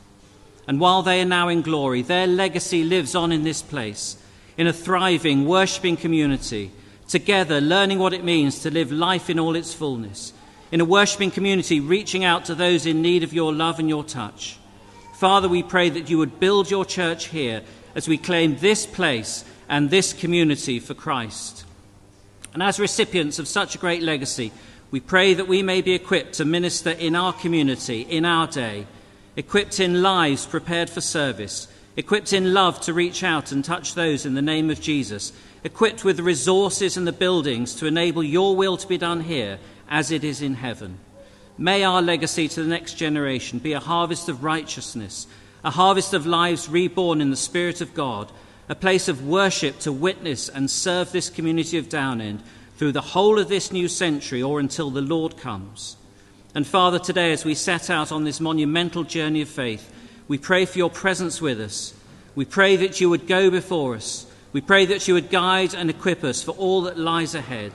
And 0.66 0.80
while 0.80 1.02
they 1.02 1.20
are 1.20 1.26
now 1.26 1.48
in 1.48 1.60
glory, 1.60 2.00
their 2.00 2.26
legacy 2.26 2.82
lives 2.82 3.14
on 3.14 3.30
in 3.30 3.44
this 3.44 3.60
place, 3.60 4.16
in 4.56 4.66
a 4.66 4.72
thriving, 4.72 5.46
worshipping 5.46 5.98
community, 5.98 6.72
together 7.08 7.60
learning 7.60 7.98
what 7.98 8.14
it 8.14 8.24
means 8.24 8.60
to 8.60 8.70
live 8.70 8.90
life 8.90 9.28
in 9.28 9.38
all 9.38 9.54
its 9.54 9.74
fullness, 9.74 10.32
in 10.72 10.80
a 10.80 10.84
worshipping 10.84 11.30
community 11.30 11.78
reaching 11.78 12.24
out 12.24 12.46
to 12.46 12.54
those 12.54 12.86
in 12.86 13.02
need 13.02 13.22
of 13.22 13.34
your 13.34 13.52
love 13.52 13.78
and 13.78 13.88
your 13.88 14.02
touch. 14.02 14.58
Father, 15.16 15.48
we 15.48 15.62
pray 15.62 15.90
that 15.90 16.08
you 16.08 16.16
would 16.16 16.40
build 16.40 16.70
your 16.70 16.86
church 16.86 17.26
here 17.26 17.62
as 17.94 18.08
we 18.08 18.16
claim 18.16 18.56
this 18.56 18.86
place 18.86 19.44
and 19.68 19.90
this 19.90 20.12
community 20.12 20.80
for 20.80 20.94
Christ. 20.94 21.64
And 22.54 22.62
as 22.62 22.80
recipients 22.80 23.38
of 23.38 23.46
such 23.46 23.74
a 23.74 23.78
great 23.78 24.02
legacy, 24.02 24.52
we 24.90 25.00
pray 25.00 25.34
that 25.34 25.48
we 25.48 25.62
may 25.62 25.82
be 25.82 25.92
equipped 25.92 26.34
to 26.34 26.44
minister 26.44 26.90
in 26.90 27.14
our 27.14 27.32
community, 27.32 28.02
in 28.02 28.24
our 28.24 28.46
day, 28.46 28.86
equipped 29.36 29.78
in 29.80 30.02
lives 30.02 30.46
prepared 30.46 30.88
for 30.88 31.02
service, 31.02 31.68
equipped 31.96 32.32
in 32.32 32.54
love 32.54 32.80
to 32.80 32.94
reach 32.94 33.22
out 33.22 33.52
and 33.52 33.64
touch 33.64 33.94
those 33.94 34.24
in 34.24 34.34
the 34.34 34.42
name 34.42 34.70
of 34.70 34.80
Jesus, 34.80 35.32
equipped 35.62 36.04
with 36.04 36.16
the 36.16 36.22
resources 36.22 36.96
and 36.96 37.06
the 37.06 37.12
buildings 37.12 37.74
to 37.74 37.86
enable 37.86 38.22
your 38.22 38.56
will 38.56 38.76
to 38.76 38.88
be 38.88 38.96
done 38.96 39.20
here 39.20 39.58
as 39.90 40.10
it 40.10 40.24
is 40.24 40.40
in 40.40 40.54
heaven. 40.54 40.98
May 41.58 41.82
our 41.84 42.00
legacy 42.00 42.48
to 42.48 42.62
the 42.62 42.68
next 42.68 42.94
generation 42.94 43.58
be 43.58 43.72
a 43.72 43.80
harvest 43.80 44.28
of 44.28 44.44
righteousness, 44.44 45.26
a 45.64 45.70
harvest 45.70 46.14
of 46.14 46.24
lives 46.24 46.68
reborn 46.68 47.20
in 47.20 47.30
the 47.30 47.36
Spirit 47.36 47.80
of 47.80 47.94
God, 47.94 48.30
a 48.68 48.74
place 48.74 49.08
of 49.08 49.26
worship 49.26 49.78
to 49.80 49.92
witness 49.92 50.48
and 50.48 50.70
serve 50.70 51.10
this 51.10 51.30
community 51.30 51.78
of 51.78 51.88
Downend 51.88 52.42
through 52.76 52.92
the 52.92 53.00
whole 53.00 53.38
of 53.38 53.48
this 53.48 53.72
new 53.72 53.88
century 53.88 54.42
or 54.42 54.60
until 54.60 54.90
the 54.90 55.00
Lord 55.00 55.36
comes. 55.36 55.96
And 56.54 56.66
Father, 56.66 56.98
today 56.98 57.32
as 57.32 57.44
we 57.44 57.54
set 57.54 57.90
out 57.90 58.12
on 58.12 58.24
this 58.24 58.40
monumental 58.40 59.04
journey 59.04 59.42
of 59.42 59.48
faith, 59.48 59.92
we 60.28 60.38
pray 60.38 60.66
for 60.66 60.78
your 60.78 60.90
presence 60.90 61.40
with 61.40 61.60
us. 61.60 61.94
We 62.34 62.44
pray 62.44 62.76
that 62.76 63.00
you 63.00 63.10
would 63.10 63.26
go 63.26 63.50
before 63.50 63.94
us. 63.94 64.26
We 64.52 64.60
pray 64.60 64.86
that 64.86 65.08
you 65.08 65.14
would 65.14 65.30
guide 65.30 65.74
and 65.74 65.88
equip 65.88 66.22
us 66.22 66.42
for 66.42 66.52
all 66.52 66.82
that 66.82 66.98
lies 66.98 67.34
ahead. 67.34 67.72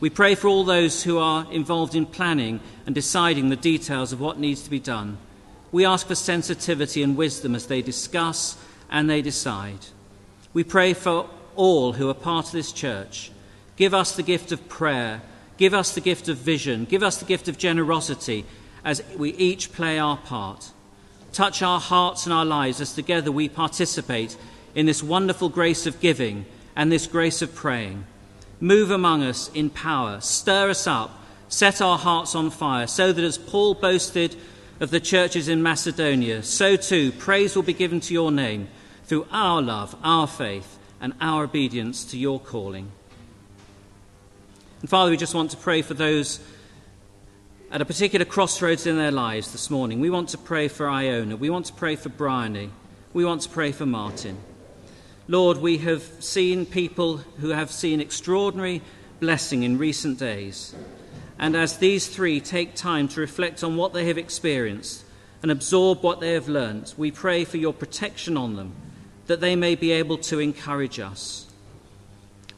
We 0.00 0.10
pray 0.10 0.34
for 0.34 0.48
all 0.48 0.64
those 0.64 1.04
who 1.04 1.18
are 1.18 1.50
involved 1.52 1.94
in 1.94 2.06
planning 2.06 2.60
and 2.84 2.94
deciding 2.94 3.48
the 3.48 3.56
details 3.56 4.12
of 4.12 4.20
what 4.20 4.38
needs 4.38 4.62
to 4.64 4.70
be 4.70 4.80
done. 4.80 5.18
We 5.72 5.86
ask 5.86 6.06
for 6.06 6.14
sensitivity 6.14 7.02
and 7.02 7.16
wisdom 7.16 7.54
as 7.54 7.66
they 7.66 7.80
discuss 7.80 8.56
and 8.90 9.08
they 9.08 9.22
decide. 9.22 9.86
We 10.52 10.64
pray 10.64 10.94
for 10.94 11.28
all 11.56 11.94
who 11.94 12.08
are 12.08 12.14
part 12.14 12.46
of 12.46 12.52
this 12.52 12.72
church 12.72 13.30
Give 13.76 13.94
us 13.94 14.14
the 14.14 14.22
gift 14.22 14.52
of 14.52 14.68
prayer. 14.68 15.22
Give 15.56 15.74
us 15.74 15.94
the 15.94 16.00
gift 16.00 16.28
of 16.28 16.36
vision. 16.36 16.84
Give 16.84 17.02
us 17.02 17.18
the 17.18 17.24
gift 17.24 17.48
of 17.48 17.58
generosity 17.58 18.44
as 18.84 19.02
we 19.16 19.30
each 19.34 19.72
play 19.72 19.98
our 19.98 20.16
part. 20.16 20.70
Touch 21.32 21.62
our 21.62 21.80
hearts 21.80 22.26
and 22.26 22.32
our 22.32 22.44
lives 22.44 22.80
as 22.80 22.94
together 22.94 23.32
we 23.32 23.48
participate 23.48 24.36
in 24.74 24.86
this 24.86 25.02
wonderful 25.02 25.48
grace 25.48 25.86
of 25.86 26.00
giving 26.00 26.46
and 26.76 26.90
this 26.90 27.06
grace 27.06 27.42
of 27.42 27.54
praying. 27.54 28.04
Move 28.60 28.90
among 28.90 29.22
us 29.22 29.50
in 29.54 29.70
power. 29.70 30.20
Stir 30.20 30.70
us 30.70 30.86
up. 30.86 31.20
Set 31.48 31.80
our 31.80 31.98
hearts 31.98 32.34
on 32.34 32.50
fire 32.50 32.86
so 32.86 33.12
that 33.12 33.24
as 33.24 33.38
Paul 33.38 33.74
boasted 33.74 34.36
of 34.80 34.90
the 34.90 35.00
churches 35.00 35.48
in 35.48 35.62
Macedonia, 35.62 36.42
so 36.42 36.76
too 36.76 37.12
praise 37.12 37.54
will 37.54 37.62
be 37.62 37.72
given 37.72 38.00
to 38.00 38.14
your 38.14 38.32
name 38.32 38.68
through 39.04 39.26
our 39.30 39.62
love, 39.62 39.94
our 40.02 40.26
faith, 40.26 40.78
and 41.00 41.12
our 41.20 41.44
obedience 41.44 42.04
to 42.06 42.18
your 42.18 42.40
calling. 42.40 42.90
And 44.80 44.90
Father, 44.90 45.10
we 45.10 45.16
just 45.16 45.34
want 45.34 45.50
to 45.52 45.56
pray 45.56 45.82
for 45.82 45.94
those 45.94 46.40
at 47.70 47.80
a 47.80 47.84
particular 47.84 48.24
crossroads 48.24 48.86
in 48.86 48.96
their 48.96 49.10
lives 49.10 49.52
this 49.52 49.70
morning. 49.70 50.00
We 50.00 50.10
want 50.10 50.28
to 50.30 50.38
pray 50.38 50.68
for 50.68 50.88
Iona. 50.88 51.36
We 51.36 51.50
want 51.50 51.66
to 51.66 51.72
pray 51.72 51.96
for 51.96 52.08
Bryony. 52.08 52.70
We 53.12 53.24
want 53.24 53.42
to 53.42 53.48
pray 53.48 53.72
for 53.72 53.86
Martin. 53.86 54.38
Lord, 55.26 55.58
we 55.58 55.78
have 55.78 56.02
seen 56.20 56.66
people 56.66 57.16
who 57.16 57.48
have 57.48 57.70
seen 57.70 58.00
extraordinary 58.00 58.82
blessing 59.20 59.62
in 59.62 59.78
recent 59.78 60.18
days. 60.18 60.74
And 61.38 61.56
as 61.56 61.78
these 61.78 62.06
three 62.06 62.40
take 62.40 62.74
time 62.74 63.08
to 63.08 63.20
reflect 63.20 63.64
on 63.64 63.76
what 63.76 63.92
they 63.92 64.06
have 64.06 64.18
experienced 64.18 65.04
and 65.42 65.50
absorb 65.50 66.02
what 66.02 66.20
they 66.20 66.32
have 66.32 66.48
learnt, 66.48 66.94
we 66.96 67.10
pray 67.10 67.44
for 67.44 67.56
your 67.56 67.72
protection 67.72 68.36
on 68.36 68.56
them, 68.56 68.72
that 69.26 69.40
they 69.40 69.56
may 69.56 69.74
be 69.74 69.92
able 69.92 70.18
to 70.18 70.38
encourage 70.38 71.00
us. 71.00 71.46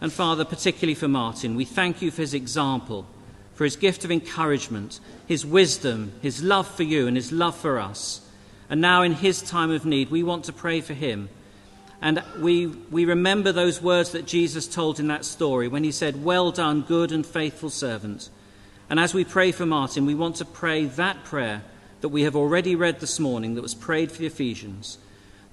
And 0.00 0.12
Father, 0.12 0.44
particularly 0.44 0.94
for 0.94 1.08
Martin, 1.08 1.56
we 1.56 1.64
thank 1.64 2.02
you 2.02 2.10
for 2.10 2.22
his 2.22 2.34
example, 2.34 3.06
for 3.54 3.64
his 3.64 3.76
gift 3.76 4.04
of 4.04 4.12
encouragement, 4.12 5.00
his 5.26 5.46
wisdom, 5.46 6.12
his 6.20 6.42
love 6.42 6.68
for 6.68 6.82
you, 6.82 7.06
and 7.06 7.16
his 7.16 7.32
love 7.32 7.56
for 7.56 7.78
us. 7.78 8.20
And 8.68 8.80
now, 8.80 9.02
in 9.02 9.12
his 9.12 9.42
time 9.42 9.70
of 9.70 9.86
need, 9.86 10.10
we 10.10 10.22
want 10.22 10.44
to 10.44 10.52
pray 10.52 10.80
for 10.80 10.92
him. 10.92 11.28
And 12.02 12.22
we, 12.38 12.66
we 12.66 13.04
remember 13.04 13.52
those 13.52 13.80
words 13.80 14.12
that 14.12 14.26
Jesus 14.26 14.68
told 14.68 15.00
in 15.00 15.06
that 15.06 15.24
story 15.24 15.66
when 15.66 15.82
he 15.82 15.92
said, 15.92 16.24
Well 16.24 16.50
done, 16.52 16.82
good 16.82 17.10
and 17.10 17.24
faithful 17.24 17.70
servant. 17.70 18.28
And 18.88 19.00
as 19.00 19.12
we 19.12 19.24
pray 19.24 19.52
for 19.52 19.66
Martin, 19.66 20.06
we 20.06 20.14
want 20.14 20.36
to 20.36 20.44
pray 20.44 20.84
that 20.84 21.24
prayer 21.24 21.62
that 22.00 22.08
we 22.08 22.22
have 22.22 22.36
already 22.36 22.76
read 22.76 23.00
this 23.00 23.18
morning 23.18 23.54
that 23.54 23.62
was 23.62 23.74
prayed 23.74 24.12
for 24.12 24.18
the 24.18 24.26
Ephesians, 24.26 24.98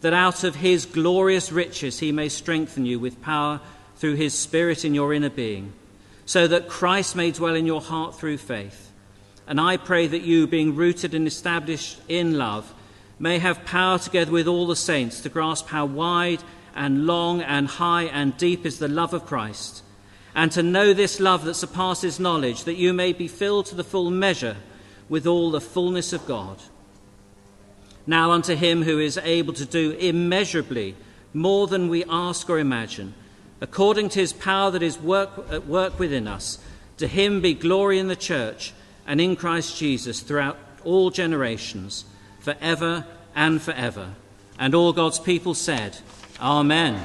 that 0.02 0.14
out 0.14 0.44
of 0.44 0.56
his 0.56 0.86
glorious 0.86 1.52
riches 1.52 2.00
he 2.00 2.12
may 2.12 2.30
strengthen 2.30 2.86
you 2.86 3.00
with 3.00 3.22
power 3.22 3.60
through 3.96 4.16
his 4.16 4.34
Spirit 4.34 4.86
in 4.86 4.94
your 4.94 5.14
inner 5.14 5.30
being, 5.30 5.74
so 6.26 6.48
that 6.48 6.70
Christ 6.70 7.16
may 7.16 7.32
dwell 7.32 7.56
in 7.56 7.66
your 7.66 7.82
heart 7.82 8.16
through 8.16 8.38
faith. 8.38 8.92
And 9.48 9.60
I 9.60 9.78
pray 9.78 10.08
that 10.08 10.22
you, 10.22 10.46
being 10.46 10.76
rooted 10.76 11.14
and 11.14 11.26
established 11.26 12.00
in 12.08 12.38
love, 12.38 12.74
may 13.18 13.40
have 13.40 13.66
power 13.66 13.98
together 13.98 14.32
with 14.32 14.48
all 14.48 14.68
the 14.68 14.76
saints 14.76 15.22
to 15.22 15.30
grasp 15.30 15.68
how 15.68 15.86
wide 15.86 16.44
and 16.76 17.06
long 17.06 17.42
and 17.42 17.68
high 17.68 18.04
and 18.04 18.38
deep 18.38 18.66
is 18.66 18.80
the 18.80 18.88
love 18.88 19.14
of 19.14 19.26
Christ, 19.26 19.84
and 20.36 20.52
to 20.52 20.64
know 20.64 20.94
this 20.94 21.20
love 21.20 21.46
that 21.46 21.54
surpasses 21.54 22.20
knowledge, 22.20 22.64
that 22.64 22.76
you 22.76 22.94
may 22.94 23.14
be 23.14 23.28
filled 23.28 23.68
to 23.68 23.76
the 23.76 23.84
full 23.84 24.10
measure 24.10 24.58
with 25.10 25.28
all 25.28 25.52
the 25.52 25.62
fullness 25.62 26.14
of 26.14 26.26
God. 26.26 26.58
Now, 28.08 28.32
unto 28.32 28.56
him 28.56 28.84
who 28.84 29.00
is 29.00 29.18
able 29.18 29.54
to 29.54 29.66
do 29.66 29.92
immeasurably 29.92 30.96
more 31.34 31.68
than 31.68 31.88
we 31.88 32.04
ask 32.10 32.50
or 32.50 32.60
imagine 32.60 33.14
according 33.64 34.10
to 34.10 34.20
his 34.20 34.34
power 34.34 34.70
that 34.72 34.84
is 34.84 35.00
work, 35.00 35.30
at 35.50 35.66
work 35.66 35.98
within 35.98 36.28
us. 36.28 36.60
To 36.98 37.08
him 37.08 37.40
be 37.40 37.54
glory 37.54 37.98
in 37.98 38.10
the 38.10 38.16
church 38.16 38.74
and 39.08 39.22
in 39.22 39.38
Christ 39.38 39.78
Jesus 39.78 40.20
throughout 40.20 40.60
all 40.84 41.10
generations, 41.10 42.04
forever 42.42 43.06
and 43.34 43.62
forever. 43.62 44.16
And 44.60 44.76
all 44.76 44.92
God's 44.92 45.18
people 45.18 45.54
said, 45.54 45.98
Amen. 46.42 47.02